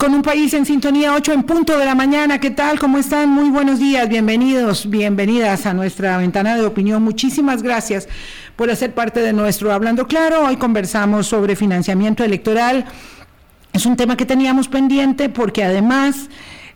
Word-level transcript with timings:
con 0.00 0.14
un 0.14 0.22
país 0.22 0.54
en 0.54 0.64
sintonía 0.64 1.12
8 1.12 1.34
en 1.34 1.42
punto 1.42 1.78
de 1.78 1.84
la 1.84 1.94
mañana. 1.94 2.40
¿Qué 2.40 2.50
tal? 2.50 2.78
¿Cómo 2.78 2.96
están? 2.96 3.28
Muy 3.28 3.50
buenos 3.50 3.78
días, 3.78 4.08
bienvenidos, 4.08 4.88
bienvenidas 4.88 5.66
a 5.66 5.74
nuestra 5.74 6.16
ventana 6.16 6.56
de 6.56 6.64
opinión. 6.64 7.02
Muchísimas 7.02 7.62
gracias 7.62 8.08
por 8.56 8.70
hacer 8.70 8.94
parte 8.94 9.20
de 9.20 9.34
nuestro 9.34 9.70
Hablando 9.74 10.06
Claro. 10.06 10.46
Hoy 10.46 10.56
conversamos 10.56 11.26
sobre 11.26 11.54
financiamiento 11.54 12.24
electoral. 12.24 12.86
Es 13.74 13.84
un 13.84 13.94
tema 13.94 14.16
que 14.16 14.24
teníamos 14.24 14.68
pendiente 14.68 15.28
porque 15.28 15.64
además 15.64 16.30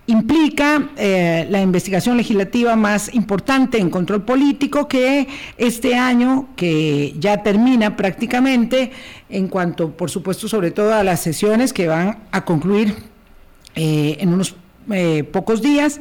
implica 0.07 0.91
eh, 0.99 1.47
la 1.49 1.63
investigación 1.63 2.19
legislativa 2.19 2.77
más 2.77 3.15
importante 3.15 3.79
en 3.79 3.89
control 3.89 4.27
político 4.27 4.87
que 4.87 5.29
este 5.57 5.95
año, 5.95 6.49
que 6.57 7.15
ya 7.19 7.43
termina 7.43 7.97
prácticamente, 7.97 8.93
en 9.31 9.49
cuanto, 9.49 9.93
por 9.93 10.11
supuesto, 10.11 10.47
sobre 10.47 10.73
todo 10.73 10.93
a 10.93 11.03
las 11.03 11.21
sesiones 11.21 11.73
que 11.73 11.89
van 11.89 12.19
a 12.31 12.45
concluir 12.45 13.14
eh, 13.75 14.17
en 14.21 14.33
unos 14.33 14.55
eh, 14.91 15.25
pocos 15.25 15.63
días. 15.63 16.01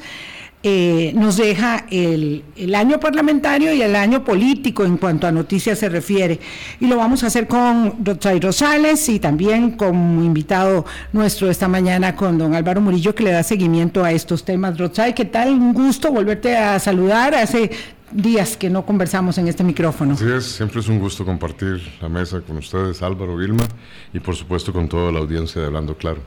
Eh, 0.66 1.12
nos 1.16 1.36
deja 1.36 1.86
el, 1.92 2.42
el, 2.56 2.74
año 2.74 2.98
parlamentario 2.98 3.74
y 3.74 3.82
el 3.82 3.98
año 3.98 4.24
político 4.24 4.86
en 4.86 4.96
cuanto 4.96 5.28
a 5.28 5.32
noticias 5.34 5.78
se 5.78 5.90
refiere. 5.90 6.40
Y 6.80 6.88
lo 6.88 6.96
vamos 6.96 7.22
a 7.26 7.28
hacer 7.28 7.50
con 7.50 8.06
Rotzay 8.06 8.40
Rosales 8.40 9.10
y 9.10 9.20
también 9.20 9.72
como 9.72 10.24
invitado 10.24 10.86
nuestro 11.12 11.50
esta 11.50 11.68
mañana 11.68 12.16
con 12.16 12.38
don 12.38 12.56
Álvaro 12.56 12.80
Murillo 12.80 13.14
que 13.14 13.26
le 13.26 13.32
da 13.32 13.44
seguimiento 13.44 14.06
a 14.06 14.14
estos 14.14 14.46
temas. 14.46 14.78
Rotzay, 14.78 15.14
¿qué 15.14 15.26
tal? 15.26 15.50
Un 15.50 15.74
gusto 15.74 16.14
volverte 16.14 16.56
a 16.56 16.80
saludar. 16.80 17.36
Hace 17.36 17.70
días 18.14 18.56
que 18.56 18.70
no 18.70 18.86
conversamos 18.86 19.38
en 19.38 19.50
este 19.50 19.66
micrófono. 19.66 20.14
Así 20.14 20.32
es, 20.32 20.46
siempre 20.46 20.80
es 20.80 20.88
un 20.88 21.00
gusto 21.00 21.26
compartir 21.26 21.82
la 22.02 22.08
mesa 22.08 22.40
con 22.40 22.56
ustedes, 22.56 23.02
Álvaro, 23.02 23.36
Vilma, 23.36 23.66
y 24.14 24.20
por 24.22 24.36
supuesto 24.38 24.72
con 24.72 24.88
toda 24.88 25.12
la 25.12 25.20
audiencia 25.20 25.60
de 25.60 25.68
Hablando 25.68 25.98
Claro. 25.98 26.22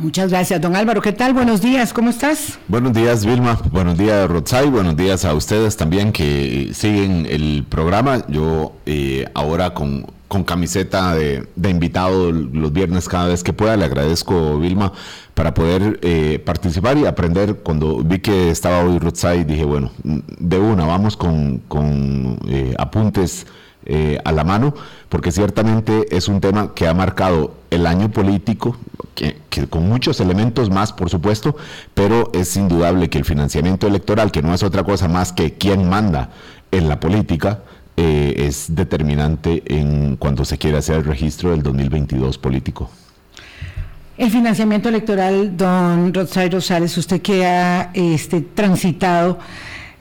Muchas 0.00 0.30
gracias, 0.30 0.60
don 0.60 0.76
Álvaro. 0.76 1.02
¿Qué 1.02 1.12
tal? 1.12 1.34
Buenos 1.34 1.60
días, 1.60 1.92
¿cómo 1.92 2.10
estás? 2.10 2.56
Buenos 2.68 2.92
días, 2.92 3.26
Vilma. 3.26 3.60
Buenos 3.72 3.98
días, 3.98 4.28
Rotzai. 4.30 4.70
Buenos 4.70 4.96
días 4.96 5.24
a 5.24 5.34
ustedes 5.34 5.76
también 5.76 6.12
que 6.12 6.70
siguen 6.72 7.26
el 7.28 7.64
programa. 7.68 8.24
Yo 8.28 8.74
eh, 8.86 9.28
ahora 9.34 9.74
con, 9.74 10.06
con 10.28 10.44
camiseta 10.44 11.16
de, 11.16 11.48
invitado 11.68 12.30
los 12.30 12.72
viernes 12.72 13.08
cada 13.08 13.26
vez 13.26 13.42
que 13.42 13.52
pueda. 13.52 13.76
Le 13.76 13.86
agradezco, 13.86 14.60
Vilma, 14.60 14.92
para 15.34 15.52
poder 15.52 15.98
eh, 16.02 16.40
participar 16.44 16.96
y 16.96 17.04
aprender. 17.04 17.56
Cuando 17.56 17.98
vi 18.04 18.20
que 18.20 18.52
estaba 18.52 18.84
hoy 18.84 19.00
Rotzai, 19.00 19.42
dije, 19.42 19.64
bueno, 19.64 19.90
de 20.04 20.58
una, 20.60 20.86
vamos 20.86 21.16
con, 21.16 21.58
con 21.66 22.38
eh, 22.46 22.72
apuntes 22.78 23.48
eh, 23.90 24.20
a 24.22 24.32
la 24.32 24.44
mano, 24.44 24.74
porque 25.08 25.32
ciertamente 25.32 26.14
es 26.14 26.28
un 26.28 26.42
tema 26.42 26.74
que 26.74 26.86
ha 26.86 26.92
marcado 26.92 27.54
el 27.70 27.86
año 27.86 28.10
político, 28.10 28.76
que, 29.14 29.34
con 29.70 29.88
muchos 29.88 30.20
elementos 30.20 30.68
más, 30.68 30.92
por 30.92 31.08
supuesto, 31.08 31.56
pero 31.94 32.30
es 32.34 32.54
indudable 32.58 33.08
que 33.08 33.16
el 33.16 33.24
financiamiento 33.24 33.86
electoral, 33.86 34.30
que 34.30 34.42
no 34.42 34.52
es 34.52 34.62
otra 34.62 34.84
cosa 34.84 35.08
más 35.08 35.32
que 35.32 35.54
quién 35.54 35.88
manda 35.88 36.28
en 36.70 36.86
la 36.86 37.00
política, 37.00 37.60
eh, 37.96 38.46
es 38.46 38.66
determinante 38.74 39.62
en 39.66 40.16
cuando 40.16 40.44
se 40.44 40.58
quiere 40.58 40.76
hacer 40.76 40.96
el 40.96 41.04
registro 41.04 41.52
del 41.52 41.62
2022 41.62 42.36
político. 42.36 42.90
El 44.18 44.30
financiamiento 44.30 44.90
electoral, 44.90 45.56
don 45.56 46.12
Rosario 46.12 46.58
Rosales, 46.58 46.94
usted 46.98 47.22
que 47.22 47.46
ha 47.46 47.90
este, 47.94 48.40
transitado 48.40 49.38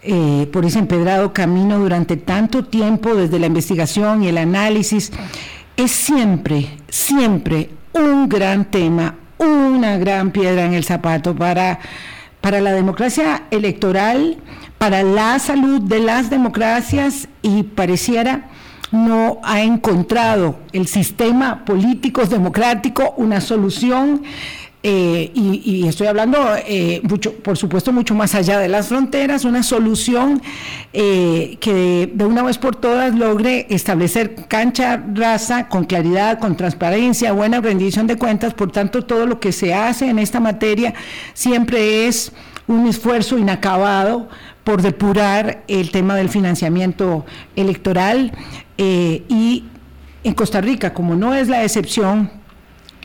eh, 0.08 0.48
por 0.54 0.64
ese 0.64 0.80
empedrado 0.80 1.34
camino 1.34 1.80
durante 1.80 2.16
tanto 2.16 2.64
tiempo 2.64 3.14
desde 3.14 3.40
la 3.40 3.48
investigación 3.48 4.24
y 4.24 4.30
el 4.30 4.38
análisis, 4.38 5.12
es 5.76 5.92
siempre, 5.92 6.78
siempre 6.88 7.70
un 7.92 8.30
gran 8.30 8.72
tema, 8.72 9.16
una 9.38 9.98
gran 9.98 10.32
piedra 10.32 10.64
en 10.64 10.74
el 10.74 10.86
zapato 10.86 11.36
para, 11.36 11.80
para 12.40 12.62
la 12.62 12.72
democracia 12.72 13.44
electoral, 13.52 14.38
para 14.78 15.04
la 15.04 15.40
salud 15.40 15.82
de 15.82 16.00
las 16.00 16.30
democracias 16.30 17.28
y 17.42 17.64
pareciera 17.64 18.50
no 18.92 19.40
ha 19.44 19.62
encontrado 19.62 20.60
el 20.72 20.88
sistema 20.88 21.66
político 21.66 22.26
democrático 22.26 23.14
una 23.18 23.42
solución 23.42 24.24
eh, 24.84 25.32
y, 25.34 25.88
estoy 25.88 26.06
hablando, 26.08 26.38
eh, 26.66 27.02
mucho, 27.04 27.34
por 27.34 27.58
supuesto, 27.58 27.92
mucho 27.92 28.14
más 28.14 28.36
allá 28.36 28.60
de 28.60 28.68
las 28.68 28.88
fronteras, 28.88 29.44
una 29.44 29.64
solución 29.64 30.42
eh, 30.94 31.58
que 31.60 32.10
de, 32.14 32.26
una 32.26 32.44
vez 32.44 32.60
por 32.60 32.76
todas 32.76 33.16
logre 33.16 33.66
establecer 33.70 34.36
cancha 34.48 35.04
raza 35.14 35.68
con 35.68 35.86
claridad, 35.86 36.40
con 36.40 36.56
transparencia, 36.56 37.32
buena 37.32 37.60
rendición 37.60 38.06
de 38.06 38.18
cuentas. 38.18 38.54
Por 38.54 38.72
tanto, 38.72 39.04
todo 39.04 39.26
lo 39.26 39.40
que 39.40 39.52
se 39.52 39.74
hace 39.74 40.10
en 40.10 40.20
esta 40.20 40.40
materia 40.40 40.94
siempre 41.34 42.08
es 42.08 42.32
un 42.68 42.88
esfuerzo 42.88 43.38
inacabado 43.38 44.30
por 44.64 44.84
depurar 44.84 45.64
el 45.68 45.90
tema 45.90 46.16
del 46.16 46.30
financiamiento 46.30 47.26
electoral 47.56 48.32
y 48.78 49.64
en 50.24 50.34
Costa 50.34 50.62
Rica, 50.62 50.94
como 50.94 51.16
no 51.16 51.34
es 51.34 51.48
la 51.48 51.64
excepción, 51.64 52.30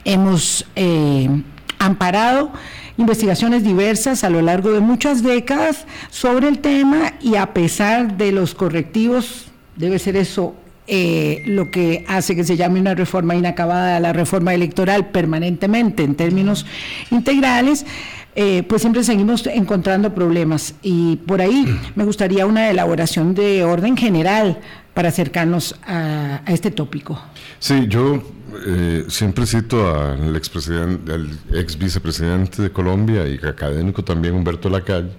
hemos 0.05 0.67
amparado 1.85 2.53
investigaciones 2.97 3.65
diversas 3.65 4.25
a 4.25 4.31
lo 4.31 4.43
largo 4.43 4.73
de 4.73 4.81
muchas 4.81 5.23
décadas 5.23 5.87
sobre 6.11 6.49
el 6.49 6.59
tema 6.59 7.15
y 7.21 7.37
a 7.37 7.53
pesar 7.53 8.17
de 8.17 8.33
los 8.33 8.55
correctivos, 8.55 9.47
debe 9.77 9.99
ser 9.99 10.17
eso 10.17 10.55
eh, 10.87 11.43
lo 11.47 11.71
que 11.71 12.05
hace 12.09 12.37
que 12.37 12.45
se 12.45 12.57
llame 12.57 12.81
una 12.81 12.95
reforma 12.95 13.35
inacabada, 13.35 14.01
la 14.01 14.13
reforma 14.13 14.53
electoral 14.53 15.09
permanentemente 15.11 16.03
en 16.03 16.15
términos 16.15 16.67
integrales, 17.11 17.87
eh, 18.35 18.63
pues 18.69 18.83
siempre 18.83 19.05
seguimos 19.05 19.47
encontrando 19.47 20.15
problemas. 20.15 20.75
Y 20.83 21.17
por 21.17 21.41
ahí 21.41 21.67
me 21.95 22.05
gustaría 22.05 22.47
una 22.47 22.71
elaboración 22.71 23.35
de 23.35 23.65
orden 23.65 23.97
general 23.97 24.59
para 24.95 25.09
acercarnos 25.09 25.75
a, 25.87 26.43
a 26.45 26.53
este 26.53 26.71
tópico. 26.71 27.21
Sí, 27.59 27.87
yo 27.89 28.23
eh, 28.67 29.07
siempre 29.09 29.47
cito 29.47 29.95
al 29.95 30.37
expresidente, 30.37 31.13
al 31.13 31.31
ex 31.55 31.79
vicepresidente 31.79 32.63
de 32.63 32.71
Colombia 32.71 33.27
y 33.27 33.37
académico 33.47 34.05
también 34.05 34.35
Humberto 34.35 34.69
Lacalle, 34.69 35.11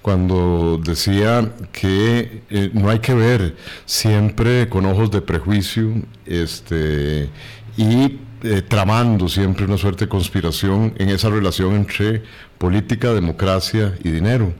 cuando 0.00 0.80
decía 0.82 1.52
que 1.72 2.42
eh, 2.48 2.70
no 2.72 2.88
hay 2.88 3.00
que 3.00 3.14
ver 3.14 3.56
siempre 3.84 4.68
con 4.68 4.86
ojos 4.86 5.10
de 5.10 5.20
prejuicio 5.20 5.92
este, 6.24 7.28
y 7.76 8.18
eh, 8.42 8.62
tramando 8.66 9.28
siempre 9.28 9.66
una 9.66 9.76
suerte 9.76 10.06
de 10.06 10.08
conspiración 10.08 10.94
en 10.96 11.10
esa 11.10 11.28
relación 11.28 11.74
entre 11.74 12.22
política, 12.56 13.12
democracia 13.12 13.94
y 14.02 14.10
dinero. 14.10 14.54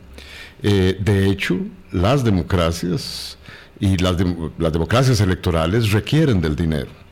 de 0.62 1.28
hecho, 1.28 1.58
las 1.90 2.24
democracias 2.24 3.38
y 3.80 3.96
las, 3.96 4.16
las 4.58 4.72
democracias 4.72 5.20
electorales 5.20 5.92
requieren 5.92 6.40
del 6.40 6.56
dinero 6.56 7.04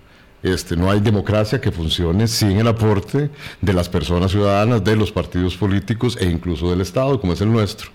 este, 0.43 0.77
no 0.77 0.91
hay 0.91 1.01
democracia 1.01 1.61
que 1.61 1.71
funcione 1.71 2.27
sin 2.27 2.59
el 2.59 2.67
aporte 2.67 3.31
de 3.61 3.73
las 3.73 3.89
personas 3.89 4.33
ciudadanas, 4.33 4.83
de 4.83 4.97
los 4.97 5.13
partidos 5.13 5.57
políticos 5.57 6.19
e 6.21 6.29
incluso 6.29 6.69
del 6.71 6.81
Estado, 6.81 7.21
como 7.21 7.33
es 7.33 7.41
el 7.41 7.53
nuestro, 7.53 7.91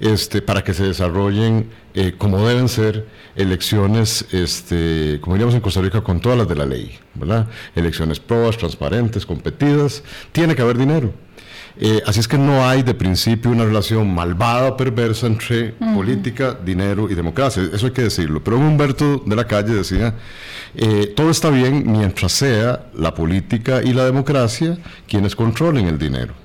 este, 0.00 0.42
para 0.42 0.64
que 0.64 0.74
se 0.74 0.84
desarrollen 0.84 1.70
eh, 1.94 2.14
como 2.18 2.46
deben 2.46 2.68
ser 2.68 3.06
elecciones, 3.36 4.26
este, 4.32 5.18
como 5.20 5.36
diríamos 5.36 5.54
en 5.54 5.60
Costa 5.60 5.80
Rica, 5.80 6.00
con 6.02 6.20
todas 6.20 6.36
las 6.36 6.48
de 6.48 6.56
la 6.56 6.66
ley, 6.66 6.98
¿verdad? 7.14 7.48
Elecciones 7.76 8.18
probas, 8.18 8.58
transparentes, 8.58 9.24
competidas, 9.24 10.02
tiene 10.32 10.56
que 10.56 10.62
haber 10.62 10.76
dinero. 10.76 11.12
Eh, 11.76 12.00
así 12.06 12.20
es 12.20 12.28
que 12.28 12.38
no 12.38 12.64
hay 12.64 12.82
de 12.82 12.94
principio 12.94 13.50
una 13.50 13.64
relación 13.64 14.14
malvada 14.14 14.68
o 14.68 14.76
perversa 14.76 15.26
entre 15.26 15.72
política, 15.72 16.56
dinero 16.64 17.10
y 17.10 17.14
democracia. 17.14 17.68
Eso 17.72 17.86
hay 17.86 17.92
que 17.92 18.02
decirlo. 18.02 18.42
Pero 18.44 18.58
Humberto 18.58 19.22
de 19.26 19.34
la 19.36 19.44
Calle 19.44 19.74
decía, 19.74 20.14
eh, 20.74 21.12
todo 21.16 21.30
está 21.30 21.50
bien 21.50 21.90
mientras 21.90 22.32
sea 22.32 22.86
la 22.94 23.14
política 23.14 23.82
y 23.82 23.92
la 23.92 24.04
democracia 24.04 24.78
quienes 25.08 25.34
controlen 25.34 25.86
el 25.86 25.98
dinero. 25.98 26.43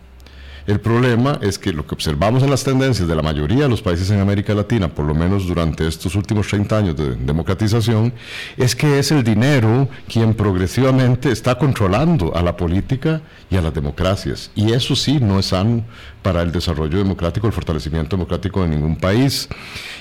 El 0.69 0.79
problema 0.79 1.39
es 1.41 1.57
que 1.57 1.73
lo 1.73 1.87
que 1.87 1.95
observamos 1.95 2.43
en 2.43 2.51
las 2.51 2.63
tendencias 2.63 3.07
de 3.07 3.15
la 3.15 3.23
mayoría 3.23 3.63
de 3.63 3.69
los 3.69 3.81
países 3.81 4.11
en 4.11 4.19
América 4.19 4.53
Latina, 4.53 4.87
por 4.87 5.03
lo 5.03 5.15
menos 5.15 5.47
durante 5.47 5.87
estos 5.87 6.13
últimos 6.13 6.47
30 6.47 6.77
años 6.77 6.95
de 6.95 7.15
democratización, 7.15 8.13
es 8.55 8.75
que 8.75 8.99
es 8.99 9.11
el 9.11 9.23
dinero 9.23 9.89
quien 10.07 10.35
progresivamente 10.35 11.31
está 11.31 11.55
controlando 11.57 12.35
a 12.35 12.43
la 12.43 12.55
política 12.55 13.23
y 13.49 13.55
a 13.55 13.63
las 13.63 13.73
democracias. 13.73 14.51
Y 14.53 14.71
eso 14.71 14.95
sí 14.95 15.17
no 15.19 15.39
es 15.39 15.47
sano 15.47 15.85
para 16.21 16.43
el 16.43 16.51
desarrollo 16.51 16.99
democrático, 16.99 17.47
el 17.47 17.53
fortalecimiento 17.53 18.15
democrático 18.15 18.61
de 18.61 18.67
ningún 18.67 18.95
país. 18.95 19.49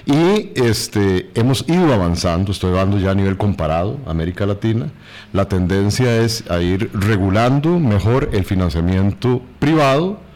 Y 0.04 0.50
este, 0.54 1.30
hemos 1.34 1.66
ido 1.66 1.94
avanzando, 1.94 2.52
estoy 2.52 2.72
hablando 2.72 2.98
ya 2.98 3.12
a 3.12 3.14
nivel 3.14 3.38
comparado, 3.38 3.98
América 4.06 4.44
Latina, 4.44 4.90
la 5.32 5.48
tendencia 5.48 6.18
es 6.18 6.44
a 6.50 6.60
ir 6.60 6.90
regulando 6.92 7.78
mejor 7.78 8.28
el 8.34 8.44
financiamiento 8.44 9.40
privado, 9.58 10.27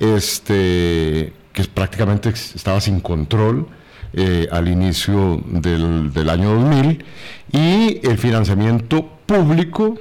este, 0.00 1.32
que 1.52 1.64
prácticamente 1.72 2.30
estaba 2.30 2.80
sin 2.80 3.00
control 3.00 3.68
eh, 4.12 4.48
al 4.50 4.66
inicio 4.68 5.40
del, 5.46 6.28
año 6.28 6.54
2000, 6.54 7.04
y 7.52 8.00
el 8.02 8.18
financiamiento 8.18 9.08
público 9.26 9.96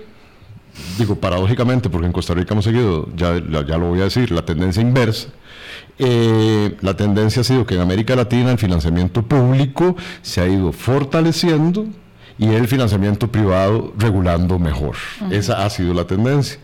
digo 0.97 1.15
paradójicamente, 1.15 1.89
porque 1.89 2.07
en 2.07 2.13
Costa 2.13 2.33
Rica 2.33 2.53
hemos 2.53 2.65
seguido, 2.65 3.09
ya, 3.15 3.35
ya 3.35 3.77
lo 3.77 3.89
voy 3.89 3.99
a 3.99 4.05
decir, 4.05 4.31
la 4.31 4.43
tendencia 4.45 4.81
inversa. 4.81 5.27
Eh, 5.97 6.77
la 6.79 6.95
tendencia 6.95 7.41
ha 7.41 7.43
sido 7.43 7.65
que 7.65 7.75
en 7.75 7.81
América 7.81 8.15
Latina 8.15 8.51
el 8.51 8.57
financiamiento 8.57 9.21
público 9.23 9.97
se 10.21 10.39
ha 10.39 10.47
ido 10.47 10.71
fortaleciendo 10.71 11.87
y 12.39 12.53
el 12.53 12.67
financiamiento 12.69 13.27
privado 13.27 13.93
regulando 13.97 14.57
mejor. 14.57 14.95
Esa 15.29 15.65
ha 15.65 15.69
sido 15.69 15.93
la 15.93 16.05
tendencia. 16.05 16.57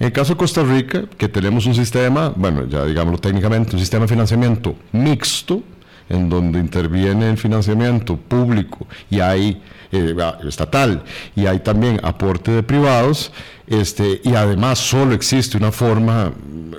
En 0.00 0.08
el 0.08 0.12
caso 0.12 0.32
de 0.32 0.38
Costa 0.38 0.64
Rica, 0.64 1.04
que 1.16 1.28
tenemos 1.28 1.66
un 1.66 1.74
sistema, 1.74 2.32
bueno, 2.34 2.66
ya 2.68 2.84
digámoslo 2.84 3.18
técnicamente, 3.18 3.74
un 3.74 3.80
sistema 3.80 4.02
de 4.02 4.08
financiamiento 4.08 4.74
mixto, 4.90 5.62
en 6.08 6.28
donde 6.28 6.58
interviene 6.58 7.30
el 7.30 7.38
financiamiento 7.38 8.16
público 8.16 8.88
y 9.08 9.20
hay 9.20 9.62
eh, 9.92 10.14
estatal. 10.46 11.02
Y 11.34 11.46
hay 11.46 11.58
también 11.58 11.98
aporte 12.04 12.52
de 12.52 12.62
privados, 12.62 13.32
este, 13.66 14.20
y 14.22 14.34
además 14.34 14.78
solo 14.78 15.14
existe 15.14 15.56
una 15.56 15.72
forma 15.72 16.32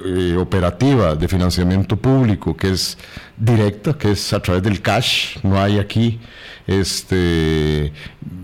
eh, 0.05 0.37
operativa 0.37 1.15
de 1.15 1.27
financiamiento 1.27 1.97
público 1.97 2.55
que 2.55 2.71
es 2.71 2.97
directa, 3.35 3.93
que 3.93 4.11
es 4.11 4.31
a 4.31 4.41
través 4.41 4.63
del 4.63 4.81
cash, 4.81 5.37
no 5.43 5.61
hay 5.61 5.77
aquí 5.77 6.19
este 6.67 7.91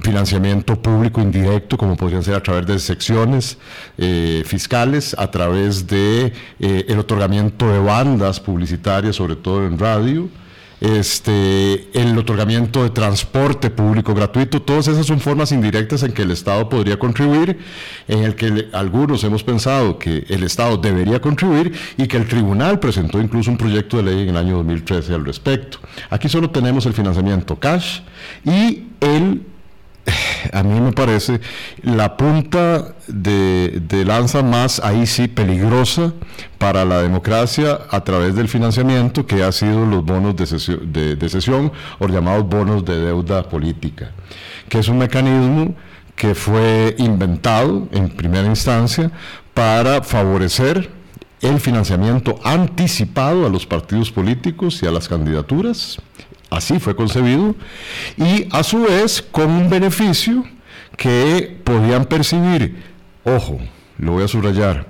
financiamiento 0.01 0.81
público 0.81 1.21
indirecto, 1.21 1.77
como 1.77 1.95
podrían 1.95 2.23
ser 2.23 2.35
a 2.35 2.43
través 2.43 2.65
de 2.67 2.79
secciones 2.79 3.57
eh, 3.97 4.43
fiscales, 4.45 5.15
a 5.17 5.31
través 5.31 5.87
de 5.87 6.33
el 6.59 6.99
otorgamiento 6.99 7.71
de 7.71 7.79
bandas 7.79 8.41
publicitarias, 8.41 9.15
sobre 9.15 9.37
todo 9.37 9.65
en 9.65 9.79
radio, 9.79 10.29
este, 10.79 11.89
el 11.99 12.17
otorgamiento 12.17 12.83
de 12.83 12.91
transporte 12.91 13.69
público 13.69 14.13
gratuito, 14.13 14.61
todas 14.61 14.87
esas 14.87 15.05
son 15.05 15.19
formas 15.19 15.51
indirectas 15.51 16.03
en 16.03 16.11
que 16.13 16.21
el 16.21 16.31
Estado 16.31 16.69
podría 16.69 16.99
contribuir, 16.99 17.59
en 18.07 18.23
el 18.23 18.35
que 18.35 18.67
algunos 18.73 19.23
hemos 19.23 19.43
pensado 19.43 19.97
que 19.97 20.25
el 20.29 20.43
Estado 20.43 20.77
debería 20.77 21.19
contribuir 21.19 21.73
y 21.97 22.07
que 22.07 22.17
el 22.17 22.27
tribunal 22.27 22.79
presentó 22.79 23.19
incluso 23.19 23.49
un 23.49 23.57
proyecto 23.57 23.97
de 23.97 24.03
ley 24.03 24.23
en 24.23 24.29
el 24.29 24.37
año 24.37 24.57
2013 24.57 25.13
al 25.13 25.25
respecto. 25.25 25.79
Aquí 26.09 26.29
solo 26.29 26.49
tenemos 26.49 26.85
el 26.85 26.93
financiamiento 26.93 27.59
cash 27.59 28.01
y 28.45 28.83
el 29.01 29.41
a 30.53 30.63
mí 30.63 30.79
me 30.79 30.91
parece 30.91 31.39
la 31.81 32.17
punta 32.17 32.95
de, 33.07 34.03
lanza 34.05 34.41
más 34.41 34.79
ahí 34.79 35.05
sí 35.05 35.27
peligrosa 35.27 36.13
para 36.57 36.85
la 36.85 37.01
democracia 37.01 37.79
a 37.89 38.03
través 38.03 38.35
del 38.35 38.47
financiamiento 38.47 39.25
que 39.25 39.43
ha 39.43 39.51
sido 39.51 39.85
los 39.85 40.03
bonos 40.03 40.35
de 40.35 40.45
sesión, 40.45 40.91
de, 40.91 41.29
sesión 41.29 41.71
o 41.99 42.07
llamados 42.07 42.47
bonos 42.47 42.85
de 42.85 42.95
deuda 42.97 43.43
política, 43.43 44.11
que 44.69 44.79
es 44.79 44.87
un 44.87 44.97
mecanismo 44.97 45.75
que 46.15 46.33
fue 46.33 46.95
inventado 46.97 47.87
en 47.91 48.09
primera 48.09 48.47
instancia 48.47 49.11
para 49.53 50.01
favorecer 50.01 50.89
el 51.41 51.59
financiamiento 51.59 52.39
anticipado 52.43 53.45
a 53.45 53.49
los 53.49 53.65
partidos 53.67 54.11
políticos 54.11 54.81
y 54.81 54.87
a 54.87 54.91
las 54.91 55.07
candidaturas 55.07 55.99
Así 56.49 56.79
fue 56.79 56.95
concebido 56.95 57.55
y 58.17 58.47
a 58.51 58.63
su 58.63 58.83
vez 58.83 59.21
con 59.21 59.51
un 59.51 59.69
beneficio 59.69 60.45
que 60.95 61.59
podían 61.63 62.05
percibir, 62.05 62.83
ojo, 63.23 63.59
lo 63.97 64.13
voy 64.13 64.23
a 64.23 64.27
subrayar, 64.27 64.87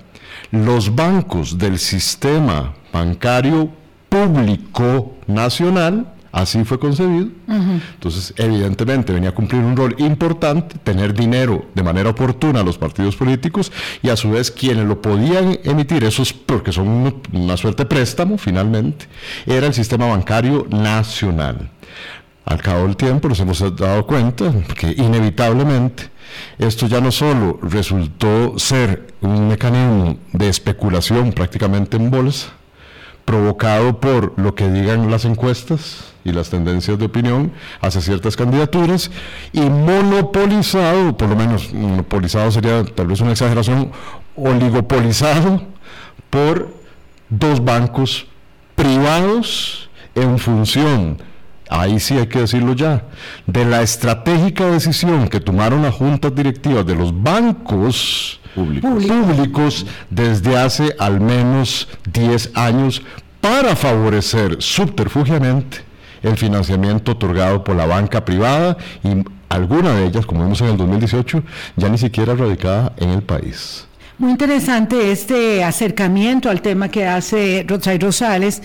los 0.51 0.95
bancos 0.95 1.57
del 1.57 1.79
sistema 1.79 2.75
bancario 2.93 3.71
público 4.07 5.15
nacional 5.27 6.13
Así 6.37 6.63
fue 6.65 6.77
concebido. 6.77 7.29
Entonces, 7.47 8.31
evidentemente, 8.37 9.11
venía 9.11 9.29
a 9.29 9.33
cumplir 9.33 9.63
un 9.63 9.75
rol 9.75 9.95
importante, 9.97 10.77
tener 10.77 11.11
dinero 11.15 11.65
de 11.73 11.81
manera 11.81 12.11
oportuna 12.11 12.59
a 12.59 12.63
los 12.63 12.77
partidos 12.77 13.15
políticos 13.15 13.71
y 14.03 14.09
a 14.09 14.15
su 14.15 14.29
vez 14.29 14.51
quienes 14.51 14.85
lo 14.85 15.01
podían 15.01 15.57
emitir, 15.63 16.03
esos 16.03 16.33
porque 16.33 16.71
son 16.71 17.19
una 17.33 17.57
suerte 17.57 17.83
de 17.83 17.89
préstamo 17.89 18.37
finalmente, 18.37 19.07
era 19.47 19.65
el 19.65 19.73
sistema 19.73 20.05
bancario 20.05 20.67
nacional. 20.69 21.71
Al 22.45 22.61
cabo 22.61 22.83
del 22.83 22.95
tiempo 22.95 23.27
nos 23.27 23.39
hemos 23.39 23.75
dado 23.75 24.05
cuenta 24.05 24.53
que 24.79 24.93
inevitablemente 24.95 26.11
esto 26.59 26.85
ya 26.85 27.01
no 27.01 27.11
solo 27.11 27.59
resultó 27.63 28.59
ser 28.59 29.15
un 29.21 29.47
mecanismo 29.47 30.19
de 30.33 30.49
especulación 30.49 31.31
prácticamente 31.31 31.97
en 31.97 32.11
bolsa, 32.11 32.49
provocado 33.25 33.99
por 33.99 34.37
lo 34.37 34.53
que 34.53 34.69
digan 34.69 35.09
las 35.09 35.25
encuestas 35.25 36.13
y 36.27 36.33
las 36.33 36.49
tendencias 36.49 36.99
de 36.99 37.05
opinión 37.05 37.51
hacia 37.81 38.01
ciertas 38.01 38.35
candidaturas 38.35 39.09
y 39.53 39.61
monopolizado, 39.61 41.15
por 41.17 41.29
lo 41.29 41.35
menos 41.35 41.73
monopolizado 41.73 42.51
sería 42.51 42.83
tal 42.83 43.07
vez 43.07 43.21
una 43.21 43.31
exageración, 43.31 43.91
oligopolizado 44.35 45.63
por 46.29 46.73
dos 47.29 47.63
bancos 47.63 48.27
privados 48.75 49.89
en 50.13 50.37
función 50.37 51.17
ahí 51.69 51.99
sí 51.99 52.17
hay 52.17 52.27
que 52.27 52.39
decirlo 52.39 52.73
ya, 52.73 53.03
de 53.45 53.65
la 53.65 53.81
estratégica 53.81 54.65
decisión 54.67 55.27
que 55.27 55.39
tomaron 55.39 55.81
las 55.81 55.95
juntas 55.95 56.33
directivas 56.33 56.85
de 56.85 56.95
los 56.95 57.21
bancos 57.21 58.39
públicos, 58.55 59.85
desde 60.09 60.57
hace 60.57 60.95
al 60.97 61.19
menos 61.19 61.87
10 62.11 62.51
años 62.55 63.01
para 63.41 63.75
favorecer 63.75 64.57
subterfugiamente 64.59 65.86
el 66.23 66.37
financiamiento 66.37 67.13
otorgado 67.13 67.63
por 67.63 67.75
la 67.75 67.85
banca 67.85 68.25
privada 68.25 68.77
y 69.03 69.23
alguna 69.49 69.93
de 69.93 70.05
ellas, 70.05 70.25
como 70.25 70.43
vimos 70.43 70.61
en 70.61 70.67
el 70.67 70.77
2018, 70.77 71.43
ya 71.75 71.89
ni 71.89 71.97
siquiera 71.97 72.35
radicada 72.35 72.93
en 72.97 73.09
el 73.09 73.21
país. 73.21 73.87
Muy 74.17 74.31
interesante 74.31 75.11
este 75.11 75.63
acercamiento 75.63 76.49
al 76.49 76.61
tema 76.61 76.89
que 76.89 77.05
hace 77.05 77.63
Rosay 77.67 77.99
Rosales, 77.99 78.63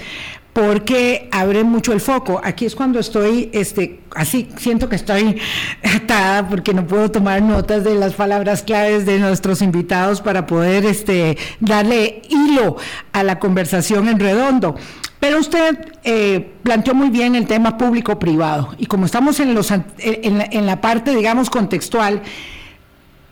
porque 0.52 1.28
abre 1.30 1.64
mucho 1.64 1.92
el 1.92 2.00
foco. 2.00 2.40
Aquí 2.42 2.66
es 2.66 2.74
cuando 2.74 2.98
estoy, 2.98 3.50
este, 3.52 4.00
así 4.14 4.48
siento 4.56 4.88
que 4.88 4.96
estoy 4.96 5.38
atada 5.96 6.48
porque 6.48 6.74
no 6.74 6.86
puedo 6.86 7.10
tomar 7.10 7.42
notas 7.42 7.84
de 7.84 7.94
las 7.94 8.14
palabras 8.14 8.62
claves 8.62 9.06
de 9.06 9.18
nuestros 9.18 9.62
invitados 9.62 10.20
para 10.20 10.46
poder, 10.46 10.84
este, 10.84 11.38
darle 11.60 12.22
hilo 12.28 12.76
a 13.12 13.22
la 13.22 13.38
conversación 13.38 14.08
en 14.08 14.18
redondo. 14.18 14.76
Pero 15.22 15.38
usted 15.38 15.78
eh, 16.02 16.50
planteó 16.64 16.96
muy 16.96 17.08
bien 17.08 17.36
el 17.36 17.46
tema 17.46 17.78
público-privado 17.78 18.74
y 18.76 18.86
como 18.86 19.06
estamos 19.06 19.38
en, 19.38 19.54
los, 19.54 19.70
en 19.70 20.66
la 20.66 20.80
parte, 20.80 21.14
digamos, 21.14 21.48
contextual, 21.48 22.20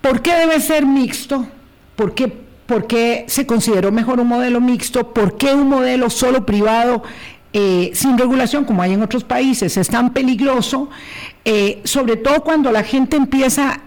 ¿por 0.00 0.22
qué 0.22 0.36
debe 0.36 0.60
ser 0.60 0.86
mixto? 0.86 1.48
¿Por 1.96 2.14
qué 2.14 2.32
¿Por 2.66 2.86
qué 2.86 3.24
se 3.26 3.44
consideró 3.44 3.90
mejor 3.90 4.20
un 4.20 4.28
modelo 4.28 4.60
mixto? 4.60 5.12
¿Por 5.12 5.36
qué 5.36 5.52
un 5.52 5.68
modelo 5.68 6.10
solo 6.10 6.46
privado 6.46 7.02
eh, 7.52 7.90
sin 7.92 8.16
regulación, 8.16 8.64
como 8.64 8.82
hay 8.82 8.92
en 8.92 9.02
otros 9.02 9.24
países, 9.24 9.76
es 9.76 9.88
tan 9.88 10.12
peligroso? 10.12 10.90
Eh, 11.44 11.80
sobre 11.82 12.14
todo 12.14 12.44
cuando 12.44 12.70
la 12.70 12.84
gente 12.84 13.16
empieza 13.16 13.80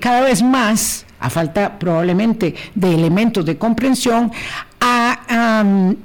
cada 0.00 0.22
vez 0.22 0.42
más, 0.42 1.04
a 1.20 1.28
falta 1.28 1.78
probablemente 1.78 2.54
de 2.74 2.94
elementos 2.94 3.44
de 3.44 3.58
comprensión, 3.58 4.32
a 4.80 5.15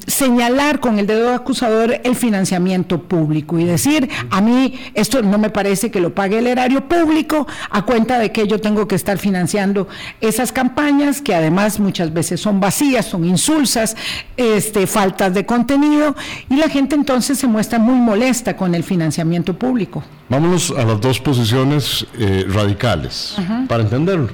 señalar 0.08 0.80
con 0.80 1.00
el 1.00 1.08
dedo 1.08 1.34
acusador 1.34 2.00
el 2.04 2.16
financiamiento 2.16 3.04
público 3.04 3.60
y 3.60 3.66
decir, 3.66 4.10
a 4.30 4.42
mí 4.42 4.80
esto 4.94 5.22
no 5.22 5.38
me 5.38 5.50
parece 5.50 5.92
que 5.92 6.00
lo 6.00 6.14
pague 6.14 6.40
el 6.40 6.48
erario 6.48 6.88
público 6.88 7.48
a 7.70 7.84
cuenta 7.84 8.20
de 8.20 8.32
que 8.32 8.48
yo 8.48 8.60
tengo 8.60 8.88
que 8.88 8.96
estar 8.96 9.18
financiando 9.18 9.88
esas 10.22 10.52
campañas 10.52 11.22
que 11.22 11.36
además 11.36 11.80
muchas 11.80 12.14
veces 12.14 12.40
son 12.40 12.60
vacías, 12.60 13.06
son 13.06 13.26
insulsas, 13.26 13.96
este, 14.38 14.88
faltas 14.88 15.34
de 15.34 15.46
contenido 15.46 16.16
y 16.50 16.56
la 16.56 16.70
gente 16.70 16.96
entonces 16.96 17.38
se 17.38 17.48
muestra 17.48 17.80
muy 17.80 17.96
molesta 17.96 18.56
con 18.56 18.76
el 18.76 18.84
financiamiento 18.84 19.54
público. 19.54 20.04
Vámonos 20.30 20.72
a 20.72 20.86
las 20.86 21.02
dos 21.02 21.20
posiciones 21.20 22.06
eh, 22.18 22.46
radicales 22.48 23.36
para 23.68 23.84
entenderlo. 23.84 24.30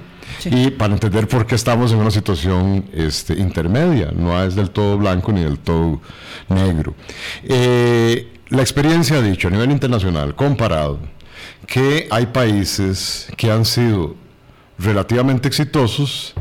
Y 0.46 0.72
para 0.72 0.94
entender 0.94 1.28
por 1.28 1.46
qué 1.46 1.56
estamos 1.56 1.92
en 1.92 2.00
una 2.00 2.12
situación 2.12 2.86
este, 2.94 3.34
intermedia, 3.34 4.12
no 4.16 4.42
es 4.42 4.56
del 4.56 4.70
todo 4.70 4.98
blanco 4.98 5.32
ni 5.32 5.42
del 5.42 5.60
todo 5.60 6.02
negro. 6.50 6.96
Eh, 7.44 8.34
la 8.50 8.62
experiencia 8.62 9.18
ha 9.18 9.22
dicho 9.22 9.48
a 9.48 9.52
nivel 9.52 9.72
internacional, 9.72 10.36
comparado, 10.36 11.00
que 11.66 12.08
hay 12.10 12.28
países 12.28 13.28
que 13.36 13.52
han 13.52 13.66
sido 13.66 14.16
relativamente 14.78 15.48
exitosos 15.48 16.34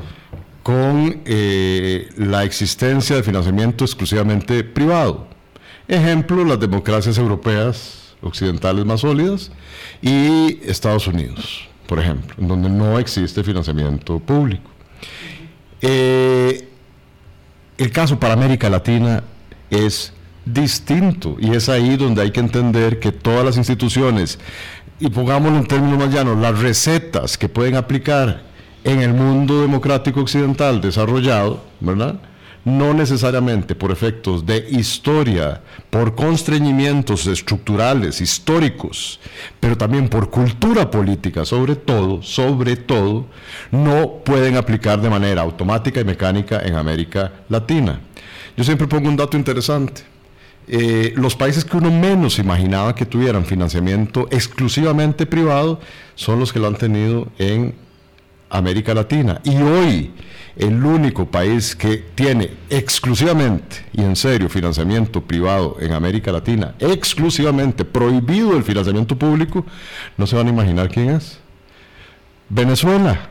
con 0.63 1.23
eh, 1.25 2.09
la 2.17 2.45
existencia 2.45 3.17
de 3.17 3.23
financiamiento 3.23 3.85
exclusivamente 3.85 4.63
privado. 4.65 5.29
Ejemplo, 5.89 6.45
las 6.45 6.61
democracias 6.61 7.19
europeas 7.19 8.15
occidentales 8.21 8.85
más 8.85 9.01
sólidas 9.01 9.53
y 10.03 10.59
Estados 10.65 11.07
Unidos 11.07 11.69
por 11.87 11.99
ejemplo, 11.99 12.35
donde 12.39 12.69
no 12.69 12.99
existe 12.99 13.43
financiamiento 13.43 14.19
público. 14.19 14.71
Eh, 15.81 16.69
el 17.79 17.93
caso 17.93 18.19
para 18.19 18.35
América 18.35 18.69
Latina 18.71 19.23
es 19.71 20.13
distinto 20.45 21.37
y 21.39 21.51
es 21.55 21.69
ahí 21.69 21.97
donde 21.97 22.23
hay 22.23 22.31
que 22.31 22.41
entender 22.41 22.99
que 23.01 23.13
todas 23.13 23.45
las 23.45 23.57
instituciones, 23.57 24.39
y 24.99 25.11
pongámoslo 25.11 25.59
en 25.59 25.67
términos 25.67 25.99
más 25.99 26.13
llanos, 26.13 26.39
las 26.39 26.59
recetas 26.59 27.37
que 27.37 27.49
pueden 27.49 27.77
aplicar 27.77 28.43
en 28.85 29.03
el 29.03 29.13
mundo 29.13 29.61
democrático 29.61 30.21
occidental 30.21 30.81
desarrollado, 30.81 31.63
¿verdad? 31.81 32.21
No 32.67 32.93
necesariamente 32.93 33.77
por 33.77 33.93
efectos 33.93 34.45
de 34.45 34.67
historia, 34.69 35.63
por 35.89 36.17
constreñimientos 36.17 37.29
estructurales, 37.29 38.21
históricos, 38.21 39.21
pero 39.61 39.79
también 39.79 40.09
por 40.09 40.31
cultura 40.31 40.91
política, 40.91 41.45
sobre 41.45 41.77
todo, 41.77 42.23
sobre 42.23 42.75
todo, 42.75 43.27
no 43.71 44.15
pueden 44.25 44.57
aplicar 44.57 45.01
de 45.01 45.09
manera 45.09 45.43
automática 45.43 46.01
y 46.01 46.05
mecánica 46.05 46.61
en 46.61 46.75
América 46.75 47.33
Latina. 47.49 48.01
Yo 48.57 48.65
siempre 48.65 48.89
pongo 48.89 49.09
un 49.09 49.17
dato 49.17 49.37
interesante. 49.37 50.03
Eh, 50.67 51.13
los 51.15 51.37
países 51.37 51.65
que 51.65 51.77
uno 51.77 51.93
menos 51.93 52.41
imaginaba 52.41 52.97
que 52.97 53.07
tuvieran 53.07 53.45
financiamiento 53.45 54.27
exclusivamente 54.33 55.25
privado 55.25 55.79
son 56.17 56.41
los 56.41 56.53
que 56.53 56.59
lo 56.59 56.67
han 56.67 56.75
tenido 56.75 57.29
en 57.39 57.77
América 58.51 58.93
Latina. 58.93 59.41
Y 59.45 59.57
hoy 59.59 60.13
el 60.57 60.85
único 60.85 61.27
país 61.27 61.77
que 61.77 61.99
tiene 62.15 62.51
exclusivamente 62.71 63.85
y 63.93 64.03
en 64.03 64.17
serio 64.17 64.49
financiamiento 64.49 65.21
privado 65.21 65.77
en 65.81 65.93
América 65.93 66.33
Latina, 66.33 66.75
exclusivamente 66.79 67.85
prohibido 67.85 68.57
el 68.57 68.65
financiamiento 68.65 69.17
público, 69.17 69.65
no 70.17 70.27
se 70.27 70.37
van 70.37 70.47
a 70.47 70.51
imaginar 70.51 70.89
quién 70.89 71.11
es. 71.11 71.39
Venezuela. 72.49 73.31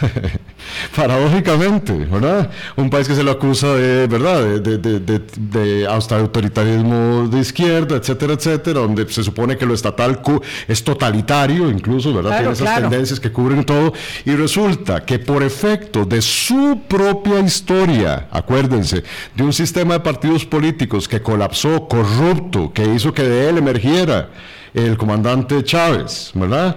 Paradójicamente, 0.96 1.92
¿verdad? 1.92 2.50
Un 2.76 2.90
país 2.90 3.08
que 3.08 3.14
se 3.14 3.22
lo 3.22 3.30
acusa 3.30 3.74
de, 3.74 4.06
¿verdad? 4.06 4.42
De, 4.58 4.78
de, 4.78 5.00
de, 5.00 5.22
de, 5.36 5.86
hasta 5.86 6.18
autoritarismo 6.18 7.28
de 7.28 7.40
izquierda, 7.40 7.96
etcétera, 7.96 8.34
etcétera, 8.34 8.80
donde 8.80 9.08
se 9.08 9.22
supone 9.22 9.56
que 9.56 9.66
lo 9.66 9.74
estatal 9.74 10.20
es 10.68 10.84
totalitario, 10.84 11.70
incluso, 11.70 12.12
¿verdad? 12.12 12.38
Tiene 12.38 12.52
esas 12.52 12.80
tendencias 12.80 13.20
que 13.20 13.32
cubren 13.32 13.64
todo. 13.64 13.92
Y 14.24 14.32
resulta 14.32 15.04
que 15.04 15.18
por 15.18 15.42
efecto 15.42 16.04
de 16.04 16.20
su 16.20 16.80
propia 16.88 17.40
historia, 17.40 18.28
acuérdense, 18.30 19.04
de 19.34 19.42
un 19.42 19.52
sistema 19.52 19.94
de 19.94 20.00
partidos 20.00 20.44
políticos 20.44 21.08
que 21.08 21.20
colapsó, 21.20 21.88
corrupto, 21.88 22.72
que 22.72 22.84
hizo 22.84 23.12
que 23.12 23.22
de 23.22 23.48
él 23.48 23.58
emergiera 23.58 24.30
el 24.74 24.96
comandante 24.96 25.62
Chávez, 25.64 26.30
¿verdad? 26.34 26.76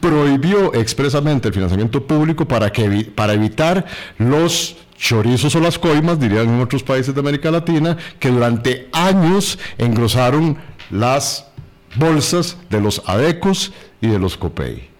Prohibió 0.00 0.74
expresamente 0.74 1.48
el 1.48 1.54
financiamiento 1.54 2.06
público 2.06 2.46
para, 2.46 2.70
que, 2.70 3.10
para 3.14 3.34
evitar 3.34 3.84
los 4.18 4.76
chorizos 4.96 5.54
o 5.54 5.60
las 5.60 5.78
coimas, 5.78 6.18
dirían 6.18 6.48
en 6.48 6.60
otros 6.60 6.82
países 6.82 7.14
de 7.14 7.20
América 7.20 7.50
Latina, 7.50 7.96
que 8.18 8.30
durante 8.30 8.88
años 8.92 9.58
engrosaron 9.78 10.56
las 10.90 11.46
bolsas 11.96 12.56
de 12.70 12.80
los 12.80 13.02
ADECOS 13.06 13.72
y 14.00 14.08
de 14.08 14.18
los 14.18 14.36
COPEI, 14.36 14.90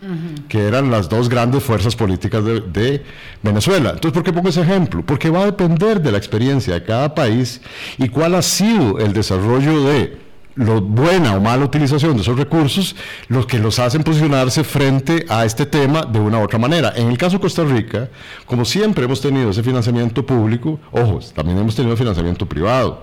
que 0.48 0.60
eran 0.60 0.90
las 0.90 1.08
dos 1.08 1.28
grandes 1.28 1.62
fuerzas 1.62 1.94
políticas 1.96 2.44
de, 2.44 2.60
de, 2.60 3.02
Venezuela. 3.42 3.90
Entonces, 3.90 4.12
¿por 4.12 4.22
qué 4.22 4.32
pongo 4.32 4.48
ese 4.48 4.62
ejemplo? 4.62 5.04
Porque 5.04 5.28
va 5.28 5.42
a 5.42 5.46
depender 5.46 6.00
de 6.00 6.12
la 6.12 6.18
experiencia 6.18 6.74
de 6.74 6.84
cada 6.84 7.14
país 7.14 7.60
y 7.98 8.08
cuál 8.08 8.34
ha 8.34 8.42
sido 8.42 8.98
el 8.98 9.12
desarrollo 9.12 9.84
de 9.84 10.23
lo 10.56 10.80
buena 10.80 11.36
o 11.36 11.40
mala 11.40 11.64
utilización 11.64 12.14
de 12.16 12.22
esos 12.22 12.38
recursos, 12.38 12.94
los 13.28 13.46
que 13.46 13.58
los 13.58 13.78
hacen 13.78 14.02
posicionarse 14.02 14.64
frente 14.64 15.26
a 15.28 15.44
este 15.44 15.66
tema 15.66 16.02
de 16.02 16.20
una 16.20 16.38
u 16.38 16.44
otra 16.44 16.58
manera. 16.58 16.92
En 16.96 17.08
el 17.08 17.18
caso 17.18 17.36
de 17.36 17.40
Costa 17.40 17.64
Rica, 17.64 18.08
como 18.46 18.64
siempre 18.64 19.04
hemos 19.04 19.20
tenido 19.20 19.50
ese 19.50 19.62
financiamiento 19.62 20.24
público, 20.24 20.78
ojos, 20.92 21.32
también 21.34 21.58
hemos 21.58 21.74
tenido 21.74 21.96
financiamiento 21.96 22.46
privado 22.46 23.02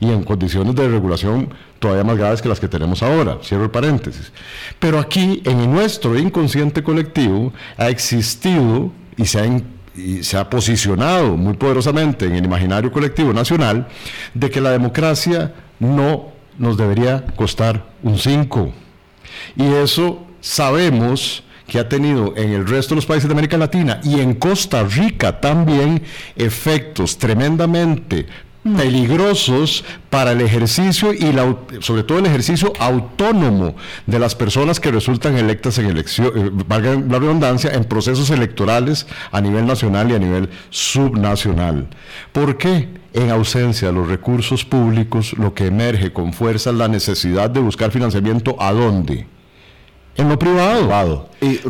y 0.00 0.10
en 0.10 0.24
condiciones 0.24 0.74
de 0.74 0.88
regulación 0.88 1.52
todavía 1.78 2.04
más 2.04 2.16
graves 2.16 2.42
que 2.42 2.48
las 2.48 2.60
que 2.60 2.68
tenemos 2.68 3.02
ahora, 3.02 3.38
cierro 3.42 3.64
el 3.64 3.70
paréntesis. 3.70 4.32
Pero 4.78 4.98
aquí, 4.98 5.42
en 5.44 5.70
nuestro 5.72 6.18
inconsciente 6.18 6.82
colectivo, 6.82 7.52
ha 7.76 7.88
existido 7.88 8.90
y 9.16 9.26
se 9.26 9.40
ha 9.40 9.44
y 9.92 10.22
se 10.22 10.36
ha 10.38 10.48
posicionado 10.48 11.36
muy 11.36 11.54
poderosamente 11.54 12.24
en 12.24 12.36
el 12.36 12.44
imaginario 12.44 12.92
colectivo 12.92 13.32
nacional 13.32 13.88
de 14.34 14.48
que 14.48 14.60
la 14.60 14.70
democracia 14.70 15.52
no 15.80 16.28
nos 16.58 16.76
debería 16.76 17.24
costar 17.36 17.86
un 18.02 18.18
5. 18.18 18.72
Y 19.56 19.66
eso 19.74 20.26
sabemos 20.40 21.42
que 21.66 21.78
ha 21.78 21.88
tenido 21.88 22.36
en 22.36 22.50
el 22.50 22.66
resto 22.66 22.94
de 22.94 22.96
los 22.96 23.06
países 23.06 23.28
de 23.28 23.32
América 23.32 23.56
Latina 23.56 24.00
y 24.02 24.20
en 24.20 24.34
Costa 24.34 24.82
Rica 24.82 25.40
también 25.40 26.02
efectos 26.36 27.16
tremendamente 27.16 28.26
peligrosos 28.62 29.84
para 30.10 30.32
el 30.32 30.42
ejercicio 30.42 31.14
y 31.14 31.32
la, 31.32 31.56
sobre 31.80 32.02
todo 32.02 32.18
el 32.18 32.26
ejercicio 32.26 32.72
autónomo 32.78 33.74
de 34.06 34.18
las 34.18 34.34
personas 34.34 34.80
que 34.80 34.90
resultan 34.90 35.36
electas 35.36 35.78
en 35.78 35.86
elección, 35.86 36.32
eh, 36.36 36.50
valga 36.66 36.94
la 36.94 37.18
redundancia, 37.18 37.72
en 37.72 37.84
procesos 37.84 38.28
electorales 38.30 39.06
a 39.32 39.40
nivel 39.40 39.66
nacional 39.66 40.10
y 40.10 40.14
a 40.14 40.18
nivel 40.18 40.50
subnacional. 40.68 41.88
¿Por 42.32 42.58
qué? 42.58 42.99
En 43.12 43.30
ausencia 43.30 43.88
de 43.88 43.94
los 43.94 44.08
recursos 44.08 44.64
públicos, 44.64 45.32
lo 45.36 45.52
que 45.52 45.66
emerge 45.66 46.12
con 46.12 46.32
fuerza 46.32 46.70
es 46.70 46.76
la 46.76 46.86
necesidad 46.86 47.50
de 47.50 47.60
buscar 47.60 47.90
financiamiento 47.90 48.56
a 48.60 48.72
dónde? 48.72 49.26
En 50.16 50.28
lo 50.28 50.38
privado. 50.38 51.28
y 51.40 51.60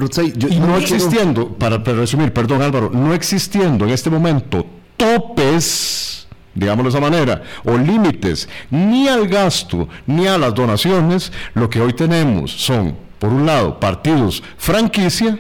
no, 0.59 0.77
existiendo, 0.77 1.49
para, 1.49 1.79
resumir, 1.79 2.33
perdón 2.33 2.63
Álvaro, 2.63 2.91
no 2.93 3.15
existiendo 3.15 3.85
en 3.87 3.93
este 3.93 4.11
momento 4.11 4.67
topes, 4.97 6.27
digámoslo 6.55 6.91
de 6.91 6.99
esa 6.99 7.11
manera, 7.11 7.43
o 7.65 7.77
límites, 7.79 8.49
ni 8.71 9.09
al 9.09 9.27
gasto, 9.27 9.89
ni 10.07 10.27
a 10.27 10.37
las 10.37 10.55
donaciones, 10.55 11.33
lo 11.55 11.71
que 11.71 11.81
hoy 11.81 11.95
tenemos 11.95 12.51
son, 12.51 12.97
por 13.19 13.31
un 13.31 13.47
lado, 13.47 13.81
partidos 13.81 14.43
franquicia, 14.59 15.39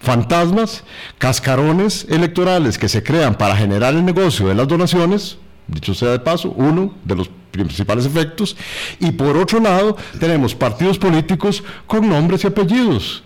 fantasmas, 0.00 0.84
cascarones 1.18 2.06
electorales 2.08 2.78
que 2.78 2.88
se 2.88 3.02
crean 3.02 3.36
para 3.36 3.56
generar 3.56 3.94
el 3.94 4.04
negocio 4.04 4.48
de 4.48 4.54
las 4.54 4.68
donaciones, 4.68 5.38
dicho 5.66 5.94
sea 5.94 6.10
de 6.10 6.20
paso, 6.20 6.50
uno 6.50 6.94
de 7.04 7.16
los 7.16 7.30
principales 7.50 8.06
efectos, 8.06 8.56
y 9.00 9.12
por 9.12 9.36
otro 9.36 9.60
lado 9.60 9.96
tenemos 10.20 10.54
partidos 10.54 10.98
políticos 10.98 11.62
con 11.86 12.08
nombres 12.08 12.44
y 12.44 12.46
apellidos, 12.46 13.22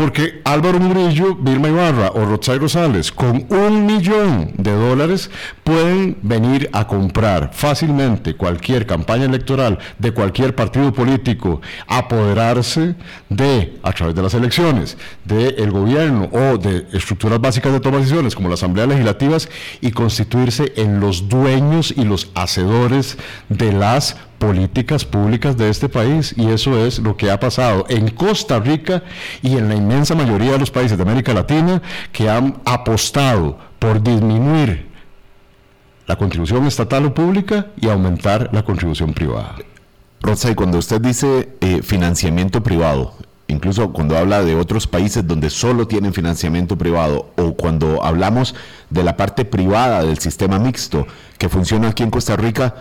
porque 0.00 0.40
Álvaro 0.44 0.80
Murillo, 0.80 1.34
Vilma 1.34 1.68
Ibarra 1.68 2.12
o 2.14 2.24
Rotzay 2.24 2.56
Rosales, 2.56 3.12
con 3.12 3.44
un 3.50 3.84
millón 3.84 4.50
de 4.56 4.72
dólares, 4.72 5.30
pueden 5.62 6.16
venir 6.22 6.70
a 6.72 6.86
comprar 6.86 7.50
fácilmente 7.52 8.34
cualquier 8.34 8.86
campaña 8.86 9.26
electoral 9.26 9.78
de 9.98 10.12
cualquier 10.12 10.54
partido 10.54 10.90
político, 10.94 11.60
apoderarse 11.86 12.94
de, 13.28 13.78
a 13.82 13.92
través 13.92 14.14
de 14.14 14.22
las 14.22 14.32
elecciones, 14.32 14.96
del 15.26 15.70
gobierno 15.70 16.30
o 16.32 16.56
de 16.56 16.86
estructuras 16.94 17.38
básicas 17.38 17.70
de 17.70 17.80
toma 17.80 17.98
de 17.98 18.04
decisiones 18.04 18.34
como 18.34 18.48
las 18.48 18.60
asambleas 18.60 18.88
legislativas 18.88 19.50
y 19.82 19.90
constituirse 19.90 20.72
en 20.76 20.98
los 21.00 21.28
dueños 21.28 21.92
y 21.94 22.04
los 22.04 22.30
hacedores 22.34 23.18
de 23.50 23.70
las 23.74 24.16
políticas 24.40 25.04
públicas 25.04 25.56
de 25.58 25.68
este 25.68 25.90
país 25.90 26.34
y 26.34 26.48
eso 26.48 26.84
es 26.84 26.98
lo 26.98 27.14
que 27.14 27.30
ha 27.30 27.38
pasado 27.38 27.84
en 27.90 28.08
Costa 28.08 28.58
Rica 28.58 29.04
y 29.42 29.58
en 29.58 29.68
la 29.68 29.76
inmensa 29.76 30.14
mayoría 30.14 30.52
de 30.52 30.58
los 30.58 30.70
países 30.70 30.96
de 30.96 31.02
América 31.02 31.34
Latina 31.34 31.82
que 32.10 32.28
han 32.28 32.56
apostado 32.64 33.58
por 33.78 34.02
disminuir 34.02 34.88
la 36.06 36.16
contribución 36.16 36.66
estatal 36.66 37.04
o 37.04 37.14
pública 37.14 37.66
y 37.76 37.88
aumentar 37.88 38.48
la 38.52 38.64
contribución 38.64 39.12
privada. 39.12 39.56
Rosa, 40.22 40.50
y 40.50 40.54
cuando 40.54 40.78
usted 40.78 41.02
dice 41.02 41.50
eh, 41.60 41.82
financiamiento 41.82 42.62
privado, 42.62 43.12
incluso 43.46 43.92
cuando 43.92 44.16
habla 44.16 44.42
de 44.42 44.54
otros 44.54 44.86
países 44.86 45.26
donde 45.26 45.50
solo 45.50 45.86
tienen 45.86 46.14
financiamiento 46.14 46.78
privado 46.78 47.30
o 47.36 47.52
cuando 47.54 48.02
hablamos 48.02 48.54
de 48.88 49.04
la 49.04 49.18
parte 49.18 49.44
privada 49.44 50.02
del 50.02 50.18
sistema 50.18 50.58
mixto 50.58 51.06
que 51.36 51.50
funciona 51.50 51.88
aquí 51.88 52.02
en 52.02 52.10
Costa 52.10 52.36
Rica, 52.36 52.74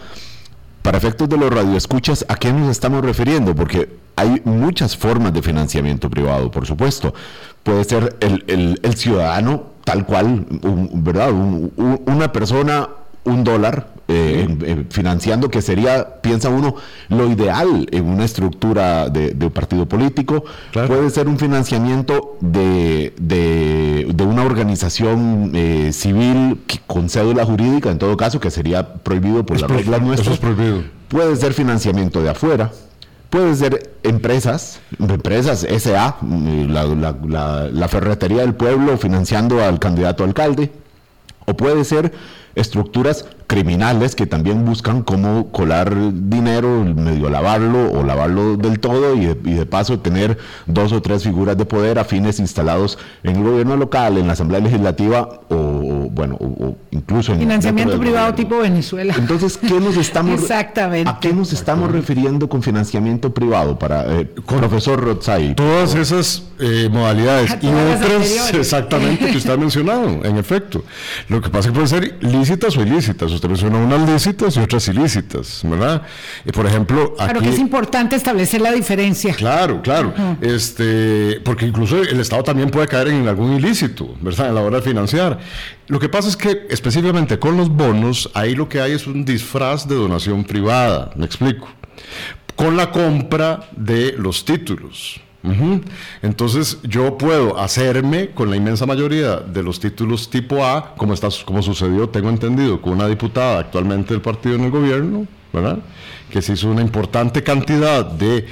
para 0.81 0.97
efectos 0.97 1.29
de 1.29 1.37
los 1.37 1.49
radioescuchas, 1.49 2.25
¿a 2.27 2.35
qué 2.35 2.51
nos 2.51 2.69
estamos 2.69 3.03
refiriendo? 3.03 3.55
Porque 3.55 3.89
hay 4.15 4.41
muchas 4.45 4.97
formas 4.97 5.33
de 5.33 5.41
financiamiento 5.41 6.09
privado, 6.09 6.51
por 6.51 6.65
supuesto. 6.65 7.13
Puede 7.63 7.83
ser 7.83 8.17
el, 8.19 8.79
ciudadano 8.95 9.63
tal 9.83 10.05
cual, 10.05 10.45
¿verdad? 10.93 11.31
una 11.31 12.31
persona, 12.31 12.89
un 13.23 13.43
dólar, 13.43 13.87
eh, 14.11 14.85
financiando, 14.89 15.49
que 15.49 15.61
sería, 15.61 16.19
piensa 16.21 16.49
uno, 16.49 16.75
lo 17.09 17.29
ideal 17.29 17.87
en 17.91 18.05
una 18.05 18.25
estructura 18.25 19.07
de, 19.07 19.49
partido 19.51 19.85
político. 19.85 20.43
Puede 20.71 21.09
ser 21.11 21.27
un 21.27 21.37
financiamiento 21.37 22.37
de, 22.41 23.13
de, 23.19 24.23
una 24.23 24.43
organización 24.43 25.51
eh, 25.53 25.91
civil 25.93 26.59
con 26.87 27.09
cédula 27.09 27.45
jurídica, 27.45 27.91
en 27.91 27.99
todo 27.99 28.17
caso, 28.17 28.39
que 28.39 28.49
sería 28.49 28.95
prohibido 28.95 29.45
por 29.45 29.61
las 29.61 29.69
reglas 29.69 30.01
nuestras. 30.01 30.39
Puede 31.07 31.35
ser 31.35 31.53
financiamiento 31.53 32.21
de 32.21 32.29
afuera. 32.29 32.71
Puede 33.29 33.55
ser 33.55 33.93
empresas, 34.01 34.79
empresas 34.97 35.67
SA, 35.77 36.17
la, 36.67 36.85
la, 36.85 37.69
la 37.71 37.87
ferretería 37.87 38.41
del 38.41 38.55
pueblo 38.55 38.97
financiando 38.97 39.63
al 39.63 39.77
candidato 39.77 40.23
alcalde. 40.23 40.71
O 41.45 41.55
puede 41.55 41.83
ser 41.83 42.11
estructuras 42.59 43.25
criminales 43.49 44.15
que 44.15 44.27
también 44.27 44.63
buscan 44.63 45.01
cómo 45.01 45.51
colar 45.51 45.91
dinero, 46.13 46.85
medio 46.85 47.31
lavarlo 47.31 47.91
o 47.91 48.03
lavarlo 48.03 48.57
del 48.57 48.79
todo 48.79 49.15
y 49.15 49.25
de, 49.25 49.65
paso 49.65 49.99
tener 49.99 50.37
dos 50.67 50.91
o 50.91 51.01
tres 51.01 51.23
figuras 51.23 51.57
de 51.57 51.65
poder 51.65 51.97
afines 51.97 52.39
instalados 52.39 52.99
en 53.23 53.37
el 53.37 53.43
gobierno 53.43 53.75
local, 53.75 54.19
en 54.19 54.27
la 54.27 54.33
Asamblea 54.33 54.59
Legislativa 54.59 55.27
o, 55.49 55.55
bueno, 56.11 56.37
o, 56.39 56.77
incluso 56.91 57.33
en 57.33 57.39
financiamiento 57.39 57.99
privado 57.99 58.35
tipo 58.35 58.59
Venezuela. 58.59 59.15
Entonces, 59.17 59.57
¿qué 59.57 59.79
nos 59.79 59.97
estamos 59.97 60.41
Exactamente. 60.41 61.09
¿A 61.09 61.19
qué 61.19 61.33
nos 61.33 61.51
estamos 61.51 61.91
refiriendo 61.91 62.47
con 62.47 62.61
financiamiento 62.61 63.33
privado 63.33 63.79
para 63.79 64.05
eh, 64.13 64.25
profesor 64.45 65.03
Rotzai? 65.03 65.55
Todas 65.55 65.95
esas 65.95 66.43
eh, 66.59 66.87
modalidades 66.91 67.57
y 67.63 67.67
otras 67.67 68.53
exactamente 68.53 69.31
que 69.31 69.37
usted 69.37 69.53
ha 69.53 69.57
mencionado, 69.67 70.23
en 70.23 70.37
efecto. 70.37 70.83
Lo 71.29 71.41
que 71.41 71.49
pasa 71.49 71.61
es 71.61 71.65
que 71.67 71.71
pueden 71.71 71.87
ser 71.87 72.17
lícitas 72.21 72.77
o 72.77 72.83
ilícitas 72.83 73.38
usted 73.39 73.49
menciona 73.49 73.77
unas 73.77 74.09
lícitas 74.09 74.57
y 74.57 74.59
otras 74.59 74.87
ilícitas, 74.89 75.61
¿verdad? 75.63 76.03
Y 76.45 76.51
por 76.51 76.65
ejemplo, 76.65 77.15
aquí... 77.17 77.31
Claro 77.31 77.41
que 77.41 77.49
es 77.49 77.59
importante 77.59 78.15
establecer 78.15 78.61
la 78.61 78.71
diferencia. 78.71 79.33
Claro, 79.33 79.81
claro. 79.81 80.13
este, 80.41 81.39
porque 81.43 81.65
incluso 81.65 82.01
el 82.01 82.19
Estado 82.19 82.43
también 82.43 82.69
puede 82.69 82.87
caer 82.87 83.07
en 83.07 83.27
algún 83.27 83.53
ilícito, 83.53 84.15
¿verdad? 84.21 84.49
A 84.49 84.51
la 84.51 84.61
hora 84.61 84.77
de 84.77 84.83
financiar. 84.83 85.39
Lo 85.87 85.99
que 85.99 86.09
pasa 86.09 86.27
es 86.27 86.35
que 86.35 86.67
específicamente 86.69 87.39
con 87.39 87.55
los 87.55 87.69
bonos, 87.69 88.29
ahí 88.33 88.55
lo 88.55 88.67
que 88.67 88.81
hay 88.81 88.91
es 88.91 89.07
un 89.07 89.23
disfraz 89.23 89.87
de 89.87 89.95
donación 89.95 90.43
privada, 90.43 91.11
me 91.15 91.25
explico. 91.25 91.67
Con 92.55 92.75
la 92.75 92.91
compra 92.91 93.69
de 93.75 94.15
los 94.17 94.43
títulos. 94.43 95.21
Entonces 96.21 96.79
yo 96.83 97.17
puedo 97.17 97.57
hacerme 97.57 98.31
con 98.31 98.49
la 98.49 98.57
inmensa 98.57 98.85
mayoría 98.85 99.37
de 99.37 99.63
los 99.63 99.79
títulos 99.79 100.29
tipo 100.29 100.65
A, 100.65 100.95
como, 100.95 101.13
está, 101.13 101.29
como 101.45 101.61
sucedió, 101.61 102.09
tengo 102.09 102.29
entendido, 102.29 102.81
con 102.81 102.93
una 102.93 103.07
diputada 103.07 103.59
actualmente 103.59 104.13
del 104.13 104.21
partido 104.21 104.55
en 104.55 104.65
el 104.65 104.71
gobierno, 104.71 105.27
¿verdad? 105.53 105.79
que 106.29 106.41
se 106.41 106.53
hizo 106.53 106.69
una 106.69 106.81
importante 106.81 107.43
cantidad 107.43 108.05
de 108.05 108.45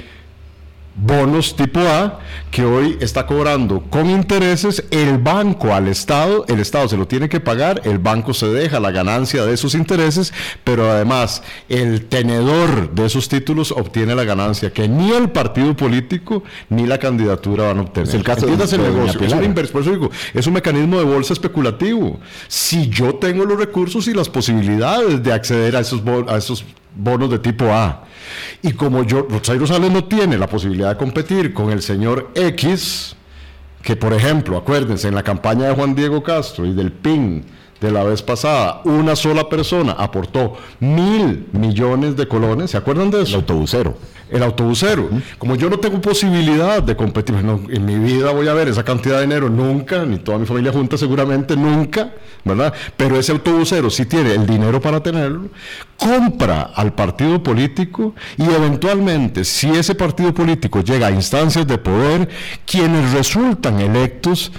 bonos 1.00 1.54
tipo 1.54 1.80
A 1.80 2.18
que 2.50 2.64
hoy 2.64 2.96
está 3.00 3.26
cobrando 3.26 3.82
con 3.90 4.08
intereses 4.10 4.84
el 4.90 5.18
banco 5.18 5.74
al 5.74 5.88
Estado, 5.88 6.44
el 6.48 6.60
Estado 6.60 6.88
se 6.88 6.96
lo 6.96 7.06
tiene 7.06 7.28
que 7.28 7.40
pagar, 7.40 7.82
el 7.84 7.98
banco 7.98 8.34
se 8.34 8.46
deja 8.48 8.80
la 8.80 8.90
ganancia 8.90 9.44
de 9.44 9.54
esos 9.54 9.74
intereses, 9.74 10.32
pero 10.64 10.90
además 10.90 11.42
el 11.68 12.06
tenedor 12.06 12.94
de 12.94 13.06
esos 13.06 13.28
títulos 13.28 13.70
obtiene 13.70 14.14
la 14.14 14.24
ganancia 14.24 14.72
que 14.72 14.88
ni 14.88 15.12
el 15.12 15.30
partido 15.30 15.76
político 15.76 16.42
ni 16.68 16.86
la 16.86 16.98
candidatura 16.98 17.68
van 17.68 17.78
a 17.78 17.82
obtener. 17.82 18.08
Es 18.08 18.14
el 18.14 18.24
caso 18.24 18.46
de 18.46 18.52
el 18.52 18.58
negocio, 18.58 19.20
es 19.20 19.32
un 19.32 19.54
por 19.54 19.82
eso 19.82 19.90
digo, 19.90 20.10
es 20.34 20.46
un 20.46 20.54
mecanismo 20.54 20.98
de 20.98 21.04
bolsa 21.04 21.32
especulativo. 21.32 22.18
Si 22.48 22.88
yo 22.88 23.14
tengo 23.16 23.44
los 23.44 23.58
recursos 23.58 24.08
y 24.08 24.14
las 24.14 24.28
posibilidades 24.28 25.22
de 25.22 25.32
acceder 25.32 25.76
a 25.76 25.80
esos, 25.80 26.02
a 26.28 26.36
esos 26.36 26.64
bonos 26.98 27.30
de 27.30 27.38
tipo 27.38 27.72
A, 27.72 28.04
y 28.62 28.72
como 28.72 29.04
yo, 29.04 29.26
Rosario 29.30 29.62
Rosales 29.62 29.90
no 29.90 30.04
tiene 30.04 30.36
la 30.36 30.48
posibilidad 30.48 30.90
de 30.90 30.96
competir 30.96 31.54
con 31.54 31.70
el 31.70 31.80
señor 31.80 32.30
X, 32.34 33.16
que 33.82 33.96
por 33.96 34.12
ejemplo, 34.12 34.56
acuérdense, 34.56 35.08
en 35.08 35.14
la 35.14 35.22
campaña 35.22 35.68
de 35.68 35.74
Juan 35.74 35.94
Diego 35.94 36.22
Castro 36.22 36.66
y 36.66 36.74
del 36.74 36.92
PIN 36.92 37.44
de 37.80 37.90
la 37.90 38.04
vez 38.04 38.22
pasada, 38.22 38.80
una 38.84 39.14
sola 39.14 39.48
persona 39.48 39.92
aportó 39.92 40.56
mil 40.80 41.46
millones 41.52 42.16
de 42.16 42.26
colones, 42.26 42.70
¿se 42.72 42.76
acuerdan 42.76 43.10
de 43.10 43.22
eso? 43.22 43.30
El 43.30 43.42
autobusero 43.42 43.96
el 44.30 44.42
autobusero. 44.42 45.08
Como 45.38 45.56
yo 45.56 45.70
no 45.70 45.78
tengo 45.78 46.00
posibilidad 46.00 46.82
de 46.82 46.96
competir, 46.96 47.36
en 47.36 47.84
mi 47.84 47.96
vida 47.96 48.32
voy 48.32 48.48
a 48.48 48.54
ver 48.54 48.68
esa 48.68 48.84
cantidad 48.84 49.16
de 49.16 49.22
dinero, 49.22 49.48
nunca, 49.48 50.04
ni 50.04 50.18
toda 50.18 50.38
mi 50.38 50.46
familia 50.46 50.72
junta 50.72 50.96
seguramente, 50.96 51.56
nunca, 51.56 52.12
¿verdad? 52.44 52.72
Pero 52.96 53.18
ese 53.18 53.32
autobusero 53.32 53.90
sí 53.90 54.06
tiene 54.06 54.34
el 54.34 54.46
dinero 54.46 54.80
para 54.80 55.02
tenerlo, 55.02 55.48
compra 55.96 56.70
al 56.74 56.94
partido 56.94 57.42
político 57.42 58.14
y 58.36 58.44
eventualmente, 58.44 59.44
si 59.44 59.68
ese 59.70 59.94
partido 59.94 60.32
político 60.32 60.82
llega 60.82 61.08
a 61.08 61.10
instancias 61.10 61.66
de 61.66 61.78
poder, 61.78 62.28
quienes 62.66 63.12
resultan 63.12 63.80
electos 63.80 64.52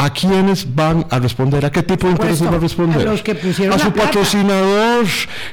¿A 0.00 0.08
quiénes 0.08 0.66
van 0.74 1.04
a 1.10 1.18
responder? 1.18 1.62
¿A 1.66 1.70
qué 1.70 1.82
tipo 1.82 2.06
de 2.06 2.12
intereses 2.12 2.42
van 2.42 2.54
a 2.54 2.58
responder? 2.58 3.06
A 3.06 3.10
los 3.10 3.22
que 3.22 3.34
pusieron 3.34 3.78
A 3.78 3.78
su 3.78 3.92
patrocinador, 3.92 5.04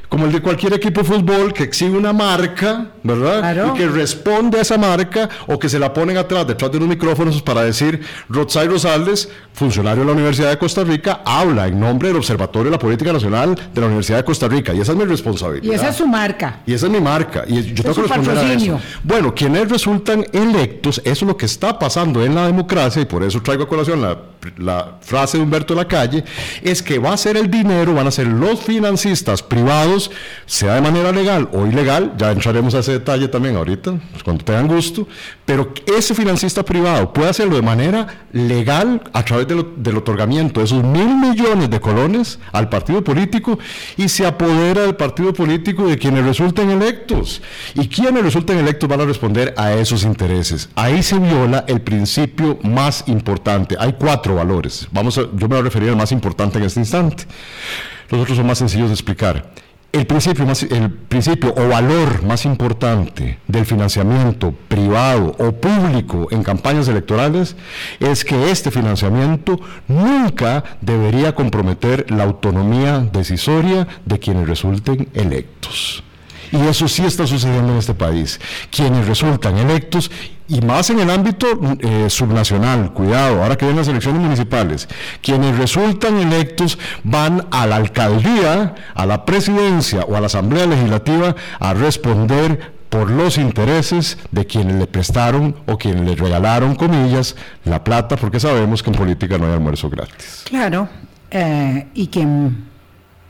como 0.07 0.25
el 0.25 0.31
de 0.31 0.41
cualquier 0.41 0.73
equipo 0.73 1.01
de 1.01 1.05
fútbol 1.05 1.51
que 1.51 1.63
exhibe 1.63 1.97
una 1.97 2.13
marca, 2.13 2.91
¿verdad? 3.03 3.67
Y 3.67 3.77
que 3.77 3.87
responde 3.87 4.59
a 4.59 4.61
esa 4.61 4.77
marca 4.77 5.27
o 5.47 5.59
que 5.59 5.67
se 5.67 5.77
la 5.77 5.91
ponen 5.93 6.15
atrás, 6.15 6.47
detrás 6.47 6.71
de 6.71 6.77
unos 6.77 6.87
micrófonos 6.87 7.41
para 7.41 7.63
decir, 7.63 7.99
Rotzai 8.29 8.69
Rosales, 8.69 9.27
funcionario 9.51 10.03
de 10.03 10.07
la 10.07 10.13
Universidad 10.13 10.49
de 10.49 10.57
Costa 10.57 10.85
Rica, 10.85 11.23
habla 11.25 11.67
en 11.67 11.77
nombre 11.77 12.07
del 12.07 12.15
Observatorio 12.15 12.71
de 12.71 12.77
la 12.77 12.79
Política 12.79 13.11
Nacional 13.11 13.53
de 13.73 13.81
la 13.81 13.87
Universidad 13.87 14.19
de 14.19 14.23
Costa 14.23 14.47
Rica. 14.47 14.73
Y 14.73 14.79
esa 14.79 14.93
es 14.93 14.97
mi 14.97 15.03
responsabilidad. 15.03 15.73
Y 15.73 15.75
esa 15.75 15.89
es 15.89 15.95
su 15.97 16.07
marca. 16.07 16.61
Y 16.65 16.73
esa 16.73 16.85
es 16.85 16.91
mi 16.93 17.01
marca. 17.01 17.43
Y 17.45 17.73
yo 17.73 17.83
tengo 17.83 17.95
que 17.95 18.01
responder 18.03 18.37
a 18.37 18.53
eso. 18.53 18.79
Bueno, 19.03 19.35
quienes 19.35 19.67
resultan 19.67 20.25
electos, 20.31 21.01
eso 21.03 21.25
es 21.25 21.27
lo 21.27 21.35
que 21.35 21.47
está 21.47 21.77
pasando 21.77 22.23
en 22.23 22.33
la 22.33 22.47
democracia 22.47 23.01
y 23.01 23.05
por 23.05 23.23
eso 23.23 23.41
traigo 23.41 23.63
a 23.63 23.67
colación 23.67 24.01
la 24.01 24.17
la 24.57 24.97
frase 25.01 25.37
de 25.37 25.43
Humberto 25.43 25.75
Lacalle, 25.75 26.23
es 26.61 26.81
que 26.81 26.99
va 26.99 27.13
a 27.13 27.17
ser 27.17 27.37
el 27.37 27.49
dinero, 27.49 27.93
van 27.93 28.07
a 28.07 28.11
ser 28.11 28.27
los 28.27 28.61
financistas 28.61 29.43
privados, 29.43 30.11
sea 30.45 30.75
de 30.75 30.81
manera 30.81 31.11
legal 31.11 31.49
o 31.53 31.65
ilegal, 31.65 32.13
ya 32.17 32.31
entraremos 32.31 32.73
a 32.75 32.79
ese 32.79 32.93
detalle 32.93 33.27
también 33.27 33.55
ahorita, 33.55 33.93
pues, 34.11 34.23
cuando 34.23 34.43
tengan 34.43 34.67
gusto, 34.67 35.07
pero 35.45 35.73
ese 35.97 36.13
financista 36.13 36.63
privado 36.63 37.13
puede 37.13 37.29
hacerlo 37.29 37.55
de 37.55 37.61
manera 37.61 38.25
legal 38.31 39.01
a 39.13 39.23
través 39.23 39.47
del 39.47 39.97
otorgamiento 39.97 40.59
de 40.59 40.65
esos 40.65 40.83
mil 40.83 41.15
millones 41.15 41.69
de 41.69 41.79
colones 41.79 42.39
al 42.51 42.69
partido 42.69 43.03
político 43.03 43.57
y 43.95 44.09
se 44.09 44.25
apodera 44.25 44.81
del 44.81 44.95
partido 44.95 45.33
político 45.33 45.87
de 45.87 45.97
quienes 45.97 46.25
resulten 46.25 46.69
electos. 46.69 47.41
Y 47.75 47.87
quienes 47.87 48.23
resulten 48.23 48.57
electos 48.57 48.89
van 48.89 49.01
a 49.01 49.05
responder 49.05 49.53
a 49.57 49.73
esos 49.73 50.03
intereses. 50.03 50.69
Ahí 50.75 51.01
se 51.03 51.17
viola 51.19 51.65
el 51.67 51.81
principio 51.81 52.59
más 52.63 53.03
importante. 53.07 53.75
Hay 53.79 53.93
cuatro 53.93 54.26
valores. 54.35 54.87
Vamos 54.91 55.17
a, 55.17 55.21
yo 55.21 55.47
me 55.47 55.47
voy 55.47 55.59
a 55.59 55.61
referir 55.61 55.89
al 55.89 55.95
más 55.95 56.11
importante 56.11 56.57
en 56.57 56.65
este 56.65 56.79
instante. 56.79 57.25
Los 58.09 58.21
otros 58.21 58.37
son 58.37 58.47
más 58.47 58.57
sencillos 58.57 58.89
de 58.89 58.93
explicar. 58.93 59.51
El 59.93 60.05
principio, 60.05 60.45
el 60.69 60.91
principio 60.91 61.55
o 61.57 61.69
valor 61.69 62.23
más 62.23 62.45
importante 62.45 63.39
del 63.47 63.65
financiamiento 63.65 64.53
privado 64.67 65.33
o 65.39 65.53
público 65.53 66.27
en 66.29 66.43
campañas 66.43 66.87
electorales 66.89 67.55
es 67.99 68.25
que 68.25 68.51
este 68.51 68.69
financiamiento 68.69 69.59
nunca 69.87 70.63
debería 70.81 71.33
comprometer 71.33 72.11
la 72.11 72.25
autonomía 72.25 72.99
decisoria 72.99 73.87
de 74.05 74.19
quienes 74.19 74.47
resulten 74.47 75.07
electos. 75.13 76.03
Y 76.51 76.57
eso 76.67 76.87
sí 76.87 77.05
está 77.05 77.27
sucediendo 77.27 77.73
en 77.73 77.79
este 77.79 77.93
país. 77.93 78.39
Quienes 78.71 79.07
resultan 79.07 79.57
electos, 79.57 80.09
y 80.47 80.61
más 80.61 80.89
en 80.89 80.99
el 80.99 81.09
ámbito 81.09 81.47
eh, 81.79 82.09
subnacional, 82.09 82.93
cuidado, 82.93 83.43
ahora 83.43 83.57
que 83.57 83.65
ven 83.65 83.75
las 83.75 83.87
elecciones 83.87 84.21
municipales, 84.21 84.87
quienes 85.21 85.57
resultan 85.57 86.17
electos 86.19 86.79
van 87.03 87.47
a 87.51 87.65
la 87.65 87.75
alcaldía, 87.75 88.75
a 88.93 89.05
la 89.05 89.25
presidencia 89.25 90.01
o 90.01 90.15
a 90.15 90.21
la 90.21 90.27
asamblea 90.27 90.65
legislativa 90.65 91.35
a 91.59 91.73
responder 91.73 92.77
por 92.89 93.11
los 93.11 93.37
intereses 93.37 94.17
de 94.31 94.45
quienes 94.45 94.75
le 94.75 94.87
prestaron 94.87 95.55
o 95.65 95.77
quienes 95.77 96.05
le 96.05 96.15
regalaron, 96.15 96.75
comillas, 96.75 97.35
la 97.65 97.83
plata, 97.83 98.15
porque 98.15 98.39
sabemos 98.39 98.81
que 98.81 98.89
en 98.89 98.95
política 98.95 99.37
no 99.37 99.45
hay 99.45 99.53
almuerzo 99.53 99.89
gratis. 99.89 100.43
Claro, 100.45 100.87
eh, 101.29 101.87
y 101.93 102.07
quien 102.07 102.67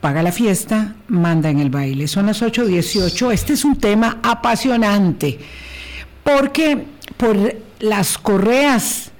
paga 0.00 0.22
la 0.22 0.32
fiesta, 0.32 0.94
manda 1.08 1.50
en 1.50 1.58
el 1.58 1.70
baile. 1.70 2.06
Son 2.08 2.26
las 2.26 2.42
8.18. 2.42 3.32
Este 3.32 3.52
es 3.54 3.64
un 3.64 3.76
tema 3.76 4.18
apasionante, 4.22 5.38
porque 6.22 6.84
por 7.16 7.36
las 7.80 8.18
correas 8.18 9.10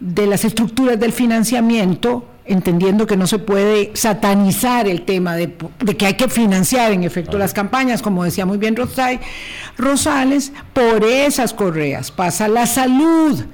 de 0.00 0.26
las 0.26 0.44
estructuras 0.44 0.98
del 0.98 1.12
financiamiento, 1.12 2.28
entendiendo 2.44 3.06
que 3.06 3.16
no 3.16 3.26
se 3.26 3.38
puede 3.38 3.92
satanizar 3.94 4.88
el 4.88 5.02
tema 5.02 5.36
de, 5.36 5.54
que 5.96 6.06
hay 6.06 6.14
que 6.14 6.28
financiar 6.28 6.92
en 6.92 7.04
efecto 7.04 7.38
las 7.38 7.52
campañas, 7.52 8.02
como 8.02 8.24
decía 8.24 8.46
muy 8.46 8.58
bien 8.58 8.76
Rosales, 8.76 10.52
por 10.72 11.04
esas 11.04 11.52
correas 11.52 12.10
pasa 12.10 12.46
la 12.48 12.66
salud 12.66 13.44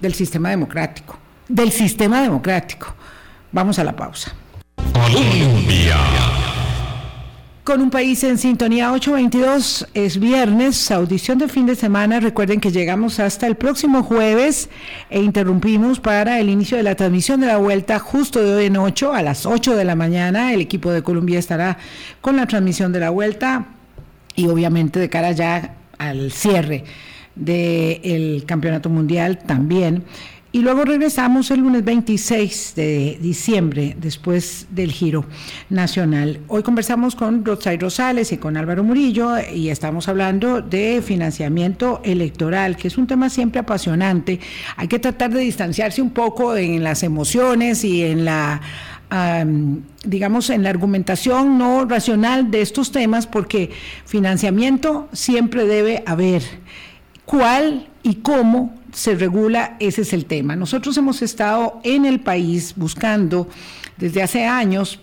del 0.00 0.14
sistema 0.14 0.50
democrático, 0.50 1.18
del 1.48 1.72
sistema 1.72 2.22
democrático. 2.22 2.94
Vamos 3.50 3.78
a 3.78 3.84
la 3.84 3.96
pausa. 3.96 4.34
Colombia. 5.12 5.96
Con 7.64 7.80
un 7.80 7.90
país 7.90 8.22
en 8.24 8.36
sintonía 8.36 8.92
822 8.92 9.88
es 9.94 10.18
viernes, 10.20 10.90
audición 10.90 11.38
de 11.38 11.48
fin 11.48 11.66
de 11.66 11.74
semana. 11.76 12.20
Recuerden 12.20 12.60
que 12.60 12.70
llegamos 12.70 13.18
hasta 13.18 13.46
el 13.46 13.56
próximo 13.56 14.02
jueves 14.02 14.68
e 15.08 15.20
interrumpimos 15.20 16.00
para 16.00 16.40
el 16.40 16.50
inicio 16.50 16.76
de 16.76 16.82
la 16.82 16.94
transmisión 16.94 17.40
de 17.40 17.46
la 17.46 17.56
vuelta 17.56 17.98
justo 17.98 18.42
de 18.42 18.54
hoy 18.54 18.64
en 18.66 18.76
8 18.76 19.14
a 19.14 19.22
las 19.22 19.46
8 19.46 19.76
de 19.76 19.84
la 19.84 19.94
mañana. 19.94 20.52
El 20.52 20.60
equipo 20.60 20.90
de 20.90 21.02
Colombia 21.02 21.38
estará 21.38 21.78
con 22.20 22.36
la 22.36 22.46
transmisión 22.46 22.92
de 22.92 23.00
la 23.00 23.10
vuelta 23.10 23.66
y 24.34 24.46
obviamente 24.48 25.00
de 25.00 25.08
cara 25.08 25.32
ya 25.32 25.74
al 25.98 26.32
cierre 26.32 26.84
del 27.34 28.44
campeonato 28.46 28.90
mundial 28.90 29.38
también 29.38 30.04
y 30.50 30.60
luego 30.62 30.84
regresamos 30.84 31.50
el 31.50 31.60
lunes 31.60 31.84
26 31.84 32.72
de 32.74 33.18
diciembre, 33.20 33.94
después 34.00 34.66
del 34.70 34.92
giro 34.92 35.26
nacional. 35.68 36.40
Hoy 36.48 36.62
conversamos 36.62 37.14
con 37.14 37.44
Rotzay 37.44 37.76
Rosales 37.76 38.32
y 38.32 38.38
con 38.38 38.56
Álvaro 38.56 38.82
Murillo 38.82 39.34
y 39.54 39.68
estamos 39.68 40.08
hablando 40.08 40.62
de 40.62 41.02
financiamiento 41.02 42.00
electoral, 42.02 42.76
que 42.76 42.88
es 42.88 42.96
un 42.96 43.06
tema 43.06 43.28
siempre 43.28 43.60
apasionante. 43.60 44.40
Hay 44.76 44.88
que 44.88 44.98
tratar 44.98 45.32
de 45.32 45.40
distanciarse 45.40 46.00
un 46.00 46.10
poco 46.10 46.56
en 46.56 46.82
las 46.82 47.02
emociones 47.02 47.84
y 47.84 48.02
en 48.02 48.24
la 48.24 48.60
digamos, 50.04 50.50
en 50.50 50.62
la 50.62 50.70
argumentación 50.70 51.56
no 51.56 51.86
racional 51.86 52.50
de 52.50 52.60
estos 52.60 52.92
temas, 52.92 53.26
porque 53.26 53.70
financiamiento 54.04 55.08
siempre 55.12 55.66
debe 55.66 56.02
haber. 56.06 56.42
¿Cuál 57.24 57.86
y 58.08 58.14
cómo 58.16 58.74
se 58.90 59.14
regula? 59.14 59.76
Ese 59.80 60.00
es 60.00 60.14
el 60.14 60.24
tema. 60.24 60.56
Nosotros 60.56 60.96
hemos 60.96 61.20
estado 61.20 61.78
en 61.84 62.06
el 62.06 62.20
país 62.20 62.72
buscando 62.74 63.48
desde 63.98 64.22
hace 64.22 64.46
años 64.46 64.98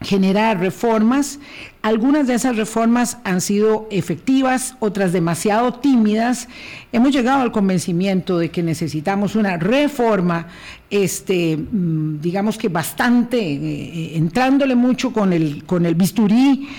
generar 0.00 0.58
reformas. 0.58 1.38
Algunas 1.82 2.26
de 2.26 2.34
esas 2.34 2.56
reformas 2.56 3.18
han 3.24 3.42
sido 3.42 3.88
efectivas, 3.90 4.74
otras 4.80 5.12
demasiado 5.12 5.74
tímidas. 5.74 6.48
Hemos 6.92 7.12
llegado 7.12 7.42
al 7.42 7.52
convencimiento 7.52 8.38
de 8.38 8.50
que 8.50 8.62
necesitamos 8.62 9.36
una 9.36 9.58
reforma, 9.58 10.48
este, 10.88 11.58
mm, 11.58 12.22
digamos 12.22 12.56
que 12.56 12.70
bastante, 12.70 13.36
eh, 13.36 13.58
eh, 13.60 14.12
entrándole 14.14 14.76
mucho 14.76 15.12
con 15.12 15.34
el, 15.34 15.64
con 15.64 15.84
el 15.84 15.94
bisturí 15.94 16.70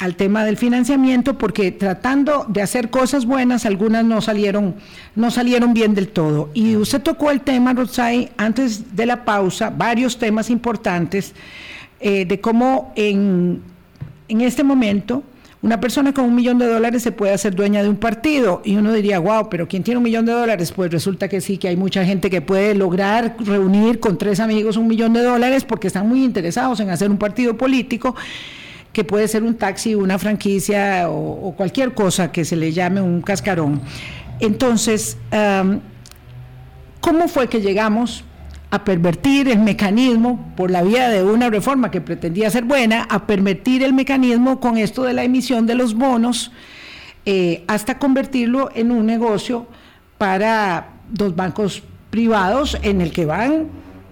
al 0.00 0.16
tema 0.16 0.44
del 0.46 0.56
financiamiento 0.56 1.36
porque 1.36 1.72
tratando 1.72 2.46
de 2.48 2.62
hacer 2.62 2.88
cosas 2.88 3.26
buenas, 3.26 3.66
algunas 3.66 4.02
no 4.02 4.22
salieron, 4.22 4.74
no 5.14 5.30
salieron 5.30 5.74
bien 5.74 5.94
del 5.94 6.08
todo. 6.08 6.50
Y 6.54 6.76
usted 6.76 7.02
tocó 7.02 7.30
el 7.30 7.42
tema, 7.42 7.74
Rosay, 7.74 8.30
antes 8.38 8.96
de 8.96 9.04
la 9.04 9.26
pausa, 9.26 9.68
varios 9.68 10.18
temas 10.18 10.48
importantes 10.48 11.34
eh, 12.00 12.24
de 12.24 12.40
cómo 12.40 12.94
en, 12.96 13.60
en 14.28 14.40
este 14.40 14.64
momento 14.64 15.22
una 15.60 15.78
persona 15.78 16.14
con 16.14 16.24
un 16.24 16.34
millón 16.34 16.56
de 16.56 16.66
dólares 16.66 17.02
se 17.02 17.12
puede 17.12 17.34
hacer 17.34 17.54
dueña 17.54 17.82
de 17.82 17.90
un 17.90 17.96
partido 17.96 18.62
y 18.64 18.76
uno 18.76 18.94
diría, 18.94 19.18
wow, 19.18 19.50
pero 19.50 19.68
¿quién 19.68 19.82
tiene 19.82 19.98
un 19.98 20.04
millón 20.04 20.24
de 20.24 20.32
dólares? 20.32 20.72
Pues 20.72 20.90
resulta 20.90 21.28
que 21.28 21.42
sí, 21.42 21.58
que 21.58 21.68
hay 21.68 21.76
mucha 21.76 22.06
gente 22.06 22.30
que 22.30 22.40
puede 22.40 22.74
lograr 22.74 23.36
reunir 23.38 24.00
con 24.00 24.16
tres 24.16 24.40
amigos 24.40 24.78
un 24.78 24.88
millón 24.88 25.12
de 25.12 25.22
dólares 25.22 25.64
porque 25.64 25.88
están 25.88 26.08
muy 26.08 26.24
interesados 26.24 26.80
en 26.80 26.88
hacer 26.88 27.10
un 27.10 27.18
partido 27.18 27.58
político 27.58 28.16
que 28.92 29.04
puede 29.04 29.28
ser 29.28 29.42
un 29.42 29.54
taxi, 29.54 29.94
una 29.94 30.18
franquicia 30.18 31.08
o, 31.08 31.54
cualquier 31.56 31.94
cosa 31.94 32.32
que 32.32 32.44
se 32.44 32.56
le 32.56 32.72
llame 32.72 33.00
un 33.00 33.22
cascarón. 33.22 33.80
Entonces, 34.40 35.16
¿cómo 37.00 37.28
fue 37.28 37.48
que 37.48 37.60
llegamos 37.60 38.24
a 38.70 38.84
pervertir 38.84 39.48
el 39.48 39.58
mecanismo 39.58 40.52
por 40.56 40.70
la 40.70 40.82
vía 40.82 41.08
de 41.08 41.24
una 41.24 41.50
reforma 41.50 41.90
que 41.90 42.00
pretendía 42.00 42.50
ser 42.50 42.64
buena, 42.64 43.02
a 43.02 43.26
pervertir 43.26 43.82
el 43.82 43.92
mecanismo 43.92 44.60
con 44.60 44.78
esto 44.78 45.02
de 45.02 45.12
la 45.12 45.24
emisión 45.24 45.66
de 45.66 45.74
los 45.74 45.94
bonos, 45.94 46.52
eh, 47.26 47.64
hasta 47.66 47.98
convertirlo 47.98 48.70
en 48.74 48.92
un 48.92 49.06
negocio 49.06 49.66
para 50.18 50.92
dos 51.10 51.34
bancos 51.34 51.82
privados 52.10 52.78
en 52.82 53.00
el 53.00 53.12
que 53.12 53.26
van 53.26 53.68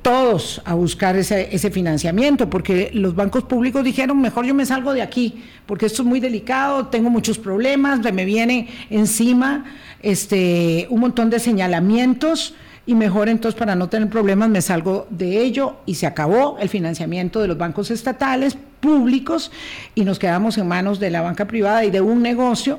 todos 0.09 0.63
a 0.65 0.73
buscar 0.73 1.17
ese, 1.17 1.55
ese, 1.55 1.71
financiamiento, 1.71 2.49
porque 2.49 2.91
los 2.95 3.15
bancos 3.15 3.45
públicos 3.45 3.85
dijeron, 3.85 4.19
mejor 4.19 4.47
yo 4.47 4.55
me 4.55 4.65
salgo 4.65 4.95
de 4.95 5.03
aquí, 5.03 5.45
porque 5.67 5.85
esto 5.85 6.01
es 6.01 6.09
muy 6.09 6.19
delicado, 6.19 6.87
tengo 6.87 7.11
muchos 7.11 7.37
problemas, 7.37 8.01
me 8.11 8.25
viene 8.25 8.69
encima 8.89 9.67
este, 10.01 10.87
un 10.89 11.01
montón 11.01 11.29
de 11.29 11.39
señalamientos 11.39 12.55
y 12.87 12.95
mejor 12.95 13.29
entonces 13.29 13.59
para 13.59 13.75
no 13.75 13.91
tener 13.91 14.09
problemas 14.09 14.49
me 14.49 14.63
salgo 14.63 15.07
de 15.11 15.43
ello 15.43 15.77
y 15.85 15.97
se 15.97 16.07
acabó 16.07 16.57
el 16.59 16.71
financiamiento 16.71 17.43
de 17.43 17.49
los 17.49 17.59
bancos 17.59 17.91
estatales 17.91 18.57
públicos 18.81 19.53
y 19.95 20.05
nos 20.05 20.19
quedamos 20.19 20.57
en 20.57 20.69
manos 20.69 21.01
de 21.01 21.11
la 21.11 21.21
banca 21.21 21.47
privada 21.47 21.85
y 21.85 21.91
de 21.91 22.01
un 22.01 22.23
negocio 22.23 22.79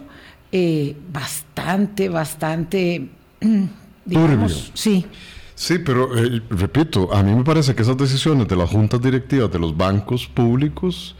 eh, 0.51 0.95
bastante, 1.13 2.09
bastante, 2.09 3.07
digamos, 4.05 4.71
sí. 4.73 5.05
Sí, 5.59 5.77
pero 5.77 6.17
eh, 6.17 6.41
repito, 6.49 7.13
a 7.13 7.21
mí 7.21 7.35
me 7.35 7.43
parece 7.43 7.75
que 7.75 7.81
esas 7.81 7.97
decisiones 7.97 8.47
de 8.47 8.55
las 8.55 8.69
juntas 8.69 9.01
directivas 9.01 9.51
de 9.51 9.59
los 9.59 9.75
bancos 9.75 10.25
públicos, 10.25 11.17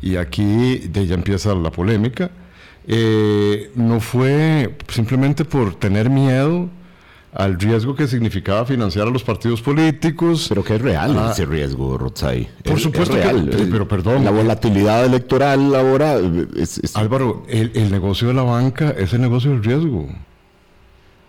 y 0.00 0.14
aquí 0.14 0.78
de 0.78 1.08
ya 1.08 1.16
empieza 1.16 1.52
la 1.56 1.72
polémica, 1.72 2.30
eh, 2.86 3.72
no 3.74 3.98
fue 3.98 4.76
simplemente 4.86 5.44
por 5.44 5.74
tener 5.74 6.08
miedo 6.08 6.68
al 7.32 7.58
riesgo 7.58 7.96
que 7.96 8.06
significaba 8.06 8.64
financiar 8.64 9.08
a 9.08 9.10
los 9.10 9.24
partidos 9.24 9.60
políticos. 9.60 10.46
Pero 10.48 10.62
que 10.62 10.76
es 10.76 10.82
real 10.82 11.16
ah, 11.18 11.30
ese 11.32 11.44
riesgo, 11.44 11.98
Rotzai. 11.98 12.48
Por 12.62 12.78
supuesto 12.78 13.16
real. 13.16 13.50
Que, 13.50 13.64
pero 13.64 13.88
perdón. 13.88 14.24
La 14.24 14.30
volatilidad 14.30 15.04
electoral 15.04 15.74
ahora 15.74 16.16
es, 16.56 16.80
Álvaro, 16.94 17.42
el, 17.48 17.72
el, 17.74 17.90
negocio 17.90 18.28
de 18.28 18.34
la 18.34 18.44
banca 18.44 18.90
es 18.90 19.12
el 19.14 19.20
negocio 19.20 19.50
del 19.50 19.64
riesgo. 19.64 20.06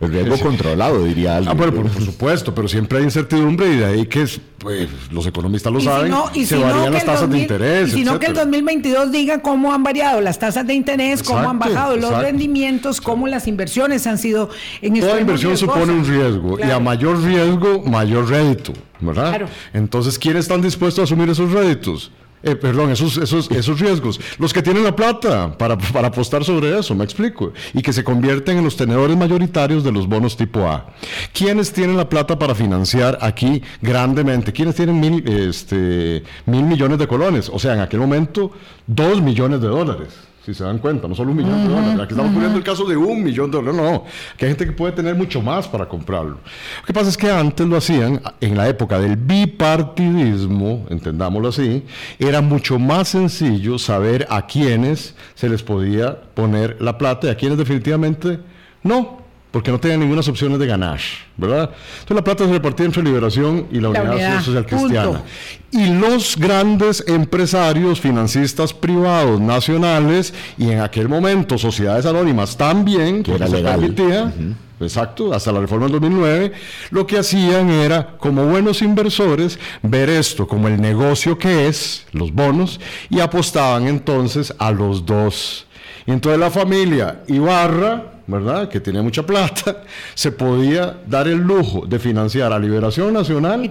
El 0.02 0.12
riesgo 0.12 0.40
controlado, 0.40 1.04
diría 1.04 1.38
alguien. 1.38 1.52
Ah, 1.52 1.54
bueno, 1.54 1.74
por, 1.74 2.04
supuesto, 2.04 2.56
pero 2.56 2.68
siempre 2.68 2.98
hay 2.98 3.04
incertidumbre 3.04 3.72
y 3.72 3.78
de 3.78 3.86
ahí 3.86 4.06
que 4.08 4.26
pues, 4.58 4.90
los 5.12 5.28
economistas 5.28 5.72
lo 5.72 5.80
saben, 5.80 6.12
se 6.44 6.58
varían 6.58 6.92
las 6.92 7.06
tasas 7.06 7.30
de 7.30 7.38
interés. 7.38 7.90
Y 7.90 7.92
sino 7.92 8.20
que 8.20 8.26
el 8.28 8.34
2022 8.34 9.12
diga 9.12 9.44
cómo 9.44 9.72
han 9.74 9.84
variado 9.84 10.20
las 10.20 10.40
tasas 10.40 10.66
de 10.66 10.74
interés, 10.74 11.22
cómo 11.22 11.48
han 11.48 11.60
bajado 11.60 11.98
los 11.98 12.18
rendimientos, 12.18 13.00
cómo 13.00 13.28
las 13.28 13.48
inversiones 13.48 14.08
han 14.08 14.18
sido 14.18 14.50
en 14.82 15.00
Toda 15.00 15.20
inversión 15.20 15.56
supone 15.56 15.94
un 15.94 16.06
riesgo 16.06 16.58
y 16.60 16.70
a 16.70 16.80
mayor 16.80 17.22
riesgo, 17.24 17.84
mayor 17.84 18.28
rédito, 18.28 18.74
¿verdad? 19.00 19.30
Claro. 19.30 19.48
Entonces, 19.74 20.18
¿quiénes 20.18 20.46
están 20.46 20.62
dispuestos 20.62 21.00
a 21.00 21.04
asumir 21.04 21.30
esos 21.30 21.52
réditos? 21.52 22.12
Eh, 22.44 22.56
perdón, 22.56 22.92
esos, 22.92 23.18
esos, 23.18 23.52
esos 23.52 23.80
riesgos. 23.80 24.20
Los 24.40 24.52
que 24.52 24.62
tienen 24.62 24.84
la 24.84 24.96
plata 24.96 25.56
para, 25.58 25.78
para, 25.78 26.08
apostar 26.08 26.44
sobre 26.44 26.78
eso, 26.78 26.96
me 26.96 27.04
explico. 27.04 27.54
Y 27.74 27.82
que 27.82 27.94
se 27.94 28.04
convierten 28.04 28.58
en 28.58 28.64
los 28.64 28.76
tenedores 28.76 29.16
mayoritarios 29.16 29.84
de 29.84 29.92
los 29.92 30.08
bonos 30.08 30.36
tipo 30.36 30.68
A. 30.68 30.88
¿Quiénes 31.34 31.72
tienen 31.72 31.98
la 31.98 32.10
plata 32.10 32.40
para 32.40 32.56
financiar 32.56 33.18
aquí 33.22 33.62
grandemente? 33.82 34.52
¿Quiénes 34.52 34.76
tienen 34.76 35.00
mil, 35.00 35.28
este, 35.28 36.24
mil 36.46 36.64
millones 36.64 36.98
de 36.98 37.08
colones? 37.08 37.50
O 37.54 37.60
sea, 37.60 37.74
en 37.74 37.82
aquel 37.82 38.00
momento, 38.00 38.52
dos 38.88 39.22
millones 39.22 39.62
de 39.62 39.68
dólares 39.68 40.31
si 40.46 40.56
se 40.56 40.64
dan 40.64 40.80
cuenta, 40.80 41.08
no 41.08 41.14
solo 41.14 41.32
un 41.32 41.38
millón 41.38 41.68
de 41.68 41.70
dólares. 41.70 42.00
Aquí 42.00 42.14
estamos 42.14 42.34
poniendo 42.34 42.58
el 42.58 42.64
caso 42.64 42.86
de 42.86 42.98
un 42.98 43.24
millón 43.24 43.52
de 43.52 43.58
dólares. 43.58 43.80
No, 43.80 43.92
no, 43.92 44.04
que 44.38 44.46
hay 44.46 44.52
gente 44.52 44.66
que 44.66 44.72
puede 44.72 44.92
tener 44.94 45.14
mucho 45.16 45.42
más 45.42 45.68
para 45.68 45.88
comprarlo. 45.88 46.40
Lo 46.80 46.86
que 46.86 46.94
pasa 46.94 47.10
es 47.10 47.18
que 47.18 47.30
antes 47.30 47.68
lo 47.68 47.78
hacían, 47.78 48.22
en 48.40 48.58
la 48.58 48.68
época 48.68 49.00
del 49.00 49.18
bipartidismo, 49.18 50.88
entendámoslo 50.90 51.50
así, 51.50 51.86
era 52.18 52.42
mucho 52.42 52.80
más 52.80 53.10
sencillo 53.10 53.78
saber 53.78 54.26
a 54.30 54.48
quiénes 54.48 55.16
se 55.36 55.48
les 55.48 55.62
podía 55.62 56.20
poner 56.34 56.82
la 56.82 56.98
plata 56.98 57.28
y 57.28 57.30
a 57.30 57.36
quiénes 57.36 57.60
definitivamente 57.60 58.40
no 58.82 59.21
porque 59.52 59.70
no 59.70 59.80
tenían 59.80 60.00
ninguna 60.00 60.22
opciones 60.22 60.60
de 60.60 60.68
ganar, 60.68 61.00
¿verdad? 61.36 61.72
Entonces 62.00 62.16
la 62.16 62.24
plata 62.24 62.46
se 62.46 62.52
repartía 62.52 62.86
entre 62.86 63.04
Liberación 63.04 63.68
y 63.72 63.80
la, 63.80 63.90
Unidad, 63.90 64.42
Social 64.42 64.66
Cristiana. 64.66 65.24
Y 65.72 65.88
los 65.94 66.38
grandes 66.38 67.04
empresarios 67.08 68.00
financistas 68.00 68.74
privados 68.74 69.40
nacionales 69.42 70.34
y 70.58 70.70
en 70.70 70.80
aquel 70.80 71.10
momento 71.10 71.58
sociedades 71.58 72.06
anónimas 72.06 72.56
también, 72.56 73.24
que 73.24 73.36
era 73.36 73.48
legal. 73.48 73.80
permitía, 73.80 74.34
exacto, 74.80 75.34
hasta 75.34 75.52
la 75.52 75.60
reforma 75.60 75.86
del 75.86 75.94
2009, 75.94 76.54
lo 76.92 77.06
que 77.06 77.18
hacían 77.18 77.70
era, 77.70 78.18
como 78.18 78.46
buenos 78.46 78.82
inversores, 78.82 79.60
ver 79.82 80.10
esto 80.10 80.48
como 80.48 80.68
el 80.68 80.80
negocio 80.80 81.38
que 81.38 81.68
es, 81.68 82.06
los 82.14 82.34
bonos, 82.34 82.80
y 83.10 83.20
apostaban 83.20 83.88
entonces 83.88 84.54
a 84.58 84.72
los 84.72 85.06
dos. 85.06 85.66
Y 86.06 86.12
entonces 86.12 86.40
la 86.40 86.50
familia 86.50 87.22
Ibarra, 87.28 88.11
¿verdad? 88.32 88.70
Que 88.70 88.80
tenía 88.80 89.02
mucha 89.02 89.24
plata, 89.24 89.84
se 90.16 90.32
podía 90.32 90.98
dar 91.06 91.28
el 91.28 91.38
lujo 91.38 91.86
de 91.86 92.00
financiar 92.00 92.54
a 92.54 92.60
Liberación 92.60 93.14
Nacional 93.14 93.64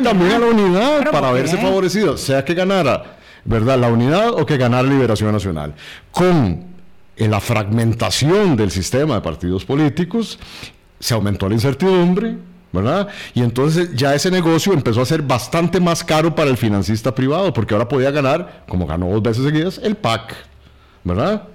y 0.00 0.02
también 0.02 0.32
a 0.32 0.38
la 0.38 0.46
unidad, 0.46 1.10
para 1.10 1.32
verse 1.32 1.56
favorecido, 1.56 2.16
sea 2.16 2.44
que 2.44 2.54
ganara, 2.54 3.16
¿verdad? 3.44 3.78
La 3.78 3.88
unidad 3.88 4.30
o 4.30 4.44
que 4.44 4.56
ganara 4.56 4.86
Liberación 4.86 5.32
Nacional. 5.32 5.74
Con 6.10 6.68
la 7.16 7.40
fragmentación 7.40 8.56
del 8.56 8.70
sistema 8.70 9.14
de 9.14 9.20
partidos 9.20 9.64
políticos, 9.64 10.38
se 10.98 11.14
aumentó 11.14 11.48
la 11.48 11.54
incertidumbre, 11.54 12.36
¿verdad? 12.72 13.08
Y 13.34 13.42
entonces 13.42 13.94
ya 13.94 14.14
ese 14.14 14.30
negocio 14.30 14.72
empezó 14.72 15.00
a 15.00 15.06
ser 15.06 15.22
bastante 15.22 15.80
más 15.80 16.04
caro 16.04 16.34
para 16.34 16.50
el 16.50 16.56
financista 16.56 17.14
privado, 17.14 17.52
porque 17.52 17.74
ahora 17.74 17.88
podía 17.88 18.10
ganar, 18.10 18.64
como 18.68 18.86
ganó 18.86 19.08
dos 19.10 19.22
veces 19.22 19.44
seguidas, 19.44 19.80
el 19.82 19.96
PAC, 19.96 20.34
¿verdad? 21.04 21.48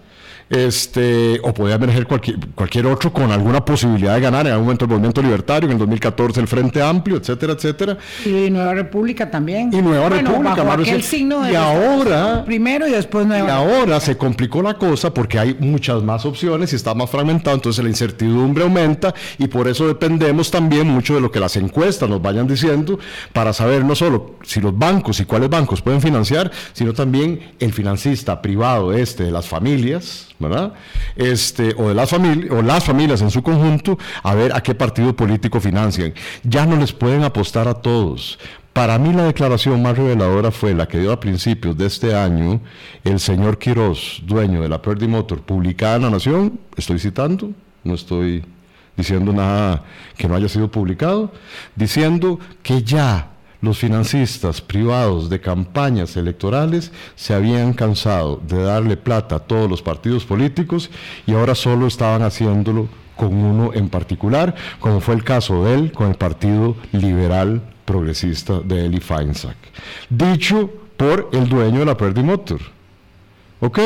Este, 0.49 1.39
o 1.43 1.53
podía 1.53 1.75
emerger 1.75 2.05
cualquier, 2.05 2.37
cualquier 2.53 2.85
otro 2.85 3.11
con 3.11 3.31
alguna 3.31 3.63
posibilidad 3.63 4.15
de 4.15 4.21
ganar 4.21 4.45
en 4.45 4.53
algún 4.53 4.65
momento 4.65 4.85
el 4.85 4.91
movimiento 4.91 5.21
libertario, 5.21 5.67
en 5.67 5.73
el 5.73 5.79
2014 5.79 6.39
el 6.39 6.47
Frente 6.47 6.81
Amplio, 6.81 7.17
etcétera, 7.17 7.53
etcétera. 7.53 7.97
Y 8.25 8.49
Nueva 8.49 8.73
República 8.73 9.29
también. 9.29 9.73
Y 9.73 9.81
Nueva 9.81 10.09
República, 10.09 10.63
bajo 10.63 10.81
aquel 10.81 11.03
signo 11.03 11.41
de 11.41 11.53
y 11.53 11.55
ahora 11.55 12.43
primero 12.45 12.87
y 12.87 12.91
después 12.91 13.25
Nueva 13.25 13.47
Y 13.47 13.51
ahora 13.51 13.99
se 13.99 14.17
complicó 14.17 14.61
la 14.61 14.75
cosa 14.75 15.13
porque 15.13 15.39
hay 15.39 15.55
muchas 15.59 16.03
más 16.03 16.25
opciones 16.25 16.73
y 16.73 16.75
está 16.75 16.93
más 16.93 17.09
fragmentado, 17.09 17.55
entonces 17.55 17.83
la 17.83 17.89
incertidumbre 17.89 18.63
aumenta 18.63 19.13
y 19.37 19.47
por 19.47 19.67
eso 19.67 19.87
dependemos 19.87 20.51
también 20.51 20.87
mucho 20.87 21.15
de 21.15 21.21
lo 21.21 21.31
que 21.31 21.39
las 21.39 21.55
encuestas 21.55 22.09
nos 22.09 22.21
vayan 22.21 22.47
diciendo 22.47 22.99
para 23.33 23.53
saber 23.53 23.83
no 23.83 23.95
solo 23.95 24.35
si 24.43 24.61
los 24.61 24.77
bancos 24.77 25.19
y 25.19 25.25
cuáles 25.25 25.49
bancos 25.49 25.81
pueden 25.81 26.01
financiar, 26.01 26.51
sino 26.73 26.93
también 26.93 27.53
el 27.59 27.73
financista 27.73 28.41
privado 28.41 28.93
este 28.93 29.23
de 29.23 29.31
las 29.31 29.47
familias, 29.47 30.34
¿verdad? 30.39 30.73
Este, 31.15 31.73
o 31.77 31.89
de 31.89 31.93
las 31.93 32.09
familias, 32.09 32.51
o 32.51 32.61
las 32.61 32.83
familias 32.83 33.21
en 33.21 33.31
su 33.31 33.41
conjunto, 33.41 33.97
a 34.23 34.35
ver 34.35 34.53
a 34.55 34.61
qué 34.61 34.75
partido 34.75 35.15
político 35.15 35.59
financian. 35.59 36.13
Ya 36.43 36.65
no 36.65 36.75
les 36.75 36.93
pueden 36.93 37.23
apostar 37.23 37.67
a 37.67 37.75
todos. 37.75 38.39
Para 38.73 38.99
mí 38.99 39.13
la 39.13 39.23
declaración 39.23 39.81
más 39.81 39.97
reveladora 39.97 40.51
fue 40.51 40.73
la 40.73 40.85
que 40.85 40.99
dio 40.99 41.13
a 41.13 41.19
principios 41.19 41.77
de 41.77 41.85
este 41.85 42.13
año 42.13 42.59
el 43.05 43.21
señor 43.21 43.57
Quiroz, 43.57 44.21
dueño 44.25 44.61
de 44.61 44.67
la 44.67 44.81
Perdi 44.81 45.07
Motor, 45.07 45.41
publicada 45.43 45.95
en 45.95 46.01
La 46.01 46.09
Nación, 46.09 46.59
estoy 46.75 46.99
citando, 46.99 47.51
no 47.85 47.93
estoy 47.93 48.43
diciendo 48.97 49.31
nada 49.31 49.85
que 50.17 50.27
no 50.27 50.35
haya 50.35 50.49
sido 50.49 50.69
publicado, 50.69 51.31
diciendo 51.75 52.37
que 52.63 52.83
ya 52.83 53.34
los 53.65 53.79
financistas 53.79 54.61
privados 54.61 55.29
de 55.29 55.41
campañas 55.41 56.15
electorales 56.15 56.91
se 57.15 57.33
habían 57.33 57.73
cansado 57.73 58.39
de 58.47 58.61
darle 58.63 58.95
plata 58.95 59.37
a 59.37 59.39
todos 59.39 59.69
los 59.69 59.81
partidos 59.81 60.23
políticos 60.23 60.89
y 61.25 61.33
ahora 61.33 61.55
solo 61.55 61.87
estaban 61.87 62.21
haciéndolo 62.21 62.87
con 63.15 63.33
uno 63.33 63.73
en 63.73 63.89
particular, 63.89 64.55
como 64.79 65.01
fue 65.01 65.15
el 65.15 65.23
caso 65.23 65.65
de 65.65 65.73
él 65.73 65.91
con 65.91 66.09
el 66.09 66.15
Partido 66.15 66.75
Liberal 66.91 67.61
Progresista 67.85 68.59
de 68.59 68.85
Eli 68.85 68.99
Feinsack. 68.99 69.57
Dicho 70.09 70.69
por 70.95 71.29
el 71.33 71.49
dueño 71.49 71.79
de 71.79 71.85
la 71.85 71.97
Perdi 71.97 72.23
Motor. 72.23 72.59
¿Ok? 73.61 73.79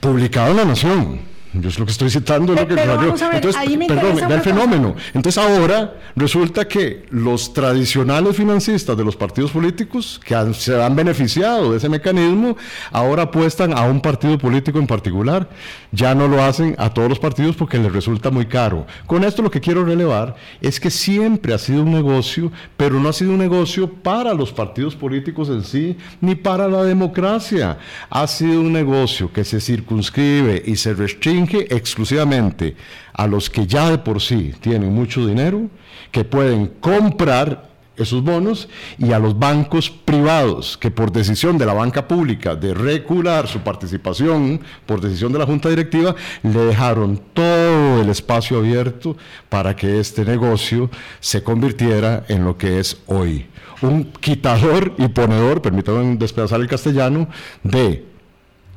Publicado 0.00 0.52
en 0.52 0.56
La 0.56 0.64
Nación. 0.64 1.33
Yo 1.54 1.68
es 1.68 1.78
lo 1.78 1.86
que 1.86 1.92
estoy 1.92 2.10
citando. 2.10 2.54
lo 2.54 2.66
que 2.66 2.74
Entonces, 2.74 3.56
perdón, 3.86 4.28
ve 4.28 4.34
el 4.34 4.40
fenómeno. 4.40 4.94
Entonces 5.12 5.42
ahora 5.42 5.94
resulta 6.16 6.66
que 6.66 7.06
los 7.10 7.52
tradicionales 7.52 8.36
financistas 8.36 8.96
de 8.96 9.04
los 9.04 9.14
partidos 9.14 9.52
políticos 9.52 10.20
que 10.24 10.34
se 10.54 10.82
han 10.82 10.96
beneficiado 10.96 11.70
de 11.70 11.78
ese 11.78 11.88
mecanismo, 11.88 12.56
ahora 12.90 13.24
apuestan 13.24 13.72
a 13.72 13.82
un 13.82 14.00
partido 14.00 14.36
político 14.36 14.78
en 14.78 14.86
particular. 14.86 15.48
Ya 15.92 16.14
no 16.14 16.26
lo 16.26 16.42
hacen 16.42 16.74
a 16.78 16.92
todos 16.92 17.08
los 17.08 17.18
partidos 17.20 17.54
porque 17.54 17.78
les 17.78 17.92
resulta 17.92 18.30
muy 18.30 18.46
caro. 18.46 18.86
Con 19.06 19.22
esto 19.22 19.42
lo 19.42 19.50
que 19.50 19.60
quiero 19.60 19.84
relevar 19.84 20.34
es 20.60 20.80
que 20.80 20.90
siempre 20.90 21.54
ha 21.54 21.58
sido 21.58 21.82
un 21.82 21.92
negocio, 21.92 22.50
pero 22.76 22.98
no 22.98 23.08
ha 23.08 23.12
sido 23.12 23.30
un 23.30 23.38
negocio 23.38 23.88
para 23.88 24.34
los 24.34 24.52
partidos 24.52 24.96
políticos 24.96 25.48
en 25.48 25.62
sí, 25.62 25.96
ni 26.20 26.34
para 26.34 26.66
la 26.66 26.82
democracia. 26.82 27.78
Ha 28.10 28.26
sido 28.26 28.60
un 28.60 28.72
negocio 28.72 29.32
que 29.32 29.44
se 29.44 29.60
circunscribe 29.60 30.62
y 30.66 30.76
se 30.76 30.94
restringe 30.94 31.43
exclusivamente 31.52 32.76
a 33.12 33.26
los 33.26 33.48
que 33.50 33.66
ya 33.66 33.90
de 33.90 33.98
por 33.98 34.20
sí 34.20 34.54
tienen 34.60 34.92
mucho 34.92 35.26
dinero, 35.26 35.68
que 36.10 36.24
pueden 36.24 36.66
comprar 36.80 37.74
esos 37.96 38.22
bonos 38.22 38.68
y 38.98 39.12
a 39.12 39.18
los 39.18 39.38
bancos 39.38 39.90
privados 39.90 40.76
que 40.76 40.90
por 40.90 41.12
decisión 41.12 41.58
de 41.58 41.66
la 41.66 41.74
banca 41.74 42.08
pública 42.08 42.56
de 42.56 42.74
recular 42.74 43.46
su 43.46 43.60
participación, 43.60 44.60
por 44.86 45.00
decisión 45.00 45.32
de 45.32 45.38
la 45.38 45.46
junta 45.46 45.68
directiva, 45.68 46.14
le 46.42 46.60
dejaron 46.60 47.20
todo 47.32 48.00
el 48.00 48.08
espacio 48.08 48.58
abierto 48.58 49.16
para 49.48 49.76
que 49.76 50.00
este 50.00 50.24
negocio 50.24 50.90
se 51.20 51.42
convirtiera 51.42 52.24
en 52.28 52.44
lo 52.44 52.56
que 52.56 52.80
es 52.80 53.00
hoy. 53.06 53.46
Un 53.82 54.04
quitador 54.04 54.94
y 54.98 55.08
ponedor, 55.08 55.60
permítanme 55.60 56.16
despedazar 56.16 56.60
el 56.60 56.68
castellano, 56.68 57.28
de 57.62 58.04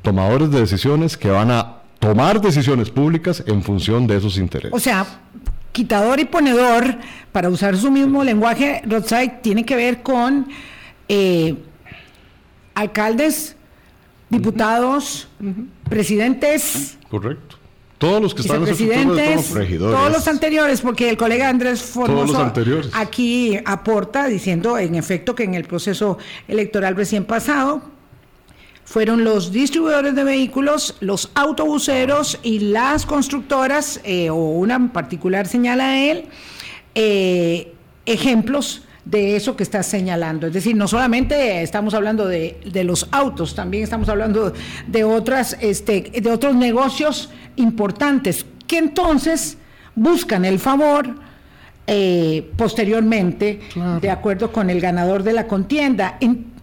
tomadores 0.02 0.50
de 0.50 0.60
decisiones 0.60 1.16
que 1.16 1.30
van 1.30 1.50
a 1.50 1.77
tomar 1.98 2.40
decisiones 2.40 2.90
públicas 2.90 3.42
en 3.46 3.62
función 3.62 4.06
de 4.06 4.16
esos 4.16 4.38
intereses. 4.38 4.72
O 4.74 4.80
sea, 4.80 5.06
quitador 5.72 6.20
y 6.20 6.24
ponedor, 6.24 6.96
para 7.32 7.48
usar 7.48 7.76
su 7.76 7.90
mismo 7.90 8.24
lenguaje, 8.24 8.82
Rothschild 8.84 9.40
tiene 9.42 9.64
que 9.64 9.76
ver 9.76 10.02
con 10.02 10.48
eh, 11.08 11.56
alcaldes, 12.74 13.56
diputados, 14.28 15.28
presidentes. 15.88 16.98
Correcto. 17.08 17.56
Todos 17.98 18.22
los 18.22 18.32
que 18.32 18.42
están 18.42 18.58
en 18.58 18.64
presidentes, 18.64 19.52
todos 19.78 20.12
los 20.12 20.28
anteriores, 20.28 20.80
porque 20.80 21.10
el 21.10 21.16
colega 21.16 21.48
Andrés 21.48 21.82
Formoso 21.82 22.52
aquí 22.92 23.58
aporta 23.64 24.28
diciendo 24.28 24.78
en 24.78 24.94
efecto 24.94 25.34
que 25.34 25.42
en 25.42 25.54
el 25.54 25.64
proceso 25.64 26.16
electoral 26.46 26.94
recién 26.94 27.24
pasado 27.24 27.82
fueron 28.88 29.22
los 29.22 29.52
distribuidores 29.52 30.14
de 30.14 30.24
vehículos, 30.24 30.96
los 31.00 31.30
autobuseros 31.34 32.38
y 32.42 32.58
las 32.60 33.04
constructoras, 33.04 34.00
eh, 34.02 34.30
o 34.30 34.36
una 34.36 34.76
en 34.76 34.88
particular 34.88 35.46
señala 35.46 35.98
él, 35.98 36.24
eh, 36.94 37.74
ejemplos 38.06 38.86
de 39.04 39.36
eso 39.36 39.56
que 39.56 39.62
está 39.62 39.82
señalando. 39.82 40.46
Es 40.46 40.54
decir, 40.54 40.74
no 40.74 40.88
solamente 40.88 41.62
estamos 41.62 41.92
hablando 41.92 42.26
de, 42.26 42.56
los 42.82 43.06
autos, 43.10 43.54
también 43.54 43.84
estamos 43.84 44.08
hablando 44.08 44.54
de, 44.86 45.04
otras, 45.04 45.58
este, 45.60 46.10
de 46.22 46.30
otros 46.30 46.54
negocios 46.54 47.28
importantes 47.56 48.46
que 48.66 48.78
entonces 48.78 49.58
buscan 49.96 50.46
el 50.46 50.58
favor 50.58 51.14
eh, 51.86 52.50
posteriormente, 52.56 53.60
de 54.00 54.10
acuerdo 54.10 54.50
con 54.50 54.70
el 54.70 54.80
ganador 54.80 55.24
de 55.24 55.34
la 55.34 55.46
contienda. 55.46 56.16
En, 56.20 56.57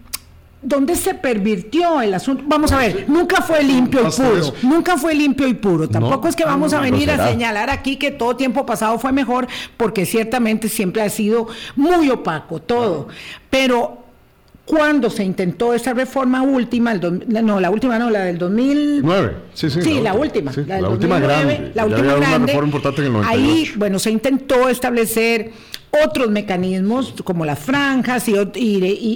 ¿Dónde 0.68 0.96
se 0.96 1.14
pervirtió 1.14 2.00
el 2.00 2.12
asunto? 2.12 2.42
Vamos 2.44 2.72
a 2.72 2.78
ver, 2.78 3.04
nunca 3.08 3.40
fue 3.40 3.62
limpio 3.62 4.00
y 4.00 4.10
puro, 4.10 4.52
nunca 4.62 4.96
fue 4.96 5.14
limpio 5.14 5.46
y 5.46 5.54
puro. 5.54 5.88
Tampoco 5.88 6.26
es 6.26 6.34
que 6.34 6.44
vamos 6.44 6.72
a 6.72 6.80
venir 6.80 7.08
a 7.08 7.28
señalar 7.28 7.70
aquí 7.70 7.96
que 7.96 8.10
todo 8.10 8.34
tiempo 8.34 8.66
pasado 8.66 8.98
fue 8.98 9.12
mejor, 9.12 9.46
porque 9.76 10.04
ciertamente 10.06 10.68
siempre 10.68 11.02
ha 11.02 11.08
sido 11.08 11.46
muy 11.76 12.10
opaco 12.10 12.60
todo. 12.60 13.06
Pero 13.48 14.06
cuando 14.64 15.08
se 15.08 15.22
intentó 15.22 15.72
esa 15.72 15.94
reforma 15.94 16.42
última, 16.42 16.92
no, 16.94 17.60
la 17.60 17.70
última 17.70 18.00
no, 18.00 18.10
la 18.10 18.24
del 18.24 18.36
2009. 18.36 19.36
Sí, 19.54 19.70
sí. 19.70 19.82
Sí, 19.82 20.00
la, 20.00 20.14
última. 20.14 20.50
la, 20.66 20.88
última 20.88 21.20
grande. 21.20 21.70
La 21.74 21.86
última 21.86 22.16
grande. 22.16 22.52
Ahí, 23.24 23.70
bueno, 23.76 24.00
se 24.00 24.10
intentó 24.10 24.68
establecer 24.68 25.52
otros 26.04 26.30
mecanismos 26.30 27.14
como 27.24 27.44
las 27.44 27.58
franjas 27.58 28.28
y, 28.28 28.34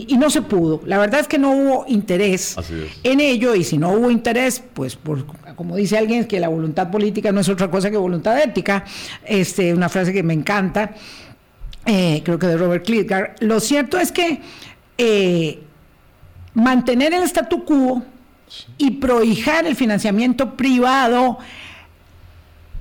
y, 0.08 0.16
no 0.16 0.30
se 0.30 0.42
pudo. 0.42 0.80
La 0.84 0.98
verdad 0.98 1.20
es 1.20 1.28
que 1.28 1.38
no 1.38 1.52
hubo 1.52 1.84
interés 1.88 2.56
en 3.02 3.20
ello 3.20 3.54
y 3.54 3.64
si 3.64 3.78
no 3.78 3.92
hubo 3.92 4.10
interés, 4.10 4.62
pues 4.74 4.96
por, 4.96 5.24
como 5.56 5.76
dice 5.76 5.98
alguien 5.98 6.26
que 6.26 6.40
la 6.40 6.48
voluntad 6.48 6.90
política 6.90 7.32
no 7.32 7.40
es 7.40 7.48
otra 7.48 7.70
cosa 7.70 7.90
que 7.90 7.96
voluntad 7.96 8.40
ética, 8.40 8.84
este, 9.24 9.72
una 9.74 9.88
frase 9.88 10.12
que 10.12 10.22
me 10.22 10.34
encanta, 10.34 10.94
eh, 11.86 12.22
creo 12.24 12.38
que 12.38 12.46
de 12.46 12.56
Robert 12.56 12.84
Klitgar. 12.84 13.36
Lo 13.40 13.60
cierto 13.60 13.98
es 13.98 14.12
que 14.12 14.40
eh, 14.98 15.62
mantener 16.54 17.14
el 17.14 17.22
statu 17.24 17.64
quo 17.64 18.02
y 18.78 18.92
prohijar 18.92 19.66
el 19.66 19.76
financiamiento 19.76 20.56
privado 20.56 21.38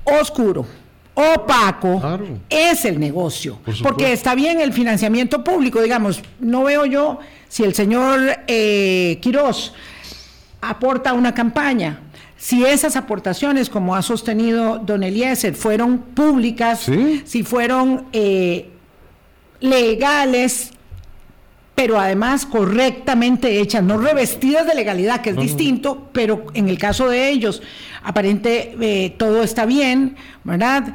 oscuro 0.04 0.66
opaco 1.14 2.00
es 2.48 2.84
el 2.84 2.98
negocio. 2.98 3.58
porque 3.82 4.12
está 4.12 4.34
bien 4.34 4.60
el 4.60 4.72
financiamiento 4.72 5.42
público, 5.44 5.80
digamos, 5.82 6.22
no 6.38 6.64
veo 6.64 6.86
yo 6.86 7.18
si 7.48 7.64
el 7.64 7.74
señor 7.74 8.20
eh, 8.46 9.18
Quirós 9.20 9.74
aporta 10.60 11.12
una 11.12 11.34
campaña. 11.34 12.00
Si 12.36 12.64
esas 12.64 12.96
aportaciones, 12.96 13.68
como 13.68 13.94
ha 13.94 14.02
sostenido 14.02 14.78
don 14.78 15.02
Eliezer, 15.02 15.54
fueron 15.54 15.98
públicas, 15.98 16.88
si 17.24 17.42
fueron 17.42 18.06
eh, 18.14 18.70
legales, 19.60 20.72
pero 21.74 21.98
además 21.98 22.44
correctamente 22.44 23.60
hechas, 23.60 23.82
no 23.82 23.96
revestidas 23.98 24.66
de 24.66 24.74
legalidad, 24.74 25.22
que 25.22 25.30
es 25.30 25.36
distinto, 25.36 26.08
pero 26.12 26.46
en 26.52 26.68
el 26.68 26.78
caso 26.78 27.08
de 27.08 27.30
ellos, 27.30 27.62
aparente 28.02 28.76
eh, 28.80 29.14
todo 29.16 29.42
está 29.42 29.64
bien, 29.64 30.16
¿verdad? 30.44 30.92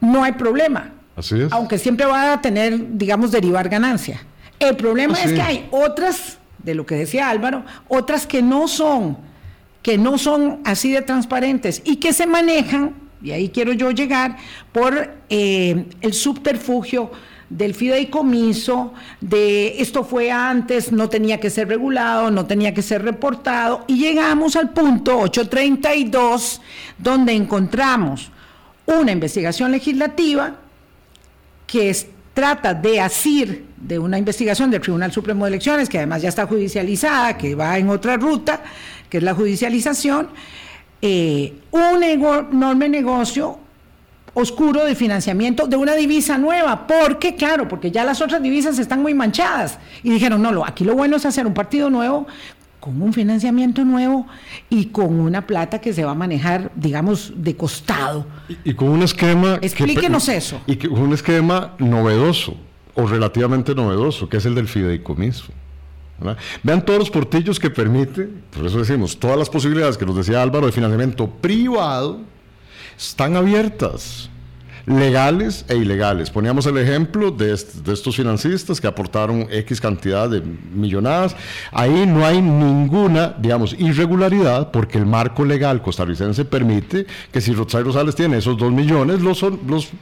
No 0.00 0.22
hay 0.22 0.32
problema. 0.32 0.92
Así 1.16 1.40
es. 1.40 1.52
Aunque 1.52 1.78
siempre 1.78 2.04
va 2.06 2.34
a 2.34 2.42
tener, 2.42 2.98
digamos, 2.98 3.30
derivar 3.30 3.68
ganancia. 3.68 4.20
El 4.58 4.76
problema 4.76 5.18
es 5.22 5.32
que 5.32 5.42
hay 5.42 5.68
otras, 5.70 6.38
de 6.62 6.74
lo 6.74 6.86
que 6.86 6.96
decía 6.96 7.30
Álvaro, 7.30 7.64
otras 7.88 8.26
que 8.26 8.42
no 8.42 8.68
son, 8.68 9.16
que 9.82 9.98
no 9.98 10.18
son 10.18 10.60
así 10.64 10.92
de 10.92 11.02
transparentes 11.02 11.82
y 11.84 11.96
que 11.96 12.12
se 12.12 12.26
manejan, 12.26 12.94
y 13.22 13.30
ahí 13.32 13.48
quiero 13.48 13.72
yo 13.72 13.90
llegar, 13.90 14.36
por 14.72 15.14
eh, 15.30 15.86
el 16.00 16.12
subterfugio 16.12 17.10
del 17.54 17.72
fideicomiso, 17.72 18.92
de 19.20 19.80
esto 19.80 20.02
fue 20.02 20.32
antes, 20.32 20.90
no 20.90 21.08
tenía 21.08 21.38
que 21.38 21.50
ser 21.50 21.68
regulado, 21.68 22.28
no 22.32 22.46
tenía 22.46 22.74
que 22.74 22.82
ser 22.82 23.02
reportado, 23.04 23.84
y 23.86 23.96
llegamos 23.96 24.56
al 24.56 24.70
punto 24.70 25.20
832, 25.20 26.60
donde 26.98 27.32
encontramos 27.32 28.32
una 28.86 29.12
investigación 29.12 29.70
legislativa 29.70 30.56
que 31.68 31.96
trata 32.34 32.74
de 32.74 33.00
asir 33.00 33.66
de 33.76 34.00
una 34.00 34.18
investigación 34.18 34.68
del 34.72 34.80
Tribunal 34.80 35.12
Supremo 35.12 35.44
de 35.44 35.50
Elecciones, 35.50 35.88
que 35.88 35.98
además 35.98 36.22
ya 36.22 36.30
está 36.30 36.46
judicializada, 36.46 37.38
que 37.38 37.54
va 37.54 37.78
en 37.78 37.88
otra 37.88 38.16
ruta, 38.16 38.64
que 39.08 39.18
es 39.18 39.22
la 39.22 39.32
judicialización, 39.32 40.28
eh, 41.00 41.52
un 41.70 42.02
enorme 42.02 42.88
negocio 42.88 43.60
oscuro 44.34 44.84
de 44.84 44.94
financiamiento 44.94 45.66
de 45.66 45.76
una 45.76 45.94
divisa 45.94 46.36
nueva. 46.38 46.86
¿Por 46.86 47.18
qué? 47.18 47.36
Claro, 47.36 47.68
porque 47.68 47.90
ya 47.90 48.04
las 48.04 48.20
otras 48.20 48.42
divisas 48.42 48.78
están 48.78 49.00
muy 49.00 49.14
manchadas. 49.14 49.78
Y 50.02 50.10
dijeron, 50.10 50.42
no, 50.42 50.52
lo, 50.52 50.66
aquí 50.66 50.84
lo 50.84 50.94
bueno 50.94 51.16
es 51.16 51.24
hacer 51.24 51.46
un 51.46 51.54
partido 51.54 51.88
nuevo 51.88 52.26
con 52.80 53.00
un 53.00 53.14
financiamiento 53.14 53.82
nuevo 53.82 54.26
y 54.68 54.86
con 54.86 55.18
una 55.18 55.46
plata 55.46 55.80
que 55.80 55.94
se 55.94 56.04
va 56.04 56.10
a 56.10 56.14
manejar, 56.14 56.70
digamos, 56.74 57.32
de 57.34 57.56
costado. 57.56 58.26
Y, 58.62 58.74
con 58.74 58.90
un 58.90 59.02
esquema... 59.02 59.58
Explíquenos 59.62 60.28
eso. 60.28 60.60
Y 60.66 60.76
con 60.76 61.00
un 61.00 61.14
esquema 61.14 61.72
novedoso, 61.78 62.54
o 62.94 63.06
relativamente 63.06 63.74
novedoso, 63.74 64.28
que 64.28 64.36
es 64.36 64.44
el 64.44 64.54
del 64.54 64.68
fideicomiso. 64.68 65.46
Vean 66.62 66.84
todos 66.84 66.98
los 66.98 67.10
portillos 67.10 67.58
que 67.58 67.70
permite, 67.70 68.28
por 68.54 68.66
eso 68.66 68.78
decimos, 68.78 69.18
todas 69.18 69.38
las 69.38 69.48
posibilidades 69.48 69.96
que 69.96 70.04
nos 70.04 70.16
decía 70.16 70.42
Álvaro 70.42 70.66
de 70.66 70.72
financiamiento 70.72 71.28
privado 71.28 72.20
están 72.96 73.36
abiertas 73.36 74.30
legales 74.86 75.64
e 75.68 75.76
ilegales. 75.76 76.30
Poníamos 76.30 76.66
el 76.66 76.76
ejemplo 76.78 77.30
de, 77.30 77.52
estos 77.52 78.16
financistas 78.16 78.80
que 78.80 78.86
aportaron 78.86 79.46
X 79.50 79.80
cantidad 79.80 80.28
de 80.28 80.42
millonadas. 80.42 81.34
Ahí 81.72 82.06
no 82.06 82.24
hay 82.24 82.42
ninguna, 82.42 83.34
digamos, 83.38 83.74
irregularidad 83.78 84.70
porque 84.70 84.98
el 84.98 85.06
marco 85.06 85.44
legal 85.44 85.80
costarricense 85.80 86.44
permite 86.44 87.06
que 87.32 87.40
si 87.40 87.52
Rosario 87.52 87.86
Rosales 87.86 88.14
tiene 88.14 88.38
esos 88.38 88.58
dos 88.58 88.72
millones, 88.72 89.20
los, 89.20 89.42
los, 89.42 89.58
los, 89.66 89.92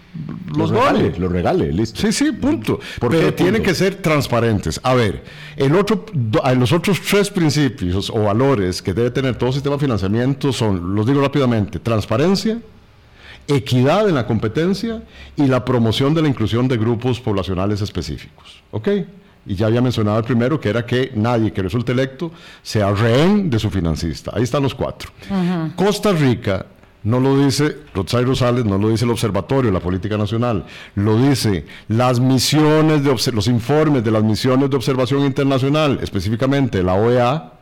los 0.56 0.70
regale, 0.70 1.14
los 1.16 1.30
regale, 1.30 1.72
listo. 1.72 2.00
Sí, 2.00 2.12
sí, 2.12 2.32
punto. 2.32 2.80
Pero 3.00 3.32
tienen 3.34 3.62
que 3.62 3.74
ser 3.74 3.96
transparentes. 3.96 4.80
A 4.82 4.94
ver, 4.94 5.22
el 5.56 5.74
otro, 5.76 6.06
los 6.56 6.72
otros 6.72 7.00
tres 7.00 7.30
principios 7.30 8.10
o 8.10 8.24
valores 8.24 8.82
que 8.82 8.92
debe 8.92 9.10
tener 9.10 9.36
todo 9.36 9.52
sistema 9.52 9.76
de 9.76 9.80
financiamiento 9.80 10.52
son, 10.52 10.94
los 10.94 11.06
digo 11.06 11.20
rápidamente, 11.20 11.78
transparencia, 11.78 12.58
equidad 13.48 14.08
en 14.08 14.14
la 14.14 14.26
competencia 14.26 15.02
y 15.36 15.46
la 15.46 15.64
promoción 15.64 16.14
de 16.14 16.22
la 16.22 16.28
inclusión 16.28 16.68
de 16.68 16.76
grupos 16.76 17.20
poblacionales 17.20 17.80
específicos. 17.80 18.62
¿Ok? 18.70 18.88
Y 19.44 19.56
ya 19.56 19.66
había 19.66 19.80
mencionado 19.80 20.18
el 20.18 20.24
primero, 20.24 20.60
que 20.60 20.68
era 20.68 20.86
que 20.86 21.12
nadie 21.14 21.52
que 21.52 21.62
resulte 21.62 21.92
electo 21.92 22.30
sea 22.62 22.92
rehén 22.92 23.50
de 23.50 23.58
su 23.58 23.70
financista. 23.70 24.30
Ahí 24.34 24.44
están 24.44 24.62
los 24.62 24.74
cuatro. 24.74 25.10
Costa 25.74 26.12
Rica 26.12 26.66
no 27.04 27.18
lo 27.18 27.44
dice 27.44 27.78
Rosario 27.92 28.28
Rosales, 28.28 28.64
no 28.64 28.78
lo 28.78 28.90
dice 28.90 29.04
el 29.04 29.10
Observatorio, 29.10 29.72
la 29.72 29.80
Política 29.80 30.16
Nacional, 30.16 30.64
lo 30.94 31.18
dice 31.18 31.66
las 31.88 32.20
misiones, 32.20 33.02
de 33.02 33.32
los 33.32 33.46
informes 33.48 34.04
de 34.04 34.12
las 34.12 34.22
misiones 34.22 34.70
de 34.70 34.76
observación 34.76 35.22
internacional, 35.22 35.98
específicamente 36.00 36.82
la 36.82 36.94
OEA. 36.94 37.52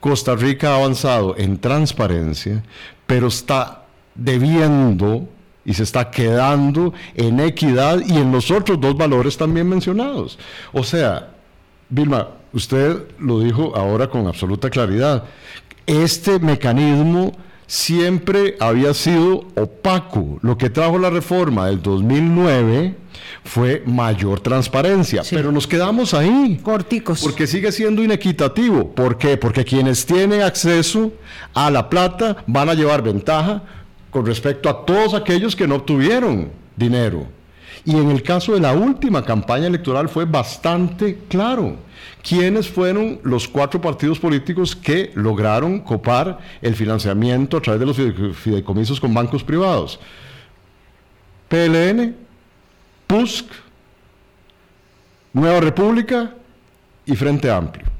Costa 0.00 0.36
Rica 0.36 0.72
ha 0.72 0.76
avanzado 0.76 1.34
en 1.38 1.56
transparencia, 1.58 2.62
pero 3.06 3.28
está 3.28 3.85
debiendo 4.16 5.28
y 5.64 5.74
se 5.74 5.82
está 5.82 6.10
quedando 6.10 6.94
en 7.14 7.40
equidad 7.40 8.00
y 8.06 8.16
en 8.16 8.30
los 8.30 8.50
otros 8.50 8.80
dos 8.80 8.96
valores 8.96 9.36
también 9.36 9.68
mencionados. 9.68 10.38
O 10.72 10.84
sea, 10.84 11.30
Vilma, 11.88 12.28
usted 12.52 13.02
lo 13.18 13.40
dijo 13.40 13.76
ahora 13.76 14.08
con 14.08 14.26
absoluta 14.26 14.70
claridad, 14.70 15.24
este 15.86 16.38
mecanismo 16.38 17.32
siempre 17.66 18.56
había 18.60 18.94
sido 18.94 19.44
opaco. 19.56 20.38
Lo 20.42 20.56
que 20.56 20.70
trajo 20.70 20.98
la 20.98 21.10
reforma 21.10 21.66
del 21.66 21.82
2009 21.82 22.94
fue 23.44 23.82
mayor 23.86 24.40
transparencia, 24.40 25.22
pero 25.30 25.50
nos 25.52 25.66
quedamos 25.66 26.14
ahí. 26.14 26.60
Corticos. 26.62 27.22
Porque 27.22 27.46
sigue 27.46 27.72
siendo 27.72 28.02
inequitativo. 28.02 28.90
¿Por 28.92 29.18
qué? 29.18 29.36
Porque 29.36 29.64
quienes 29.64 30.06
tienen 30.06 30.42
acceso 30.42 31.12
a 31.54 31.70
la 31.70 31.88
plata 31.88 32.44
van 32.46 32.68
a 32.68 32.74
llevar 32.74 33.02
ventaja 33.02 33.62
con 34.10 34.26
respecto 34.26 34.68
a 34.68 34.84
todos 34.84 35.14
aquellos 35.14 35.54
que 35.54 35.66
no 35.66 35.76
obtuvieron 35.76 36.50
dinero. 36.76 37.26
Y 37.84 37.96
en 37.96 38.10
el 38.10 38.22
caso 38.22 38.54
de 38.54 38.60
la 38.60 38.72
última 38.72 39.24
campaña 39.24 39.66
electoral 39.66 40.08
fue 40.08 40.24
bastante 40.24 41.18
claro 41.28 41.76
quiénes 42.22 42.68
fueron 42.68 43.20
los 43.22 43.46
cuatro 43.46 43.80
partidos 43.80 44.18
políticos 44.18 44.74
que 44.74 45.12
lograron 45.14 45.80
copar 45.80 46.38
el 46.60 46.74
financiamiento 46.74 47.56
a 47.56 47.60
través 47.60 47.80
de 47.80 47.86
los 47.86 48.36
fideicomisos 48.36 49.00
con 49.00 49.14
bancos 49.14 49.44
privados. 49.44 50.00
PLN, 51.48 52.16
PUSC, 53.06 53.46
Nueva 55.32 55.60
República 55.60 56.34
y 57.04 57.14
Frente 57.14 57.50
Amplio. 57.50 57.95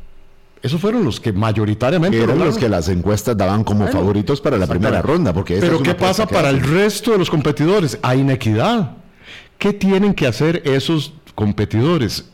Esos 0.67 0.81
fueron 0.81 1.05
los 1.05 1.21
que 1.21 1.33
mayoritariamente... 1.33 2.21
Eran 2.21 2.41
los 2.41 2.59
que 2.59 2.69
las 2.69 2.89
encuestas 2.89 3.37
daban 3.37 3.63
como 3.63 3.87
favoritos 3.87 4.41
para 4.41 4.59
la 4.59 4.67
primera 4.67 5.01
ronda. 5.01 5.33
Porque 5.33 5.59
Pero 5.61 5.81
¿qué 5.81 5.95
pasa 5.95 6.27
para 6.27 6.51
el 6.51 6.61
resto 6.61 7.13
de 7.13 7.19
los 7.19 7.31
competidores? 7.31 8.01
Hay 8.03 8.21
inequidad. 8.21 8.97
¿Qué 9.59 9.73
tienen 9.73 10.13
que 10.13 10.27
hacer 10.27 10.63
esos 10.65 11.15
competidores? 11.37 12.29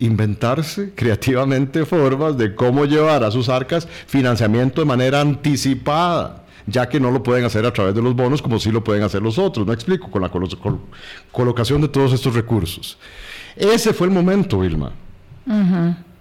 Inventarse 0.00 0.92
creativamente 0.96 1.84
formas 1.86 2.36
de 2.36 2.56
cómo 2.56 2.86
llevar 2.86 3.22
a 3.22 3.30
sus 3.30 3.48
arcas 3.48 3.86
financiamiento 4.08 4.80
de 4.80 4.86
manera 4.86 5.20
anticipada 5.20 6.44
ya 6.66 6.88
que 6.88 6.98
no 6.98 7.10
lo 7.10 7.22
pueden 7.22 7.44
hacer 7.44 7.64
a 7.66 7.72
través 7.72 7.94
de 7.94 8.02
los 8.02 8.14
bonos 8.14 8.42
como 8.42 8.58
sí 8.58 8.70
lo 8.70 8.82
pueden 8.82 9.02
hacer 9.02 9.22
los 9.22 9.38
otros. 9.38 9.66
No 9.66 9.72
explico, 9.72 10.10
con 10.10 10.22
la 10.22 10.30
colocación 11.32 11.80
de 11.80 11.88
todos 11.88 12.12
estos 12.12 12.34
recursos. 12.34 12.98
Ese 13.56 13.92
fue 13.92 14.08
el 14.08 14.12
momento, 14.12 14.60
Vilma. 14.60 14.92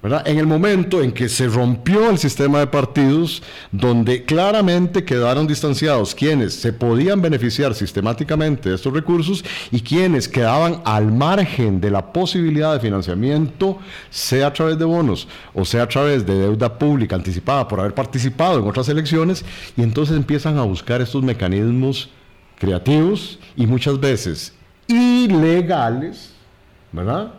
En 0.01 0.37
el 0.37 0.47
momento 0.47 1.01
en 1.03 1.11
que 1.11 1.27
se 1.27 1.47
rompió 1.47 2.09
el 2.09 2.17
sistema 2.17 2.59
de 2.59 2.67
partidos, 2.67 3.43
donde 3.69 4.23
claramente 4.23 5.03
quedaron 5.03 5.45
distanciados 5.45 6.15
quienes 6.15 6.53
se 6.53 6.71
podían 6.71 7.21
beneficiar 7.21 7.75
sistemáticamente 7.75 8.69
de 8.69 8.75
estos 8.75 8.93
recursos 8.93 9.43
y 9.71 9.81
quienes 9.81 10.29
quedaban 10.29 10.81
al 10.85 11.11
margen 11.11 11.81
de 11.81 11.91
la 11.91 12.13
posibilidad 12.13 12.73
de 12.73 12.79
financiamiento, 12.79 13.77
sea 14.09 14.47
a 14.47 14.53
través 14.53 14.79
de 14.79 14.85
bonos 14.85 15.27
o 15.53 15.65
sea 15.65 15.83
a 15.83 15.87
través 15.89 16.25
de 16.25 16.33
deuda 16.33 16.79
pública 16.79 17.17
anticipada 17.17 17.67
por 17.67 17.81
haber 17.81 17.93
participado 17.93 18.57
en 18.59 18.67
otras 18.69 18.87
elecciones, 18.87 19.43
y 19.75 19.83
entonces 19.83 20.15
empiezan 20.15 20.57
a 20.57 20.63
buscar 20.63 21.01
estos 21.01 21.23
mecanismos 21.23 22.09
creativos 22.57 23.37
y 23.57 23.67
muchas 23.67 23.99
veces 23.99 24.53
ilegales, 24.87 26.31
¿verdad? 26.93 27.33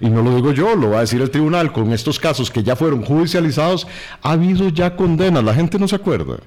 Y 0.00 0.08
no 0.08 0.22
lo 0.22 0.34
digo 0.34 0.52
yo, 0.52 0.74
lo 0.74 0.90
va 0.90 0.98
a 0.98 1.00
decir 1.02 1.20
el 1.20 1.30
tribunal, 1.30 1.72
con 1.72 1.92
estos 1.92 2.18
casos 2.18 2.50
que 2.50 2.62
ya 2.62 2.76
fueron 2.76 3.04
judicializados, 3.04 3.86
ha 4.22 4.32
habido 4.32 4.68
ya 4.68 4.96
condenas, 4.96 5.44
la 5.44 5.54
gente 5.54 5.78
no 5.78 5.88
se 5.88 5.96
acuerda. 5.96 6.38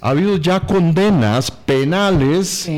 Ha 0.00 0.10
habido 0.10 0.36
ya 0.36 0.60
condenas 0.60 1.50
penales 1.50 2.70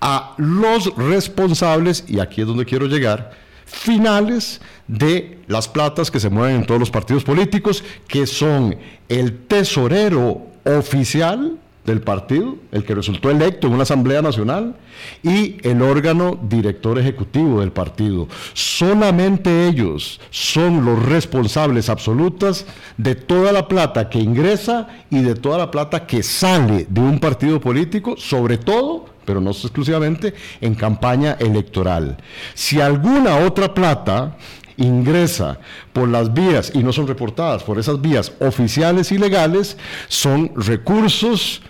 a 0.00 0.34
los 0.36 0.94
responsables, 0.96 2.04
y 2.06 2.20
aquí 2.20 2.42
es 2.42 2.46
donde 2.46 2.64
quiero 2.64 2.86
llegar, 2.86 3.32
finales 3.64 4.60
de 4.86 5.40
las 5.48 5.66
platas 5.66 6.10
que 6.10 6.20
se 6.20 6.30
mueven 6.30 6.56
en 6.56 6.66
todos 6.66 6.78
los 6.78 6.90
partidos 6.90 7.24
políticos, 7.24 7.82
que 8.06 8.26
son 8.26 8.76
el 9.08 9.38
tesorero 9.46 10.46
oficial, 10.64 11.58
del 11.86 12.02
partido, 12.02 12.56
el 12.72 12.84
que 12.84 12.94
resultó 12.94 13.30
electo 13.30 13.68
en 13.68 13.74
una 13.74 13.84
Asamblea 13.84 14.20
Nacional, 14.20 14.74
y 15.22 15.56
el 15.62 15.82
órgano 15.82 16.38
director 16.42 16.98
ejecutivo 16.98 17.60
del 17.60 17.72
partido. 17.72 18.28
Solamente 18.52 19.68
ellos 19.68 20.20
son 20.30 20.84
los 20.84 21.02
responsables 21.04 21.88
absolutas 21.88 22.66
de 22.96 23.14
toda 23.14 23.52
la 23.52 23.68
plata 23.68 24.08
que 24.08 24.18
ingresa 24.18 24.88
y 25.10 25.20
de 25.20 25.34
toda 25.34 25.58
la 25.58 25.70
plata 25.70 26.06
que 26.06 26.22
sale 26.22 26.86
de 26.88 27.00
un 27.00 27.20
partido 27.20 27.60
político, 27.60 28.16
sobre 28.16 28.58
todo, 28.58 29.06
pero 29.24 29.40
no 29.40 29.50
exclusivamente, 29.50 30.34
en 30.60 30.74
campaña 30.74 31.36
electoral. 31.38 32.16
Si 32.54 32.80
alguna 32.80 33.38
otra 33.38 33.72
plata 33.74 34.36
ingresa 34.76 35.58
por 35.92 36.08
las 36.08 36.32
vías 36.32 36.72
y 36.74 36.82
no 36.82 36.92
son 36.92 37.06
reportadas 37.06 37.62
por 37.62 37.78
esas 37.78 38.00
vías 38.00 38.32
oficiales 38.40 39.10
y 39.12 39.18
legales, 39.18 39.76
son 40.08 40.52
recursos 40.54 41.62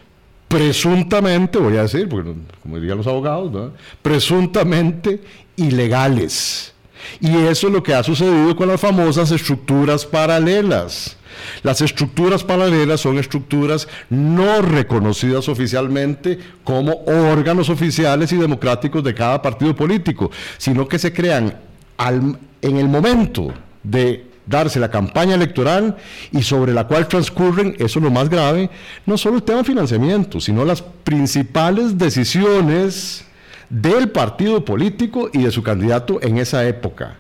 presuntamente, 0.49 1.59
voy 1.59 1.77
a 1.77 1.83
decir, 1.83 2.09
porque 2.09 2.33
como 2.63 2.79
dirían 2.79 2.99
los 2.99 3.07
abogados, 3.07 3.73
presuntamente 4.03 5.21
ilegales. 5.57 6.73
Y 7.21 7.35
eso 7.37 7.69
es 7.69 7.73
lo 7.73 7.83
que 7.83 7.95
ha 7.95 8.03
sucedido 8.03 8.55
con 8.57 8.69
las 8.69 8.81
famosas 8.81 9.31
estructuras 9.31 10.05
paralelas. 10.05 11.17
Las 11.63 11.81
estructuras 11.81 12.43
paralelas 12.43 13.01
son 13.01 13.19
estructuras 13.19 13.87
no 14.09 14.63
reconocidas 14.63 15.49
oficialmente 15.49 16.39
como 16.65 17.05
órganos 17.05 17.69
oficiales 17.69 18.33
y 18.33 18.37
democráticos 18.37 19.05
de 19.05 19.15
cada 19.15 19.43
partido 19.43 19.77
político, 19.77 20.31
sino 20.57 20.89
que 20.89 20.99
se 20.99 21.13
crean 21.13 21.59
en 21.99 22.77
el 22.77 22.89
momento 22.89 23.53
de 23.83 24.25
darse 24.47 24.81
la 24.81 24.91
campaña 24.91 25.35
electoral 25.35 25.97
y 26.33 26.43
sobre 26.43 26.73
la 26.73 26.87
cual 26.87 27.09
transcurren, 27.09 27.75
eso 27.79 27.99
es 27.99 28.03
lo 28.03 28.11
más 28.11 28.29
grave, 28.29 28.71
no 29.05 29.19
solo 29.19 29.37
el 29.37 29.43
tema 29.43 29.59
de 29.59 29.65
financiamiento, 29.65 30.41
sino 30.41 30.65
las 30.65 30.83
principales 30.83 31.99
decisiones 31.99 33.25
del 33.69 34.11
partido 34.11 34.65
político 34.65 35.29
y 35.33 35.43
de 35.43 35.51
su 35.51 35.63
candidato 35.63 36.19
en 36.23 36.39
esa 36.39 36.67
época 36.67 37.19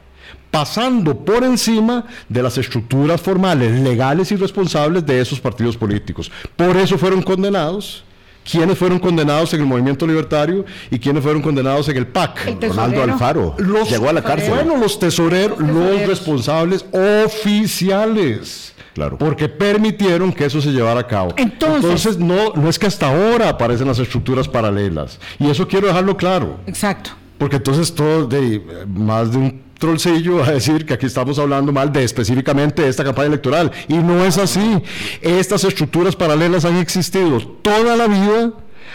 pasando 0.50 1.18
por 1.18 1.44
encima 1.44 2.06
de 2.30 2.42
las 2.42 2.56
estructuras 2.56 3.20
formales, 3.20 3.78
legales 3.78 4.32
y 4.32 4.36
responsables 4.36 5.04
de 5.04 5.20
esos 5.20 5.38
partidos 5.38 5.76
políticos. 5.76 6.32
Por 6.56 6.78
eso 6.78 6.96
fueron 6.96 7.20
condenados 7.20 8.05
¿Quiénes 8.50 8.78
fueron 8.78 8.98
condenados 8.98 9.52
en 9.54 9.60
el 9.60 9.66
movimiento 9.66 10.06
libertario 10.06 10.64
y 10.90 10.98
quiénes 10.98 11.22
fueron 11.22 11.42
condenados 11.42 11.88
en 11.88 11.96
el 11.96 12.06
PAC? 12.06 12.58
Ronaldo 12.62 13.02
Alfaro 13.02 13.56
llegó 13.88 14.08
a 14.08 14.12
la 14.12 14.22
cárcel. 14.22 14.50
Bueno, 14.50 14.76
los 14.76 14.98
tesoreros, 14.98 15.58
los, 15.58 16.06
responsables 16.06 16.84
oficiales. 16.92 18.72
Claro. 18.94 19.18
Porque 19.18 19.48
permitieron 19.48 20.32
que 20.32 20.46
eso 20.46 20.60
se 20.60 20.70
llevara 20.70 21.00
a 21.00 21.06
cabo. 21.06 21.34
Entonces, 21.36 22.18
no, 22.18 22.54
no 22.54 22.68
es 22.68 22.78
que 22.78 22.86
hasta 22.86 23.08
ahora 23.08 23.50
aparecen 23.50 23.86
las 23.88 23.98
estructuras 23.98 24.48
paralelas. 24.48 25.18
Y 25.38 25.50
eso 25.50 25.68
quiero 25.68 25.86
dejarlo 25.86 26.16
claro. 26.16 26.58
Exacto. 26.66 27.10
Porque 27.36 27.56
entonces 27.56 27.94
todo 27.94 28.26
de 28.26 28.86
más 28.86 29.32
de 29.32 29.38
un 29.38 29.65
trolcillo 29.78 30.42
a 30.42 30.52
decir 30.52 30.86
que 30.86 30.94
aquí 30.94 31.06
estamos 31.06 31.38
hablando 31.38 31.72
mal 31.72 31.92
de 31.92 32.04
específicamente 32.04 32.82
de 32.82 32.88
esta 32.88 33.04
campaña 33.04 33.28
electoral. 33.28 33.70
Y 33.88 33.94
no 33.94 34.24
es 34.24 34.38
así. 34.38 34.82
Estas 35.20 35.64
estructuras 35.64 36.16
paralelas 36.16 36.64
han 36.64 36.76
existido 36.76 37.38
toda 37.62 37.96
la 37.96 38.06
vida 38.06 38.52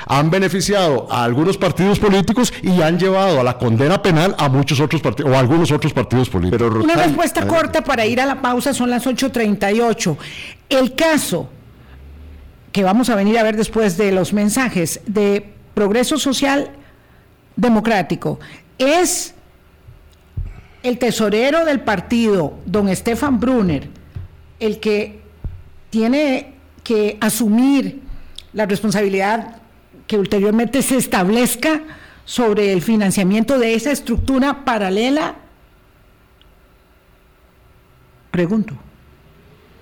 han 0.07 0.29
beneficiado 0.29 1.07
a 1.11 1.23
algunos 1.23 1.57
partidos 1.57 1.99
políticos 1.99 2.53
y 2.63 2.82
han 2.82 2.97
llevado 2.97 3.39
a 3.39 3.43
la 3.43 3.57
condena 3.57 4.01
penal 4.01 4.36
a 4.38 4.49
muchos 4.49 4.79
otros 4.79 5.01
partidos 5.01 5.32
o 5.32 5.36
a 5.36 5.39
algunos 5.39 5.71
otros 5.71 5.93
partidos 5.93 6.29
políticos. 6.29 6.84
Una 6.84 6.95
respuesta 6.95 7.45
corta 7.45 7.84
para 7.84 8.05
ir 8.05 8.19
a 8.19 8.25
la 8.25 8.41
pausa 8.41 8.73
son 8.73 8.89
las 8.89 9.05
8:38. 9.05 10.17
El 10.69 10.95
caso 10.95 11.49
que 12.71 12.84
vamos 12.84 13.09
a 13.09 13.15
venir 13.15 13.38
a 13.38 13.43
ver 13.43 13.57
después 13.57 13.97
de 13.97 14.11
los 14.11 14.34
mensajes 14.34 15.01
de 15.05 15.53
progreso 15.73 16.17
social 16.17 16.71
democrático 17.55 18.39
es 18.77 19.36
el 20.84 20.97
tesorero 20.97 21.65
del 21.65 21.82
partido, 21.82 22.57
don 22.65 22.89
Estefan 22.89 23.39
Brunner, 23.39 23.89
el 24.59 24.79
que 24.79 25.21
tiene 25.89 26.53
que 26.84 27.17
asumir 27.21 28.01
la 28.53 28.65
responsabilidad 28.65 29.57
que 30.07 30.17
ulteriormente 30.17 30.82
se 30.82 30.97
establezca 30.97 31.82
sobre 32.25 32.73
el 32.73 32.82
financiamiento 32.82 33.59
de 33.59 33.75
esa 33.75 33.91
estructura 33.91 34.63
paralela? 34.65 35.36
Pregunto. 38.32 38.75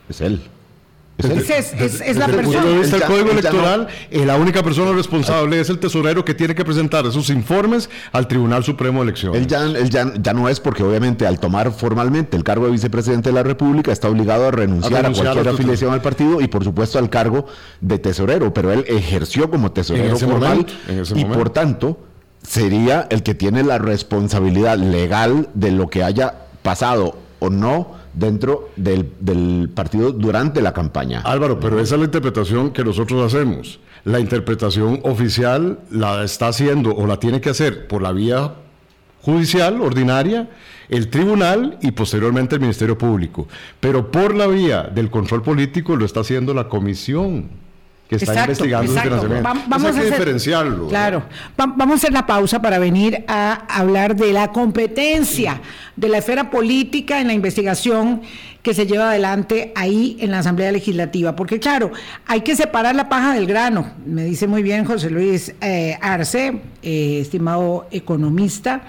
Es 0.09 0.21
él. 0.21 0.41
Es, 1.19 1.73
es, 1.73 2.01
es, 2.01 2.15
la 2.15 2.27
persona. 2.27 2.63
Desde 2.63 2.95
el 2.95 3.03
Código 3.03 3.31
Electoral, 3.31 3.87
eh, 4.09 4.25
la 4.25 4.37
única 4.37 4.63
persona 4.63 4.93
responsable 4.93 5.59
es 5.59 5.69
el 5.69 5.77
tesorero 5.77 6.23
que 6.23 6.33
tiene 6.33 6.55
que 6.55 6.63
presentar 6.63 7.05
esos 7.05 7.29
informes 7.29 7.89
al 8.13 8.27
Tribunal 8.27 8.63
Supremo 8.63 8.99
de 8.99 9.09
Elecciones. 9.09 9.41
Él, 9.41 9.47
ya, 9.47 9.63
él 9.63 9.89
ya, 9.89 10.13
ya, 10.17 10.33
no 10.33 10.47
es 10.47 10.61
porque 10.61 10.81
obviamente 10.81 11.27
al 11.27 11.39
tomar 11.39 11.73
formalmente 11.73 12.37
el 12.37 12.45
cargo 12.45 12.67
de 12.67 12.71
vicepresidente 12.71 13.29
de 13.29 13.33
la 13.33 13.43
República 13.43 13.91
está 13.91 14.07
obligado 14.07 14.47
a 14.47 14.51
renunciar 14.51 15.05
a, 15.05 15.11
cualquier 15.11 15.49
afiliación 15.49 15.93
al 15.93 16.01
partido 16.01 16.39
y 16.39 16.47
por 16.47 16.63
supuesto 16.63 16.97
al 16.97 17.09
cargo 17.09 17.47
de 17.81 17.99
tesorero, 17.99 18.53
pero 18.53 18.71
él 18.71 18.85
ejerció 18.87 19.49
como 19.49 19.73
tesorero 19.73 20.17
formal 20.17 20.65
y 21.15 21.25
por 21.25 21.49
tanto 21.49 21.99
sería 22.41 23.07
el 23.09 23.23
que 23.23 23.35
tiene 23.35 23.63
la 23.63 23.77
responsabilidad 23.77 24.77
legal 24.77 25.49
de 25.53 25.71
lo 25.71 25.89
que 25.89 26.03
haya 26.03 26.33
pasado 26.61 27.28
o 27.39 27.49
no 27.49 27.95
dentro 28.13 28.69
del, 28.75 29.69
partido 29.73 30.11
durante 30.11 30.61
la 30.61 30.73
campaña. 30.73 31.21
Álvaro, 31.21 31.59
pero 31.59 31.79
esa 31.79 31.95
es 31.95 31.99
la 31.99 32.05
interpretación 32.05 32.71
que 32.71 32.83
nosotros 32.83 33.25
hacemos. 33.25 33.79
La 34.05 34.19
interpretación 34.19 35.01
oficial 35.03 35.79
la 35.89 36.23
está 36.23 36.47
haciendo 36.47 36.95
o 36.95 37.05
la 37.07 37.17
tiene 37.17 37.41
que 37.41 37.49
hacer 37.49 37.87
por 37.87 38.01
la 38.01 38.11
vía 38.11 38.53
judicial 39.21 39.81
ordinaria, 39.81 40.49
el 40.87 41.09
tribunal 41.09 41.77
y 41.81 41.91
posteriormente 41.91 42.55
el 42.55 42.61
Ministerio 42.61 42.97
Público. 42.97 43.47
Pero 43.79 44.11
por 44.11 44.35
la 44.35 44.47
vía 44.47 44.83
del 44.83 45.09
control 45.09 45.41
político 45.41 45.95
lo 45.95 46.05
está 46.05 46.21
haciendo 46.21 46.53
la 46.53 46.67
comisión 46.69 47.49
que 48.09 48.15
está 48.15 48.41
investigando 48.41 48.91
vamos 49.67 49.95
a 49.95 50.01
diferenciarlo. 50.01 50.87
Claro. 50.87 51.23
vamos 51.55 51.91
a 51.91 51.93
hacer 51.95 52.11
la 52.11 52.25
pausa 52.25 52.59
para 52.59 52.79
venir 52.79 53.23
a 53.27 53.53
hablar 53.69 54.15
de 54.15 54.33
la 54.33 54.51
competencia 54.51 55.61
de 55.95 56.09
la 56.09 56.17
esfera 56.17 56.49
política 56.49 57.21
en 57.21 57.27
la 57.27 57.33
investigación 57.33 58.21
que 58.63 58.73
se 58.73 58.87
lleva 58.87 59.11
adelante 59.11 59.71
ahí 59.75 60.17
en 60.21 60.31
la 60.31 60.39
Asamblea 60.39 60.71
Legislativa. 60.71 61.35
Porque 61.35 61.59
claro, 61.59 61.91
hay 62.25 62.41
que 62.41 62.55
separar 62.55 62.95
la 62.95 63.09
paja 63.09 63.33
del 63.33 63.45
grano. 63.45 63.91
Me 64.05 64.23
dice 64.23 64.47
muy 64.47 64.63
bien 64.63 64.85
José 64.85 65.11
Luis 65.11 65.53
eh, 65.61 65.95
Arce, 66.01 66.61
eh, 66.81 67.19
estimado 67.21 67.87
economista 67.91 68.81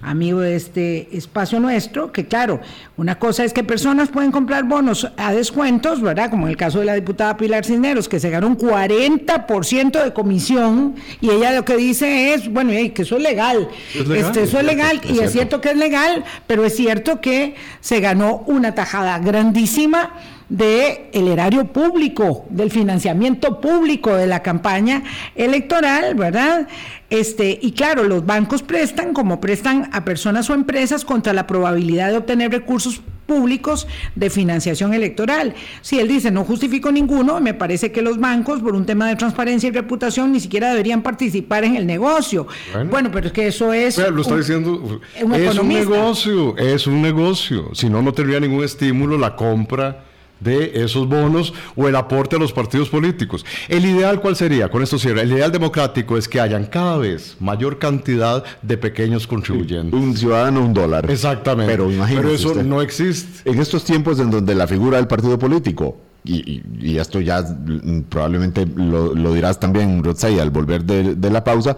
amigo 0.00 0.40
de 0.40 0.56
este 0.56 1.16
espacio 1.16 1.60
nuestro, 1.60 2.12
que 2.12 2.26
claro, 2.26 2.60
una 2.96 3.18
cosa 3.18 3.44
es 3.44 3.52
que 3.52 3.64
personas 3.64 4.08
pueden 4.08 4.30
comprar 4.32 4.64
bonos 4.64 5.10
a 5.16 5.32
descuentos, 5.32 6.00
¿verdad? 6.02 6.30
Como 6.30 6.46
en 6.46 6.50
el 6.50 6.56
caso 6.56 6.80
de 6.80 6.84
la 6.84 6.94
diputada 6.94 7.36
Pilar 7.36 7.64
Cisneros, 7.64 8.08
que 8.08 8.20
se 8.20 8.30
ganó 8.30 8.48
un 8.48 8.58
40% 8.58 10.02
de 10.02 10.12
comisión 10.12 10.96
y 11.20 11.30
ella 11.30 11.52
lo 11.52 11.64
que 11.64 11.76
dice 11.76 12.34
es, 12.34 12.52
bueno, 12.52 12.72
que 12.92 13.02
eso 13.02 13.16
es 13.16 13.22
legal, 13.22 13.68
Este, 13.94 14.42
eso 14.42 14.58
es 14.58 14.64
legal 14.64 15.00
y 15.08 15.20
es 15.20 15.32
cierto 15.32 15.60
que 15.60 15.70
es 15.70 15.76
legal, 15.76 16.24
pero 16.46 16.64
es 16.64 16.76
cierto 16.76 17.20
que 17.20 17.54
se 17.80 18.00
ganó 18.00 18.44
una 18.46 18.74
tajada 18.74 19.18
grandísima 19.18 20.12
del 20.48 20.98
el 21.12 21.28
erario 21.28 21.66
público, 21.66 22.46
del 22.50 22.70
financiamiento 22.70 23.60
público 23.60 24.14
de 24.14 24.26
la 24.26 24.42
campaña 24.42 25.02
electoral, 25.34 26.14
¿verdad? 26.14 26.68
Este, 27.10 27.58
y 27.60 27.72
claro, 27.72 28.04
los 28.04 28.26
bancos 28.26 28.62
prestan 28.62 29.12
como 29.12 29.40
prestan 29.40 29.88
a 29.92 30.04
personas 30.04 30.50
o 30.50 30.54
empresas 30.54 31.04
contra 31.04 31.32
la 31.32 31.46
probabilidad 31.46 32.10
de 32.10 32.18
obtener 32.18 32.50
recursos 32.50 33.00
públicos 33.26 33.86
de 34.14 34.30
financiación 34.30 34.92
electoral. 34.94 35.54
Si 35.80 35.98
él 35.98 36.08
dice 36.08 36.30
no 36.30 36.44
justifico 36.44 36.92
ninguno, 36.92 37.40
me 37.40 37.54
parece 37.54 37.90
que 37.90 38.02
los 38.02 38.18
bancos, 38.18 38.60
por 38.60 38.74
un 38.74 38.84
tema 38.84 39.08
de 39.08 39.16
transparencia 39.16 39.68
y 39.68 39.72
reputación, 39.72 40.32
ni 40.32 40.40
siquiera 40.40 40.70
deberían 40.70 41.02
participar 41.02 41.64
en 41.64 41.76
el 41.76 41.86
negocio. 41.86 42.46
Bueno, 42.90 43.10
pero 43.10 43.28
es 43.28 43.32
que 43.32 43.46
eso 43.46 43.72
es. 43.72 43.96
lo 43.96 44.20
está 44.20 44.36
diciendo. 44.36 45.00
es 45.14 45.58
un 45.58 45.68
negocio, 45.68 46.56
es 46.56 46.86
un 46.86 47.00
negocio. 47.00 47.70
Si 47.74 47.88
no, 47.88 48.02
no 48.02 48.12
tendría 48.12 48.40
ningún 48.40 48.64
estímulo 48.64 49.16
la 49.16 49.36
compra 49.36 50.04
de 50.40 50.82
esos 50.84 51.08
bonos 51.08 51.54
o 51.76 51.88
el 51.88 51.96
aporte 51.96 52.36
a 52.36 52.38
los 52.38 52.52
partidos 52.52 52.88
políticos. 52.88 53.44
El 53.68 53.84
ideal, 53.86 54.20
¿cuál 54.20 54.36
sería? 54.36 54.68
Con 54.68 54.82
esto 54.82 54.98
cierra. 54.98 55.22
El 55.22 55.32
ideal 55.32 55.52
democrático 55.52 56.16
es 56.16 56.28
que 56.28 56.40
hayan 56.40 56.66
cada 56.66 56.96
vez 56.98 57.36
mayor 57.40 57.78
cantidad 57.78 58.44
de 58.62 58.76
pequeños 58.76 59.26
contribuyentes. 59.26 59.98
un 59.98 60.16
ciudadano, 60.16 60.64
un 60.64 60.74
dólar. 60.74 61.10
Exactamente. 61.10 61.72
Pero, 61.72 61.90
Pero 62.08 62.30
eso 62.30 62.54
no 62.62 62.82
existe. 62.82 63.50
En 63.50 63.58
estos 63.58 63.84
tiempos 63.84 64.18
en 64.20 64.30
donde 64.30 64.54
la 64.54 64.66
figura 64.66 64.98
del 64.98 65.06
partido 65.06 65.38
político 65.38 65.96
y, 66.24 66.96
esto 66.98 67.20
ya 67.20 67.42
mm, 67.42 68.04
probablemente 68.08 68.66
lo, 68.66 69.12
dirás 69.34 69.60
también, 69.60 70.02
Rotzai, 70.02 70.40
al 70.40 70.50
volver 70.50 70.84
de, 70.84 71.30
la 71.30 71.44
pausa, 71.44 71.76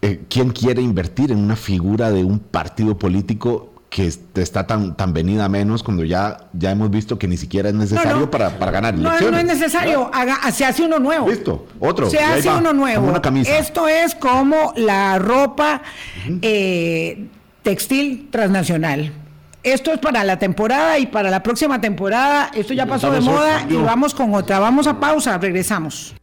eh, 0.00 0.24
¿quién 0.28 0.50
quiere 0.50 0.80
invertir 0.80 1.32
en 1.32 1.38
una 1.38 1.56
figura 1.56 2.12
de 2.12 2.22
un 2.22 2.38
partido 2.38 2.96
político 2.96 3.67
que 3.90 4.06
está 4.06 4.66
tan, 4.66 4.96
tan 4.96 5.12
venida 5.12 5.48
menos 5.48 5.82
cuando 5.82 6.04
ya, 6.04 6.36
ya 6.52 6.70
hemos 6.70 6.90
visto 6.90 7.18
que 7.18 7.26
ni 7.26 7.36
siquiera 7.36 7.70
es 7.70 7.74
necesario 7.74 8.30
Para, 8.30 8.50
ganar 8.70 8.94
elecciones. 8.94 9.22
No, 9.22 9.30
no 9.30 9.38
es 9.38 9.44
necesario, 9.44 10.10
se 10.52 10.64
hace 10.64 10.82
uno 10.82 10.98
nuevo. 10.98 11.28
Listo, 11.28 11.66
otro. 11.80 12.10
Se 12.10 12.18
hace 12.18 12.48
uno 12.50 12.72
nuevo. 12.72 13.12
Esto 13.46 13.88
es 13.88 14.14
como 14.14 14.72
la 14.76 15.18
ropa 15.18 15.82
eh, 16.42 17.28
textil 17.62 18.28
transnacional. 18.30 19.12
Esto 19.62 19.92
es 19.92 19.98
para 19.98 20.22
la 20.24 20.38
temporada 20.38 20.98
y 20.98 21.06
para 21.06 21.30
la 21.30 21.42
próxima 21.42 21.80
temporada. 21.80 22.50
Esto 22.54 22.74
ya 22.74 22.86
pasó 22.86 23.10
de 23.10 23.20
moda 23.20 23.66
y 23.68 23.74
vamos 23.74 24.14
con 24.14 24.34
otra. 24.34 24.58
Vamos 24.58 24.86
a 24.86 25.00
pausa, 25.00 25.38
regresamos 25.38 26.14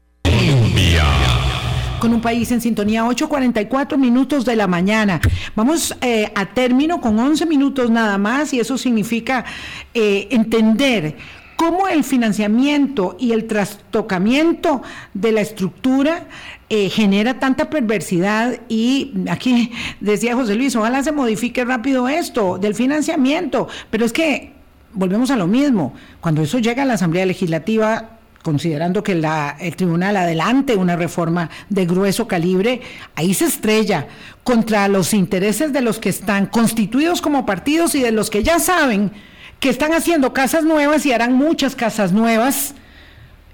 con 2.05 2.13
un 2.13 2.21
país 2.21 2.51
en 2.51 2.61
sintonía, 2.61 3.03
8.44 3.03 3.97
minutos 3.97 4.45
de 4.45 4.55
la 4.55 4.67
mañana. 4.67 5.19
Vamos 5.55 5.97
eh, 6.01 6.31
a 6.35 6.45
término 6.45 7.01
con 7.01 7.17
11 7.17 7.47
minutos 7.47 7.89
nada 7.89 8.19
más 8.19 8.53
y 8.53 8.59
eso 8.59 8.77
significa 8.77 9.43
eh, 9.91 10.27
entender 10.29 11.15
cómo 11.55 11.87
el 11.87 12.03
financiamiento 12.03 13.17
y 13.19 13.31
el 13.31 13.47
trastocamiento 13.47 14.83
de 15.15 15.31
la 15.31 15.41
estructura 15.41 16.27
eh, 16.69 16.89
genera 16.89 17.39
tanta 17.39 17.71
perversidad. 17.71 18.59
Y 18.69 19.11
aquí 19.27 19.71
decía 19.99 20.35
José 20.35 20.53
Luis, 20.53 20.75
ojalá 20.75 21.01
se 21.01 21.11
modifique 21.11 21.65
rápido 21.65 22.07
esto 22.07 22.59
del 22.59 22.75
financiamiento, 22.75 23.67
pero 23.89 24.05
es 24.05 24.13
que 24.13 24.53
volvemos 24.93 25.31
a 25.31 25.37
lo 25.37 25.47
mismo, 25.47 25.95
cuando 26.21 26.43
eso 26.43 26.59
llega 26.59 26.83
a 26.83 26.85
la 26.85 26.93
Asamblea 26.93 27.25
Legislativa 27.25 28.14
considerando 28.45 29.01
que 29.01 29.15
la, 29.15 29.57
el 29.59 29.75
tribunal 29.75 30.15
adelante 30.15 30.75
una 30.75 30.95
reforma 30.95 31.49
de 31.67 31.87
grueso 31.87 32.27
calibre, 32.27 32.79
ahí 33.15 33.33
se 33.33 33.45
estrella 33.45 34.05
contra 34.43 34.87
los 34.87 35.15
intereses 35.15 35.73
de 35.73 35.81
los 35.81 35.97
que 35.97 36.09
están 36.09 36.45
constituidos 36.45 37.23
como 37.23 37.47
partidos 37.47 37.95
y 37.95 38.03
de 38.03 38.11
los 38.11 38.29
que 38.29 38.43
ya 38.43 38.59
saben 38.59 39.11
que 39.59 39.69
están 39.69 39.93
haciendo 39.93 40.31
casas 40.31 40.63
nuevas 40.63 41.07
y 41.07 41.11
harán 41.11 41.33
muchas 41.33 41.75
casas 41.75 42.11
nuevas 42.11 42.75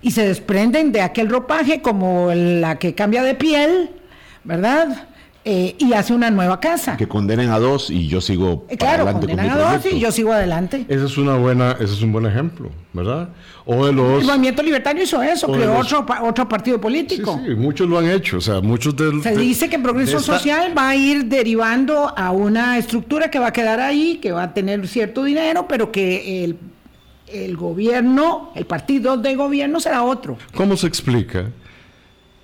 y 0.01 0.11
se 0.11 0.27
desprenden 0.27 0.91
de 0.91 0.99
aquel 0.99 1.29
ropaje 1.29 1.81
como 1.81 2.33
la 2.33 2.77
que 2.77 2.93
cambia 2.93 3.23
de 3.23 3.35
piel, 3.35 3.91
¿verdad? 4.43 5.07
Eh, 5.43 5.75
y 5.79 5.93
hace 5.93 6.13
una 6.13 6.29
nueva 6.29 6.59
casa. 6.59 6.97
Que 6.97 7.07
condenen 7.07 7.49
a 7.49 7.57
dos 7.57 7.89
y 7.89 8.07
yo 8.07 8.21
sigo 8.21 8.67
eh, 8.69 8.77
claro, 8.77 9.03
adelante 9.03 9.25
condenan 9.25 9.49
a 9.49 9.73
dos 9.73 9.85
y 9.91 9.99
yo 9.99 10.11
sigo 10.11 10.31
adelante. 10.31 10.85
Ese 10.87 11.05
es 11.05 11.17
una 11.17 11.35
buena, 11.35 11.71
ese 11.79 11.93
es 11.95 12.01
un 12.03 12.11
buen 12.11 12.27
ejemplo, 12.27 12.69
¿verdad? 12.93 13.29
O 13.65 13.87
de 13.87 13.91
los 13.91 14.21
el 14.21 14.27
movimiento 14.27 14.61
libertario 14.61 15.01
hizo 15.01 15.19
eso, 15.23 15.51
creó 15.51 15.79
otro, 15.79 16.05
otro 16.21 16.47
partido 16.47 16.79
político. 16.79 17.39
Sí, 17.43 17.49
sí, 17.49 17.55
muchos 17.55 17.89
lo 17.89 17.97
han 17.97 18.11
hecho, 18.11 18.37
o 18.37 18.41
sea, 18.41 18.61
muchos 18.61 18.95
de, 18.95 19.19
Se 19.23 19.35
dice 19.35 19.67
que 19.67 19.77
el 19.77 19.81
progreso 19.81 20.19
social 20.19 20.77
va 20.77 20.89
a 20.89 20.95
ir 20.95 21.25
derivando 21.25 22.13
a 22.15 22.29
una 22.29 22.77
estructura 22.77 23.31
que 23.31 23.39
va 23.39 23.47
a 23.47 23.53
quedar 23.53 23.79
ahí, 23.79 24.19
que 24.21 24.31
va 24.31 24.43
a 24.43 24.53
tener 24.53 24.87
cierto 24.87 25.23
dinero, 25.23 25.65
pero 25.67 25.91
que 25.91 26.43
el, 26.43 26.57
el 27.27 27.57
gobierno, 27.57 28.51
el 28.53 28.65
partido 28.65 29.17
de 29.17 29.35
gobierno 29.35 29.79
será 29.79 30.03
otro. 30.03 30.37
¿Cómo 30.53 30.77
se 30.77 30.85
explica 30.85 31.47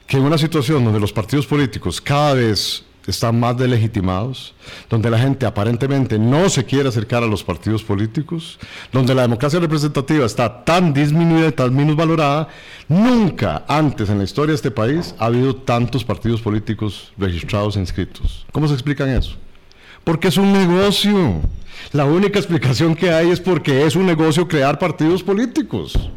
que 0.08 0.18
en 0.18 0.24
una 0.24 0.38
situación 0.38 0.84
donde 0.84 1.00
los 1.00 1.12
partidos 1.12 1.46
políticos 1.46 2.00
cada 2.00 2.34
vez 2.34 2.84
están 3.06 3.40
más 3.40 3.58
delegitimados, 3.58 4.54
donde 4.90 5.10
la 5.10 5.18
gente 5.18 5.46
aparentemente 5.46 6.20
no 6.20 6.50
se 6.50 6.66
quiere 6.66 6.90
acercar 6.90 7.24
a 7.24 7.28
los 7.28 7.44
partidos 7.44 7.84
políticos, 7.84 8.60
donde 8.92 9.16
la 9.16 9.22
democracia 9.24 9.60
representativa 9.60 10.26
está 10.26 10.64
tan 10.66 10.94
disminuida 10.94 11.48
y 11.48 11.52
tan 11.54 11.74
minusvalorada, 11.76 12.50
nunca 12.88 13.64
antes 13.68 14.10
en 14.10 14.18
la 14.18 14.26
historia 14.26 14.52
de 14.52 14.58
este 14.58 14.72
país 14.72 15.16
ha 15.20 15.26
habido 15.26 15.56
tantos 15.56 16.04
partidos 16.04 16.42
políticos 16.42 17.14
registrados 17.18 17.78
e 17.78 17.80
inscritos. 17.80 18.46
¿Cómo 18.52 18.68
se 18.68 18.74
explican 18.74 19.10
eso? 19.10 19.36
Porque 20.04 20.28
es 20.28 20.38
un 20.38 20.52
negocio. 20.54 21.42
La 21.94 22.06
única 22.06 22.40
explicación 22.40 22.96
que 22.96 23.12
hay 23.12 23.30
es 23.30 23.40
porque 23.40 23.86
es 23.86 23.96
un 23.96 24.06
negocio 24.06 24.48
crear 24.48 24.80
partidos 24.80 25.24
políticos. 25.24 26.10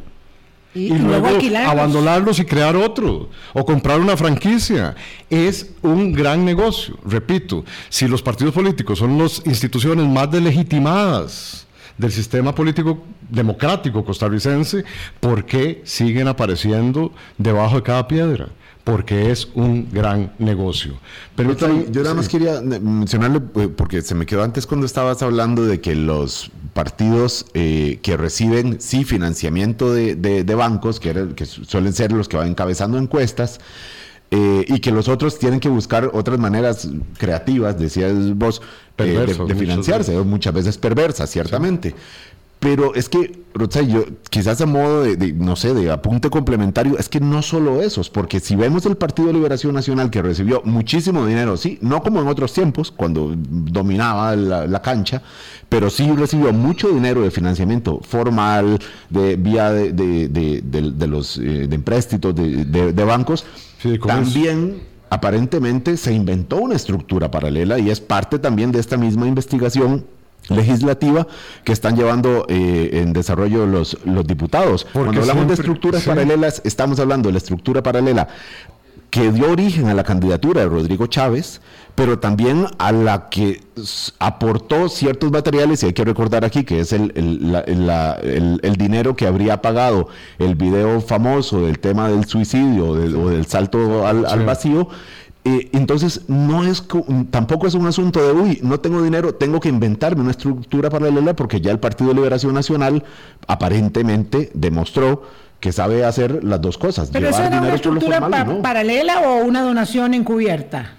Y, 0.72 0.90
luego, 0.90 1.28
abandonarlos 1.66 2.38
y 2.38 2.44
crear 2.44 2.76
otro 2.76 3.28
o 3.52 3.64
comprar 3.64 3.98
una 4.00 4.16
franquicia. 4.16 4.94
Es 5.28 5.72
un 5.82 6.12
gran 6.12 6.44
negocio. 6.44 6.96
Repito, 7.04 7.64
si 7.88 8.06
los 8.06 8.22
partidos 8.22 8.54
políticos 8.54 9.00
son 9.00 9.18
las 9.18 9.42
instituciones 9.46 10.06
más 10.06 10.30
delegitimadas 10.30 11.66
del 11.98 12.12
sistema 12.12 12.54
político 12.54 13.02
democrático 13.28 14.04
costarricense, 14.04 14.84
¿por 15.18 15.44
qué 15.44 15.82
siguen 15.84 16.28
apareciendo 16.28 17.12
debajo 17.36 17.76
de 17.76 17.82
cada 17.82 18.06
piedra? 18.06 18.48
Porque 18.84 19.30
es 19.30 19.48
un 19.54 19.88
gran 19.92 20.32
negocio. 20.38 20.94
Pero 21.36 21.56
yo, 21.56 21.68
nada 22.02 22.14
más 22.14 22.28
quería 22.28 22.60
mencionarle, 22.60 23.40
eh, 23.56 23.68
porque 23.68 24.02
se 24.02 24.14
me 24.14 24.26
quedó 24.26 24.42
antes 24.42 24.66
cuando 24.66 24.86
estabas 24.86 25.22
hablando 25.22 25.64
de 25.64 25.80
que 25.80 25.94
los 25.94 26.50
partidos 26.72 27.46
eh, 27.54 27.98
que 28.02 28.16
reciben, 28.16 28.80
sí, 28.80 29.04
financiamiento 29.04 29.92
de, 29.92 30.54
bancos, 30.54 31.00
que, 31.00 31.34
que, 31.34 31.46
suelen 31.46 31.92
ser 31.92 32.12
los 32.12 32.28
que 32.28 32.36
van 32.36 32.48
encabezando 32.48 32.98
encuestas, 32.98 33.60
eh, 34.32 34.64
y 34.68 34.78
que 34.78 34.92
los 34.92 35.08
otros 35.08 35.40
tienen 35.40 35.58
que 35.58 35.68
buscar 35.68 36.10
otras 36.12 36.38
maneras 36.38 36.88
creativas, 37.18 37.76
decías 37.78 38.14
vos, 38.36 38.62
de, 38.96 39.54
financiarse, 39.56 40.16
muchas 40.18 40.54
veces 40.54 40.78
perversas, 40.78 41.28
ciertamente. 41.30 41.94
Pero 42.60 42.94
es 42.94 43.08
que, 43.08 43.42
Rosa, 43.54 43.80
yo 43.80 44.04
quizás 44.28 44.60
a 44.60 44.66
modo 44.66 45.02
de, 45.02 45.32
no 45.32 45.56
sé, 45.56 45.72
de 45.72 45.90
apunte 45.90 46.28
complementario, 46.28 46.98
es 46.98 47.08
que 47.08 47.18
no 47.18 47.40
solo 47.40 47.80
esos, 47.80 48.10
porque 48.10 48.38
si 48.38 48.54
vemos 48.54 48.84
el 48.84 48.98
Partido 48.98 49.28
de 49.28 49.34
Liberación 49.34 49.74
Nacional 49.74 50.10
que 50.10 50.20
recibió 50.20 50.60
muchísimo 50.66 51.24
dinero, 51.24 51.56
sí, 51.56 51.78
no 51.80 52.02
como 52.02 52.20
en 52.20 52.28
otros 52.28 52.52
tiempos, 52.52 52.90
cuando 52.90 53.32
dominaba 53.34 54.36
la, 54.36 54.82
cancha, 54.82 55.22
pero 55.70 55.88
sí 55.88 56.12
recibió 56.12 56.52
mucho 56.52 56.90
dinero 56.90 57.22
de 57.22 57.30
financiamiento 57.30 58.00
formal, 58.06 58.78
de 59.08 59.36
vía 59.36 59.70
de, 59.72 59.92
de, 59.92 61.06
los 61.06 61.38
eh, 61.38 61.66
de 61.66 61.74
empréstitos 61.74 62.34
de, 62.34 63.04
bancos, 63.04 63.46
también 64.06 64.82
aparentemente 65.08 65.96
se 65.96 66.12
inventó 66.12 66.58
una 66.58 66.76
estructura 66.76 67.30
paralela 67.30 67.78
y 67.78 67.88
es 67.88 68.00
parte 68.00 68.38
también 68.38 68.70
de 68.70 68.80
esta 68.80 68.98
misma 68.98 69.26
investigación 69.26 70.04
legislativa 70.48 71.26
que 71.64 71.72
están 71.72 71.96
llevando 71.96 72.46
eh, 72.48 72.90
en 72.94 73.12
desarrollo 73.12 73.66
los, 73.66 73.98
los 74.04 74.26
diputados. 74.26 74.86
Cuando 74.92 75.20
hablamos 75.20 75.46
de 75.46 75.54
estructuras 75.54 76.02
paralelas, 76.04 76.60
estamos 76.64 76.98
hablando 76.98 77.28
de 77.28 77.34
la 77.34 77.38
estructura 77.38 77.82
paralela 77.82 78.28
que 79.10 79.32
dio 79.32 79.50
origen 79.50 79.88
a 79.88 79.94
la 79.94 80.04
candidatura 80.04 80.62
de 80.62 80.68
Rodrigo 80.68 81.08
Chávez, 81.08 81.60
pero 81.96 82.20
también 82.20 82.66
a 82.78 82.92
la 82.92 83.28
que 83.28 83.60
aportó 84.20 84.88
ciertos 84.88 85.32
materiales, 85.32 85.82
y 85.82 85.86
hay 85.86 85.92
que 85.92 86.04
recordar 86.04 86.44
aquí 86.44 86.64
que 86.64 86.80
es 86.80 86.92
el, 86.92 87.12
el, 87.16 88.76
dinero 88.76 89.16
que 89.16 89.26
habría 89.26 89.60
pagado 89.60 90.08
el 90.38 90.54
video 90.54 91.00
famoso 91.00 91.62
del 91.62 91.80
tema 91.80 92.08
del 92.08 92.24
suicidio 92.26 92.90
o 92.90 93.28
del 93.28 93.46
salto 93.46 94.06
al, 94.06 94.24
al 94.26 94.46
vacío, 94.46 94.88
eh, 95.44 95.70
entonces, 95.72 96.22
no 96.28 96.64
es 96.64 96.84
tampoco 97.30 97.66
es 97.66 97.74
un 97.74 97.86
asunto 97.86 98.20
de, 98.22 98.32
uy, 98.32 98.60
no 98.62 98.78
tengo 98.78 99.02
dinero, 99.02 99.34
tengo 99.34 99.58
que 99.58 99.70
inventarme 99.70 100.20
una 100.20 100.32
estructura 100.32 100.90
paralela 100.90 101.34
porque 101.34 101.60
ya 101.62 101.70
el 101.70 101.78
Partido 101.78 102.10
de 102.10 102.16
Liberación 102.16 102.52
Nacional 102.52 103.04
aparentemente 103.46 104.50
demostró 104.52 105.22
que 105.58 105.72
sabe 105.72 106.04
hacer 106.04 106.44
las 106.44 106.60
dos 106.60 106.76
cosas. 106.76 107.10
Pero 107.10 107.28
eso 107.28 107.42
era 107.42 107.60
una 107.60 107.74
estructura 107.74 108.20
paralela 108.62 109.20
o 109.20 109.44
una 109.44 109.62
donación 109.62 110.12
encubierta. 110.12 110.92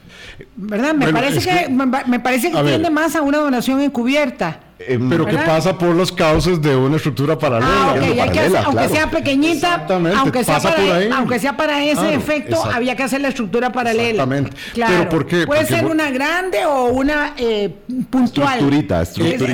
¿Verdad? 0.56 0.96
Me 0.96 1.12
parece 1.14 1.40
que, 1.40 1.70
me, 1.70 2.20
parece 2.20 2.52
que 2.52 2.64
tiende 2.64 2.90
más 2.90 3.16
a 3.16 3.22
una 3.22 3.40
donación 3.40 3.80
encubierta. 3.82 4.60
Eh, 4.88 5.00
pero 5.10 5.26
que 5.26 5.38
pasa 5.38 5.78
por 5.78 5.96
los 5.96 6.12
cauces 6.12 6.62
de 6.62 6.76
una 6.76 6.98
estructura 6.98 7.38
paralela. 7.38 7.72
Ah, 7.72 8.64
aunque 8.66 8.90
sea 8.90 9.10
pequeñita, 9.10 9.86
aunque 10.18 10.44
sea, 10.44 10.60
para, 10.60 11.18
aunque 11.18 11.40
sea 11.40 11.58
para 11.58 11.84
ese 11.84 12.14
efecto, 12.14 12.64
había 12.64 12.96
que 12.96 13.04
hacer 13.04 13.22
la 13.22 13.30
estructura 13.30 13.72
paralela. 13.72 14.24
Exactamente. 14.24 14.58
pero 14.76 15.10
¿por 15.10 15.26
qué? 15.26 15.46
Puede 15.46 15.66
ser 15.66 15.86
una 15.86 16.10
grande 16.10 16.66
o 16.66 16.86
una 16.86 17.34
eh, 17.38 17.74
puntual. 18.10 18.60
Estructurita, 18.60 19.04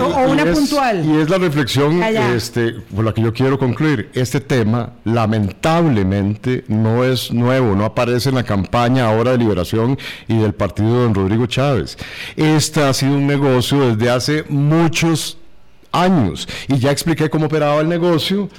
o 0.02 0.32
una 0.32 0.46
puntual. 0.46 1.06
Y 1.06 1.22
es 1.22 1.30
la 1.30 1.38
reflexión 1.38 2.02
este, 2.04 2.72
por 2.96 3.06
la 3.06 3.14
que 3.14 3.22
yo 3.22 3.34
quiero 3.34 3.58
concluir. 3.58 4.10
Este 4.14 4.40
tema, 4.40 4.94
lamentablemente, 5.04 6.64
no 6.68 7.04
es 7.04 7.32
nuevo, 7.32 7.76
no 7.76 7.86
aparece 7.86 8.30
en 8.30 8.36
la 8.36 8.44
campaña 8.44 9.08
ahora 9.08 9.32
de 9.32 9.38
liberación 9.38 9.98
y 10.28 10.38
del 10.38 10.54
partido 10.54 10.94
de 10.94 11.04
don 11.04 11.14
Rodrigo 11.14 11.46
Chávez. 11.46 11.98
Este 12.36 12.84
ha 12.84 12.94
sido 12.94 13.14
un 13.14 13.28
negocio 13.28 13.96
desde 13.96 14.10
hace 14.10 14.44
muchos 14.50 15.17
años. 15.92 16.48
Y 16.68 16.78
ya 16.78 16.92
expliqué 16.92 17.30
cómo 17.30 17.46
operaba 17.48 17.82
el 17.82 17.90
negocio. 17.90 18.50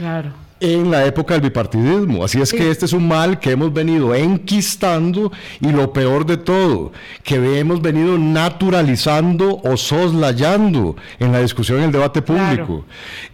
En 0.60 0.90
la 0.90 1.04
época 1.06 1.34
del 1.34 1.42
bipartidismo. 1.42 2.24
Así 2.24 2.40
es 2.40 2.52
que 2.52 2.70
este 2.70 2.86
es 2.86 2.92
un 2.92 3.06
mal 3.06 3.38
que 3.38 3.52
hemos 3.52 3.72
venido 3.72 4.14
enquistando 4.14 5.32
y 5.60 5.70
lo 5.70 5.92
peor 5.92 6.26
de 6.26 6.36
todo, 6.36 6.92
que 7.22 7.58
hemos 7.58 7.80
venido 7.80 8.18
naturalizando 8.18 9.60
o 9.62 9.76
soslayando 9.76 10.96
en 11.18 11.32
la 11.32 11.40
discusión, 11.40 11.78
en 11.78 11.84
el 11.84 11.92
debate 11.92 12.22
público. 12.22 12.84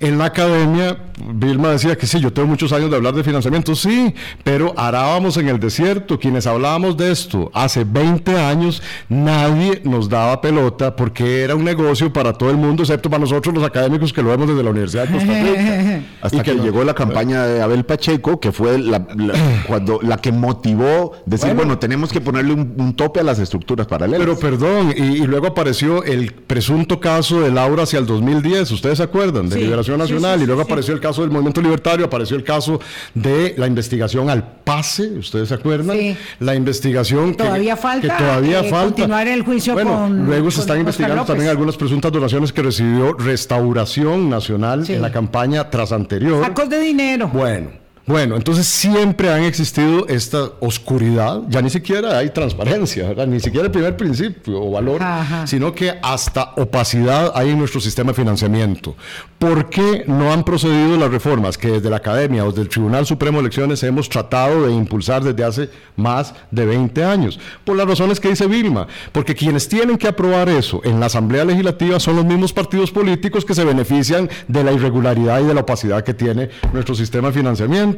En 0.01 0.19
la 0.19 0.27
academia, 0.27 0.99
Vilma 1.35 1.71
decía 1.71 1.97
que 1.97 2.07
sí, 2.07 2.21
yo 2.21 2.33
tengo 2.33 2.49
muchos 2.49 2.73
años 2.73 2.91
de 2.91 2.97
hablar 2.97 3.15
de 3.15 3.25
financiamiento, 3.25 3.75
sí, 3.75 4.15
pero 4.43 4.75
arábamos 4.77 5.37
en 5.37 5.49
el 5.49 5.59
desierto, 5.59 6.19
quienes 6.19 6.47
hablábamos 6.47 6.97
de 6.97 7.11
esto 7.11 7.51
hace 7.55 7.85
20 7.85 8.39
años, 8.39 8.83
nadie 9.09 9.81
nos 9.85 10.09
daba 10.09 10.41
pelota 10.41 10.95
porque 10.95 11.43
era 11.43 11.55
un 11.55 11.65
negocio 11.65 12.13
para 12.13 12.33
todo 12.33 12.51
el 12.51 12.57
mundo, 12.57 12.83
excepto 12.83 13.09
para 13.09 13.21
nosotros 13.21 13.55
los 13.55 13.65
académicos 13.65 14.13
que 14.13 14.23
lo 14.23 14.31
vemos 14.31 14.49
desde 14.49 14.63
la 14.63 14.71
Universidad 14.71 15.09
de 15.09 15.15
Costa 15.15 15.33
Rica. 15.33 16.01
Hasta 16.21 16.43
que, 16.43 16.55
llegó 16.55 16.85
la 16.85 16.95
campaña 16.95 17.14
campaña 17.15 17.47
de 17.47 17.63
Abel 17.63 17.85
Pacheco, 17.85 18.41
que 18.41 18.51
fue 18.51 18.79
la, 18.79 19.07
cuando, 19.69 20.01
la 20.03 20.17
que 20.19 20.33
motivó 20.33 21.13
decir, 21.27 21.55
bueno, 21.55 21.79
tenemos 21.79 22.13
que 22.13 22.21
ponerle 22.21 22.53
un, 22.53 22.95
tope 22.95 23.21
a 23.21 23.23
las 23.23 23.39
estructuras 23.39 23.87
paralelas. 23.87 24.21
Pero 24.21 24.39
perdón, 24.39 24.95
y, 24.97 25.19
luego 25.27 25.49
apareció 25.49 26.05
el 26.05 26.33
presunto 26.33 27.01
caso 27.01 27.41
de 27.41 27.51
Laura 27.51 27.85
hacia 27.85 27.99
el 27.99 28.07
2010, 28.07 28.71
¿ustedes 28.71 28.99
se 28.99 29.05
acuerdan? 29.05 29.49
De 29.49 29.57
Liberación 29.57 29.99
Nacional, 29.99 30.43
y 30.43 30.47
luego 30.47 30.63
apareció 30.63 30.95
el 30.95 31.01
caso 31.01 31.23
del 31.23 31.31
Movimiento 31.31 31.61
Libertario, 31.61 32.07
apareció 32.07 32.37
el 32.37 32.45
caso 32.45 32.81
de 33.15 33.55
la 33.57 33.67
investigación 33.67 34.31
al 34.31 34.45
pase, 34.65 35.09
¿ustedes 35.19 35.49
se 35.49 35.55
acuerdan? 35.55 36.17
La 36.41 36.55
investigación 36.55 37.35
todavía 37.35 37.77
falta, 37.77 38.17
que 38.17 38.23
todavía 38.23 38.61
eh, 38.61 38.71
falta. 38.71 38.87
continuar 38.87 39.29
el 39.29 39.43
juicio 39.43 39.75
bueno, 39.75 40.09
Luego 40.09 40.51
se 40.51 40.61
están 40.61 40.79
investigando 40.79 41.25
también 41.25 41.51
algunas 41.51 41.77
presuntas 41.77 42.13
donaciones 42.13 42.53
que 42.53 42.63
recibió 42.63 43.13
Restauración 43.15 44.29
Nacional 44.29 44.85
en 44.89 45.03
la 45.03 45.13
campaña 45.13 45.71
tras 45.71 45.93
anterior. 45.93 46.45
Sacos 46.45 46.69
de 46.69 46.81
dinero 46.81 47.04
bueno, 47.33 47.71
Bueno, 48.07 48.37
entonces 48.37 48.67
siempre 48.67 49.33
han 49.33 49.45
existido 49.45 50.07
esta 50.09 50.51
oscuridad, 50.61 51.41
ya 51.49 51.63
ni 51.63 51.71
siquiera 51.71 52.19
hay 52.19 52.29
transparencia, 52.29 53.15
ni 53.27 53.41
siquiera 53.41 53.65
el 53.65 53.73
primer 53.73 53.97
principio 53.97 54.63
o 54.63 54.71
valor, 54.73 55.01
sino 55.47 55.75
que 55.75 55.95
hasta 56.03 56.53
opacidad 56.57 57.33
hay 57.35 57.51
en 57.51 57.59
nuestro 57.59 57.81
sistema 57.81 58.13
de 58.13 58.17
financiamiento. 58.17 58.95
¿Por 59.39 59.71
qué 59.71 60.05
no 60.07 60.31
han 60.35 60.45
procedido 60.45 60.99
las 60.99 61.11
reformas 61.11 61.57
que 61.57 61.69
desde 61.69 61.89
la 61.89 61.97
Academia 61.97 62.45
o 62.45 62.49
desde 62.49 62.63
el 62.63 62.69
Tribunal 62.69 63.07
Supremo 63.07 63.39
de 63.39 63.45
Elecciones 63.45 63.83
hemos 63.83 64.11
tratado 64.11 64.67
de 64.67 64.73
impulsar 64.75 65.25
desde 65.25 65.43
hace 65.43 65.71
más 65.97 66.35
de 66.51 66.67
20 66.67 67.05
años? 67.05 67.41
Por 67.65 67.75
las 67.75 67.87
razones 67.87 68.21
que 68.21 68.29
dice 68.29 68.47
Vilma, 68.47 68.87
porque 69.13 69.35
quienes 69.35 69.67
tienen 69.67 69.97
que 69.97 70.09
aprobar 70.09 70.51
eso 70.51 70.83
en 70.85 71.01
la 71.01 71.07
Asamblea 71.07 71.47
Legislativa 71.47 71.99
son 71.99 72.17
los 72.17 72.27
mismos 72.27 72.53
partidos 72.53 72.91
políticos 72.91 73.47
que 73.47 73.55
se 73.55 73.65
benefician 73.65 74.29
de 74.47 74.63
la 74.63 74.73
irregularidad 74.73 75.41
y 75.41 75.45
de 75.45 75.55
la 75.55 75.63
opacidad 75.63 76.05
que 76.05 76.13
tiene 76.13 76.51
nuestro 76.75 76.95
sistema 76.95 77.29
de 77.29 77.35
financiamiento. 77.35 77.94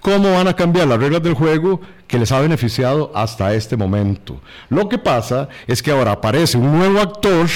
¿Cómo 0.00 0.32
van 0.32 0.48
a 0.48 0.56
cambiar 0.56 0.86
las 0.88 0.98
reglas 0.98 1.22
del 1.22 1.34
juego 1.34 1.80
que 2.06 2.18
les 2.18 2.32
ha 2.32 2.40
beneficiado 2.40 3.12
hasta 3.14 3.54
este 3.54 3.76
momento? 3.76 4.40
Lo 4.68 4.88
que 4.88 4.98
pasa 4.98 5.48
es 5.66 5.82
que 5.82 5.90
ahora 5.90 6.12
aparece 6.12 6.58
un 6.58 6.76
nuevo 6.76 7.00
actor 7.00 7.48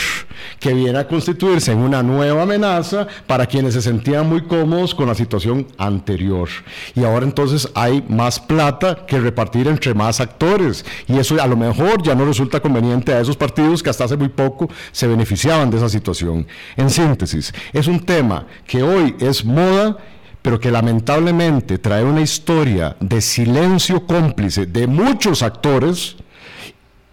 que 0.59 0.75
viene 0.75 0.99
a 0.99 1.09
constituirse 1.09 1.73
en 1.73 1.79
una 1.79 2.03
nueva 2.03 2.43
amenaza 2.43 3.07
para 3.27 3.47
quienes 3.47 3.75
se 3.75 3.83
sentían 3.83 4.29
muy 4.29 4.43
cómodos 4.43 4.95
con 4.95 5.07
la 5.07 5.15
situación 5.15 5.67
anterior. 5.79 6.49
Y 6.95 7.05
ahora 7.05 7.25
entonces 7.25 7.69
hay 7.75 8.05
más 8.09 8.39
plata 8.41 9.07
que 9.07 9.21
repartir 9.21 9.69
entre 9.69 9.95
más 9.95 10.21
actores. 10.21 10.85
Y 11.07 11.19
eso 11.19 11.41
a 11.41 11.47
lo 11.47 11.57
mejor 11.57 12.03
ya 12.03 12.15
no 12.15 12.25
resulta 12.25 12.61
conveniente 12.61 13.13
a 13.13 13.21
esos 13.21 13.37
partidos 13.37 13.83
que 13.83 13.91
hasta 13.91 14.05
hace 14.05 14.17
muy 14.17 14.29
poco 14.29 14.69
se 14.93 15.07
beneficiaban 15.07 15.71
de 15.71 15.79
esa 15.79 15.89
situación. 15.89 16.47
En 16.77 16.91
síntesis, 16.91 17.53
es 17.73 17.87
un 17.87 18.01
tema 18.01 18.47
que 18.67 18.83
hoy 18.83 19.15
es 19.21 19.45
moda 19.45 19.97
pero 20.45 20.61
que 20.61 20.71
lamentablemente 20.71 21.79
trae 21.79 22.05
una 22.05 22.21
historia 22.21 22.99
de 23.01 23.23
silencio 23.23 24.07
cómplice 24.07 24.67
de 24.67 24.87
muchos 24.87 25.43
actores 25.43 26.17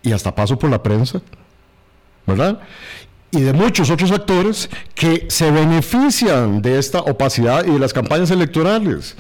y 0.04 0.12
hasta 0.12 0.36
paso 0.36 0.60
por 0.60 0.70
la 0.70 0.84
prensa, 0.84 1.22
¿verdad? 2.28 2.60
Y 3.32 3.40
de 3.40 3.54
muchos 3.54 3.90
otros 3.90 4.12
actores 4.12 4.70
que 4.94 5.28
se 5.30 5.50
benefician 5.50 6.62
de 6.62 6.78
esta 6.78 7.00
opacidad 7.00 7.66
y 7.66 7.72
de 7.72 7.80
las 7.80 7.94
campañas 7.94 8.32
electorales. 8.32 9.16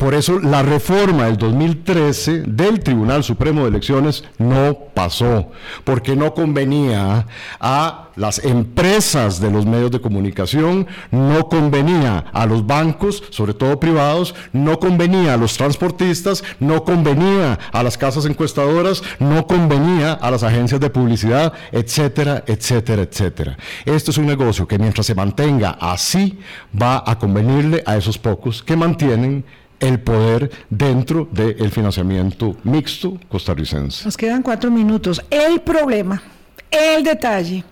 Por 0.00 0.14
eso 0.14 0.40
la 0.40 0.62
reforma 0.62 1.26
del 1.26 1.36
2013 1.36 2.44
del 2.46 2.80
Tribunal 2.80 3.22
Supremo 3.22 3.60
de 3.60 3.68
Elecciones 3.68 4.24
no 4.38 4.74
pasó, 4.94 5.50
porque 5.84 6.16
no 6.16 6.32
convenía 6.32 7.26
a 7.60 8.08
las 8.16 8.42
empresas 8.42 9.42
de 9.42 9.50
los 9.50 9.66
medios 9.66 9.90
de 9.90 10.00
comunicación, 10.00 10.86
no 11.10 11.50
convenía 11.50 12.24
a 12.32 12.46
los 12.46 12.66
bancos, 12.66 13.22
sobre 13.28 13.52
todo 13.52 13.78
privados, 13.78 14.34
no 14.54 14.78
convenía 14.78 15.34
a 15.34 15.36
los 15.36 15.58
transportistas, 15.58 16.44
no 16.60 16.82
convenía 16.82 17.58
a 17.70 17.82
las 17.82 17.98
casas 17.98 18.24
encuestadoras, 18.24 19.02
no 19.18 19.46
convenía 19.46 20.14
a 20.14 20.30
las 20.30 20.42
agencias 20.42 20.80
de 20.80 20.88
publicidad, 20.88 21.52
etcétera, 21.72 22.42
etcétera, 22.46 23.02
etcétera. 23.02 23.58
Esto 23.84 24.12
es 24.12 24.16
un 24.16 24.24
negocio 24.24 24.66
que 24.66 24.78
mientras 24.78 25.04
se 25.04 25.14
mantenga 25.14 25.76
así 25.78 26.38
va 26.74 27.04
a 27.06 27.18
convenirle 27.18 27.82
a 27.84 27.98
esos 27.98 28.16
pocos 28.16 28.62
que 28.62 28.76
mantienen 28.76 29.44
el 29.80 30.00
poder 30.00 30.50
dentro 30.68 31.28
del 31.32 31.70
financiamiento 31.70 32.56
mixto 32.64 33.18
costarricense. 33.28 34.04
Nos 34.04 34.16
quedan 34.16 34.42
cuatro 34.42 34.70
minutos. 34.70 35.24
El 35.30 35.60
problema, 35.60 36.22
el 36.70 37.02
detalle, 37.02 37.64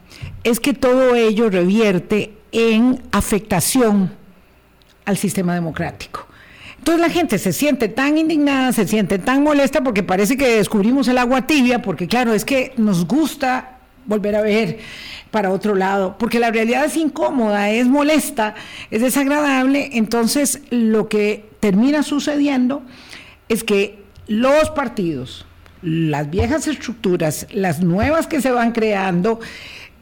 es 0.42 0.58
que 0.58 0.74
todo 0.74 1.14
ello 1.14 1.50
revierte 1.50 2.32
en 2.50 3.02
afectación 3.12 4.10
al 5.04 5.16
sistema 5.16 5.54
democrático. 5.54 6.26
Entonces 6.78 7.00
la 7.00 7.10
gente 7.12 7.38
se 7.38 7.52
siente 7.52 7.88
tan 7.88 8.16
indignada, 8.16 8.72
se 8.72 8.86
siente 8.86 9.18
tan 9.18 9.42
molesta 9.42 9.82
porque 9.82 10.02
parece 10.02 10.36
que 10.36 10.56
descubrimos 10.56 11.08
el 11.08 11.18
agua 11.18 11.46
tibia, 11.46 11.82
porque 11.82 12.06
claro, 12.06 12.32
es 12.32 12.44
que 12.44 12.72
nos 12.76 13.06
gusta 13.06 13.77
volver 14.08 14.34
a 14.34 14.40
ver 14.40 14.78
para 15.30 15.50
otro 15.50 15.74
lado, 15.74 16.16
porque 16.18 16.40
la 16.40 16.50
realidad 16.50 16.86
es 16.86 16.96
incómoda, 16.96 17.70
es 17.70 17.86
molesta, 17.86 18.54
es 18.90 19.02
desagradable, 19.02 19.90
entonces 19.92 20.62
lo 20.70 21.08
que 21.08 21.48
termina 21.60 22.02
sucediendo 22.02 22.82
es 23.48 23.62
que 23.62 24.02
los 24.26 24.70
partidos, 24.70 25.46
las 25.82 26.30
viejas 26.30 26.66
estructuras, 26.66 27.46
las 27.52 27.82
nuevas 27.82 28.26
que 28.26 28.40
se 28.40 28.50
van 28.50 28.72
creando, 28.72 29.38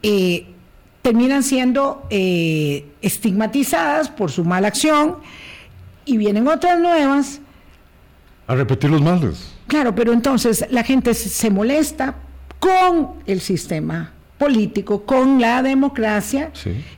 eh, 0.01 0.47
terminan 1.01 1.43
siendo 1.43 2.07
eh, 2.09 2.85
estigmatizadas 3.01 4.09
por 4.09 4.31
su 4.31 4.45
mala 4.45 4.69
acción 4.69 5.17
y 6.05 6.17
vienen 6.17 6.47
otras 6.47 6.79
nuevas. 6.79 7.41
A 8.47 8.55
repetir 8.55 8.89
los 8.89 9.01
males. 9.01 9.53
Claro, 9.67 9.93
pero 9.93 10.13
entonces 10.13 10.65
la 10.69 10.83
gente 10.83 11.13
se 11.13 11.49
molesta 11.49 12.15
con 12.59 13.09
el 13.25 13.41
sistema 13.41 14.11
político, 14.37 15.03
con 15.03 15.41
la 15.41 15.63
democracia, 15.63 16.51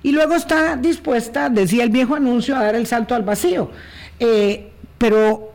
y 0.04 0.12
luego 0.12 0.36
está 0.36 0.76
dispuesta, 0.76 1.50
decía 1.50 1.84
el 1.84 1.90
viejo 1.90 2.16
anuncio, 2.16 2.56
a 2.56 2.64
dar 2.64 2.76
el 2.76 2.86
salto 2.86 3.16
al 3.16 3.24
vacío. 3.24 3.72
Eh, 4.20 4.72
pero 4.98 5.54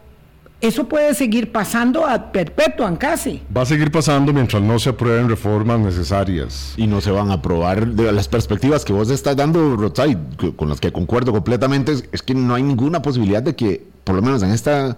eso 0.61 0.89
puede 0.89 1.13
seguir 1.15 1.53
pasando 1.53 2.07
a 2.07 2.33
perpetuan 2.33 2.97
casi. 2.97 3.43
Va 3.55 3.63
a 3.63 3.67
seguir 3.67 3.93
pasando 3.93 4.33
mientras 4.33 4.63
no 4.63 4.79
se 4.79 4.89
aprueben 4.89 5.29
reformas 5.29 5.79
necesarias. 5.79 6.73
Y 6.79 6.87
no 6.87 7.03
se 7.03 7.11
van 7.11 7.31
a 7.31 7.35
aprobar 7.35 7.87
las 7.87 8.29
perspectivas 8.29 8.85
que 8.85 8.95
vos 8.95 9.11
estás 9.11 9.37
dando, 9.37 9.77
Rotzai, 9.77 10.17
con 10.57 10.71
las 10.71 10.81
que 10.81 10.91
concuerdo 10.91 11.33
completamente, 11.33 11.93
es 12.11 12.23
que 12.23 12.35
no 12.35 12.55
hay 12.55 12.63
ninguna 12.63 13.03
posibilidad 13.03 13.43
de 13.43 13.55
que, 13.55 13.87
por 14.05 14.15
lo 14.17 14.23
menos 14.23 14.43
en 14.43 14.53
esta 14.53 14.97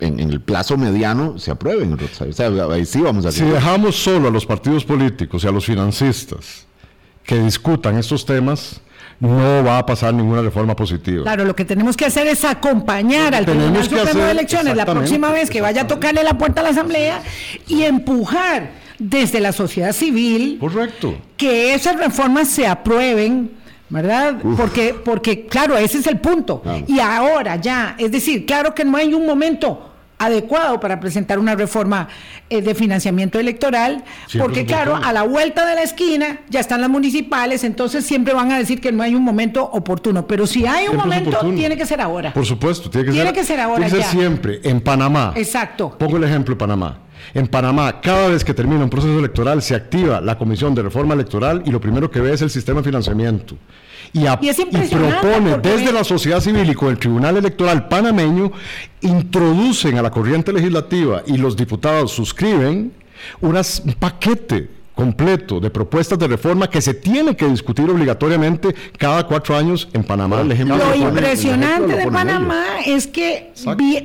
en, 0.00 0.20
el 0.20 0.40
plazo 0.40 0.76
mediano 0.76 1.38
se 1.38 1.50
aprueben. 1.50 1.94
O 1.94 2.32
sea, 2.32 2.50
sí 2.84 3.00
vamos 3.00 3.26
a 3.26 3.32
si 3.32 3.44
dejamos 3.44 3.96
solo 3.96 4.28
a 4.28 4.30
los 4.30 4.46
partidos 4.46 4.84
políticos 4.84 5.44
y 5.44 5.48
a 5.48 5.50
los 5.50 5.64
financistas 5.64 6.66
que 7.24 7.38
discutan 7.40 7.98
estos 7.98 8.24
temas, 8.24 8.80
no 9.18 9.64
va 9.64 9.78
a 9.78 9.86
pasar 9.86 10.14
ninguna 10.14 10.42
reforma 10.42 10.76
positiva. 10.76 11.24
Claro, 11.24 11.44
lo 11.44 11.56
que 11.56 11.64
tenemos 11.64 11.96
que 11.96 12.04
hacer 12.04 12.26
es 12.26 12.44
acompañar 12.44 13.34
al 13.34 13.44
Tribunal 13.44 13.82
Supremo 13.82 14.24
de 14.24 14.30
Elecciones 14.30 14.76
la 14.76 14.86
próxima 14.86 15.32
vez 15.32 15.50
que 15.50 15.60
vaya 15.60 15.82
a 15.82 15.86
tocarle 15.86 16.22
la 16.22 16.38
puerta 16.38 16.60
a 16.60 16.64
la 16.64 16.70
Asamblea 16.70 17.22
y 17.66 17.82
empujar 17.82 18.70
desde 18.98 19.40
la 19.40 19.52
sociedad 19.52 19.92
civil 19.92 20.58
Correcto. 20.58 21.16
que 21.36 21.74
esas 21.74 21.96
reformas 21.96 22.48
se 22.48 22.66
aprueben 22.66 23.50
¿verdad? 23.88 24.36
Porque, 24.56 24.94
porque, 24.94 25.46
claro, 25.46 25.76
ese 25.76 25.98
es 25.98 26.06
el 26.06 26.18
punto. 26.18 26.62
Y 26.86 27.00
ahora 27.00 27.56
ya, 27.56 27.94
es 27.98 28.10
decir, 28.10 28.46
claro 28.46 28.74
que 28.74 28.84
no 28.84 28.96
hay 28.96 29.14
un 29.14 29.26
momento 29.26 29.92
adecuado 30.18 30.80
para 30.80 30.98
presentar 30.98 31.38
una 31.38 31.54
reforma 31.54 32.08
eh, 32.48 32.62
de 32.62 32.74
financiamiento 32.74 33.38
electoral, 33.38 34.02
porque 34.38 34.64
claro, 34.64 34.96
a 34.96 35.12
la 35.12 35.22
vuelta 35.24 35.66
de 35.66 35.74
la 35.74 35.82
esquina 35.82 36.40
ya 36.48 36.60
están 36.60 36.80
las 36.80 36.88
municipales, 36.88 37.64
entonces 37.64 38.04
siempre 38.06 38.32
van 38.32 38.50
a 38.50 38.58
decir 38.58 38.80
que 38.80 38.92
no 38.92 39.02
hay 39.02 39.14
un 39.14 39.22
momento 39.22 39.62
oportuno, 39.62 40.26
pero 40.26 40.46
si 40.46 40.66
hay 40.66 40.88
un 40.88 40.96
momento, 40.96 41.38
tiene 41.54 41.76
que 41.76 41.84
ser 41.84 42.00
ahora. 42.00 42.32
Por 42.32 42.46
supuesto, 42.46 42.88
tiene 42.88 43.06
que, 43.06 43.12
tiene 43.12 43.26
ser, 43.26 43.34
que 43.34 43.44
ser 43.44 43.60
ahora. 43.60 43.86
Tiene 43.86 43.98
que 43.98 44.04
ser 44.04 44.18
siempre, 44.18 44.60
en 44.64 44.80
Panamá. 44.80 45.32
Exacto. 45.36 45.96
Pongo 45.98 46.16
el 46.16 46.24
ejemplo 46.24 46.54
de 46.54 46.58
Panamá. 46.58 46.98
En 47.34 47.46
Panamá, 47.48 48.00
cada 48.00 48.28
vez 48.28 48.44
que 48.44 48.54
termina 48.54 48.84
un 48.84 48.90
proceso 48.90 49.18
electoral, 49.18 49.62
se 49.62 49.74
activa 49.74 50.20
la 50.20 50.38
Comisión 50.38 50.74
de 50.74 50.82
Reforma 50.82 51.14
Electoral 51.14 51.62
y 51.66 51.70
lo 51.70 51.80
primero 51.80 52.10
que 52.10 52.20
ve 52.20 52.32
es 52.32 52.42
el 52.42 52.50
sistema 52.50 52.80
de 52.80 52.84
financiamiento. 52.84 53.56
Y, 54.12 54.24
propone 54.88 55.58
desde 55.58 55.92
la 55.92 56.04
sociedad 56.04 56.40
civil 56.40 56.70
y 56.70 56.74
con 56.74 56.88
el 56.88 56.98
Tribunal 56.98 57.36
Electoral 57.36 57.88
panameño, 57.88 58.52
introducen 59.00 59.98
a 59.98 60.02
la 60.02 60.10
corriente 60.10 60.52
legislativa 60.52 61.22
y 61.26 61.36
los 61.36 61.56
diputados 61.56 62.12
suscriben 62.12 62.92
un 63.40 63.62
paquete 63.98 64.70
completo 64.94 65.60
de 65.60 65.68
propuestas 65.68 66.18
de 66.18 66.26
reforma 66.26 66.70
que 66.70 66.80
se 66.80 66.94
tiene 66.94 67.36
que 67.36 67.46
discutir 67.46 67.88
obligatoriamente 67.90 68.74
cada 68.96 69.26
cuatro 69.26 69.54
años 69.54 69.88
en 69.92 70.02
Panamá. 70.02 70.42
Lo 70.42 70.94
impresionante 70.94 71.96
de 71.96 72.10
Panamá 72.10 72.64
es 72.86 73.06
que 73.06 73.52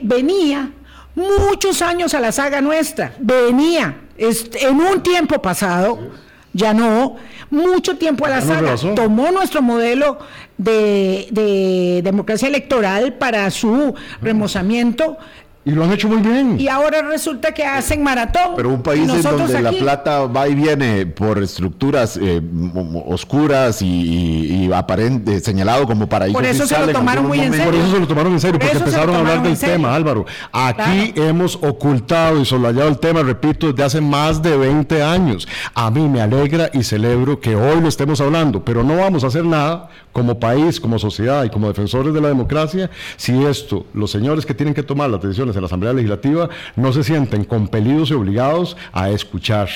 venía 0.03 0.71
muchos 1.15 1.81
años 1.81 2.13
a 2.13 2.19
la 2.19 2.31
saga 2.31 2.61
nuestra. 2.61 3.13
Venía 3.19 3.95
en 4.17 4.79
un 4.79 5.01
tiempo 5.03 5.41
pasado, 5.41 5.99
ya 6.53 6.73
no, 6.73 7.15
mucho 7.49 7.97
tiempo 7.97 8.25
a 8.25 8.29
la 8.29 8.41
saga. 8.41 8.75
Tomó 8.95 9.31
nuestro 9.31 9.61
modelo 9.61 10.19
de, 10.57 12.01
democracia 12.03 12.47
electoral 12.47 13.13
para 13.13 13.49
su 13.51 13.93
remozamiento 14.21 15.17
Y 15.63 15.71
lo 15.71 15.83
han 15.83 15.91
hecho 15.91 16.07
muy 16.07 16.17
bien. 16.17 16.59
Y 16.59 16.67
ahora 16.67 17.03
resulta 17.03 17.53
que 17.53 17.63
hacen 17.63 18.01
maratón. 18.01 18.53
Pero 18.55 18.69
un 18.69 18.81
país 18.81 19.07
en 19.07 19.21
donde 19.21 19.61
la 19.61 19.71
plata 19.71 20.25
va 20.25 20.47
y 20.47 20.55
viene 20.55 21.05
por 21.05 21.37
estructuras 21.37 22.17
eh, 22.19 22.41
oscuras 23.05 23.83
y, 23.83 24.65
y, 24.65 24.73
aparente, 24.73 25.39
señalado 25.39 25.85
como 25.85 26.09
paraíso 26.09 26.33
Por 26.33 26.45
eso 26.45 26.65
se 26.65 26.79
lo 26.79 26.91
tomaron 26.91 27.27
muy 27.27 27.39
en 27.39 27.53
serio. 27.53 27.65
Por 27.65 27.75
eso 27.75 27.91
se 27.91 27.99
lo 27.99 28.07
tomaron 28.07 28.33
en 28.33 28.39
serio, 28.39 28.59
porque 28.59 28.75
empezaron 28.75 29.15
a 29.15 29.19
hablar 29.19 29.43
del 29.43 29.57
tema, 29.57 29.93
Álvaro. 29.93 30.25
Aquí 30.51 31.13
hemos 31.15 31.55
ocultado 31.57 32.41
y 32.41 32.45
solayado 32.45 32.89
el 32.89 32.97
tema, 32.97 33.21
repito, 33.21 33.71
desde 33.71 33.83
hace 33.83 34.01
más 34.01 34.41
de 34.41 34.57
20 34.57 35.03
años. 35.03 35.47
A 35.75 35.91
mí 35.91 36.07
me 36.09 36.21
alegra 36.21 36.71
y 36.73 36.81
celebro 36.83 37.39
que 37.39 37.55
hoy 37.55 37.79
lo 37.81 37.87
estemos 37.87 38.19
hablando, 38.19 38.65
pero 38.65 38.83
no 38.83 38.97
vamos 38.97 39.23
a 39.23 39.27
hacer 39.27 39.45
nada 39.45 39.89
como 40.11 40.39
país, 40.39 40.79
como 40.79 40.99
sociedad 40.99 41.43
y 41.43 41.49
como 41.49 41.67
defensores 41.67 42.13
de 42.13 42.21
la 42.21 42.27
democracia 42.27 42.89
si 43.17 43.43
esto, 43.45 43.85
los 43.93 44.11
señores 44.11 44.45
que 44.45 44.53
tienen 44.53 44.73
que 44.73 44.83
tomar 44.83 45.09
las 45.09 45.21
decisiones 45.21 45.55
en 45.55 45.61
la 45.61 45.67
Asamblea 45.67 45.93
Legislativa 45.93 46.49
no 46.75 46.93
se 46.93 47.03
sienten 47.03 47.43
compelidos 47.43 48.11
y 48.11 48.13
obligados 48.13 48.77
a 48.91 49.09
escuchar. 49.09 49.69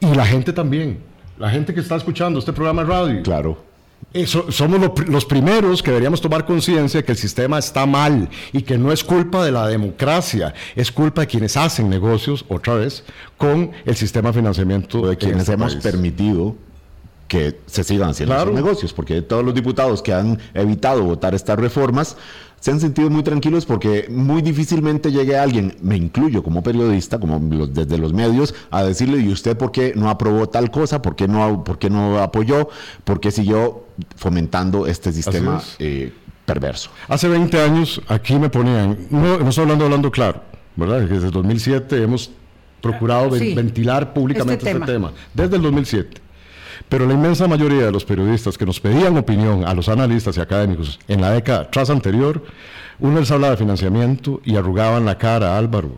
Y 0.00 0.14
la 0.14 0.26
gente 0.26 0.52
también, 0.52 0.98
la 1.38 1.50
gente 1.50 1.74
que 1.74 1.80
está 1.80 1.96
escuchando 1.96 2.38
este 2.38 2.52
programa 2.52 2.82
de 2.82 2.88
radio. 2.88 3.22
Claro. 3.22 3.72
Eso, 4.12 4.50
somos 4.52 4.80
los 5.06 5.24
primeros 5.24 5.82
que 5.82 5.90
deberíamos 5.90 6.20
tomar 6.20 6.44
conciencia 6.44 7.00
de 7.00 7.04
que 7.04 7.12
el 7.12 7.18
sistema 7.18 7.58
está 7.58 7.86
mal 7.86 8.28
y 8.52 8.62
que 8.62 8.76
no 8.76 8.92
es 8.92 9.02
culpa 9.02 9.42
de 9.44 9.52
la 9.52 9.66
democracia, 9.66 10.52
es 10.76 10.92
culpa 10.92 11.22
de 11.22 11.28
quienes 11.28 11.56
hacen 11.56 11.88
negocios, 11.88 12.44
otra 12.48 12.74
vez, 12.74 13.04
con 13.38 13.70
el 13.86 13.96
sistema 13.96 14.28
de 14.30 14.34
financiamiento 14.34 15.06
de 15.06 15.16
quienes 15.16 15.42
este 15.42 15.52
hemos 15.54 15.76
permitido 15.76 16.56
que 17.32 17.58
se 17.64 17.82
sigan 17.82 18.10
haciendo 18.10 18.36
esos 18.36 18.52
negocios, 18.52 18.92
porque 18.92 19.22
todos 19.22 19.42
los 19.42 19.54
diputados 19.54 20.02
que 20.02 20.12
han 20.12 20.38
evitado 20.52 21.02
votar 21.02 21.34
estas 21.34 21.58
reformas 21.58 22.18
se 22.60 22.70
han 22.70 22.78
sentido 22.78 23.08
muy 23.08 23.22
tranquilos 23.22 23.64
porque 23.64 24.06
muy 24.10 24.42
difícilmente 24.42 25.10
llegue 25.10 25.38
alguien, 25.38 25.74
me 25.80 25.96
incluyo 25.96 26.42
como 26.42 26.62
periodista, 26.62 27.18
como 27.18 27.40
desde 27.68 27.96
los 27.96 28.12
medios, 28.12 28.54
a 28.70 28.82
decirle, 28.82 29.16
¿y 29.16 29.32
usted 29.32 29.56
por 29.56 29.72
qué 29.72 29.94
no 29.96 30.10
aprobó 30.10 30.50
tal 30.50 30.70
cosa? 30.70 31.00
¿Por 31.00 31.16
qué 31.16 31.26
no, 31.26 31.64
por 31.64 31.78
qué 31.78 31.88
no 31.88 32.18
apoyó? 32.18 32.68
¿Por 33.02 33.18
qué 33.18 33.30
siguió 33.30 33.86
fomentando 34.14 34.86
este 34.86 35.10
sistema 35.10 35.62
eh, 35.78 36.12
perverso? 36.44 36.90
Hace 37.08 37.28
20 37.28 37.62
años 37.62 38.02
aquí 38.08 38.34
me 38.34 38.50
ponían, 38.50 39.06
no, 39.08 39.38
no 39.38 39.48
estoy 39.48 39.62
hablando, 39.62 39.86
hablando 39.86 40.10
claro, 40.10 40.42
¿verdad? 40.76 41.00
Desde 41.00 41.28
el 41.28 41.32
2007 41.32 42.02
hemos 42.02 42.30
procurado 42.82 43.30
ventilar 43.30 44.12
públicamente 44.12 44.66
este, 44.66 44.78
este 44.78 44.92
tema, 44.92 45.12
desde 45.32 45.56
el 45.56 45.62
2007. 45.62 46.21
Pero 46.92 47.06
la 47.06 47.14
inmensa 47.14 47.48
mayoría 47.48 47.86
de 47.86 47.90
los 47.90 48.04
periodistas 48.04 48.58
que 48.58 48.66
nos 48.66 48.78
pedían 48.78 49.16
opinión 49.16 49.64
a 49.66 49.72
los 49.72 49.88
analistas 49.88 50.36
y 50.36 50.40
académicos 50.40 51.00
en 51.08 51.22
la 51.22 51.30
década 51.30 51.70
tras 51.70 51.88
anterior, 51.88 52.44
uno 53.00 53.18
les 53.18 53.30
hablaba 53.30 53.52
de 53.52 53.56
financiamiento 53.56 54.42
y 54.44 54.56
arrugaban 54.56 55.06
la 55.06 55.16
cara 55.16 55.54
a 55.54 55.58
Álvaro. 55.58 55.96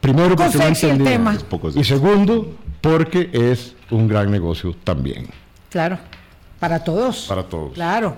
Primero 0.00 0.34
porque 0.34 0.56
no 0.56 0.64
entendían. 0.64 1.38
Y 1.74 1.84
segundo, 1.84 2.56
porque 2.80 3.28
es 3.34 3.76
un 3.90 4.08
gran 4.08 4.30
negocio 4.30 4.74
también. 4.82 5.28
Claro, 5.68 5.98
para 6.58 6.82
todos. 6.82 7.26
Para 7.28 7.42
todos. 7.42 7.74
Claro. 7.74 8.16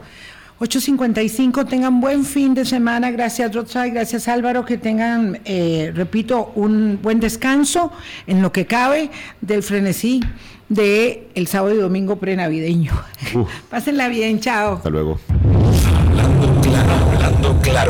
8.55, 0.60 1.66
tengan 1.66 2.00
buen 2.00 2.24
fin 2.24 2.54
de 2.54 2.66
semana. 2.66 3.10
Gracias, 3.10 3.52
Rotsay. 3.52 3.90
Gracias, 3.90 4.28
Álvaro. 4.28 4.64
Que 4.64 4.78
tengan, 4.78 5.40
eh, 5.44 5.90
repito, 5.92 6.52
un 6.54 7.00
buen 7.02 7.18
descanso 7.18 7.90
en 8.28 8.42
lo 8.42 8.52
que 8.52 8.66
cabe 8.66 9.10
del 9.40 9.64
frenesí 9.64 10.20
de 10.70 11.28
el 11.34 11.46
sábado 11.48 11.74
y 11.74 11.78
domingo 11.78 12.16
prenavideño. 12.16 12.92
Pásenla 13.70 14.08
bien, 14.08 14.40
chao. 14.40 14.76
Hasta 14.76 14.88
luego. 14.88 15.20
Hablando 16.08 16.60
claro, 16.62 16.92
hablando 16.92 17.60
claro. 17.60 17.80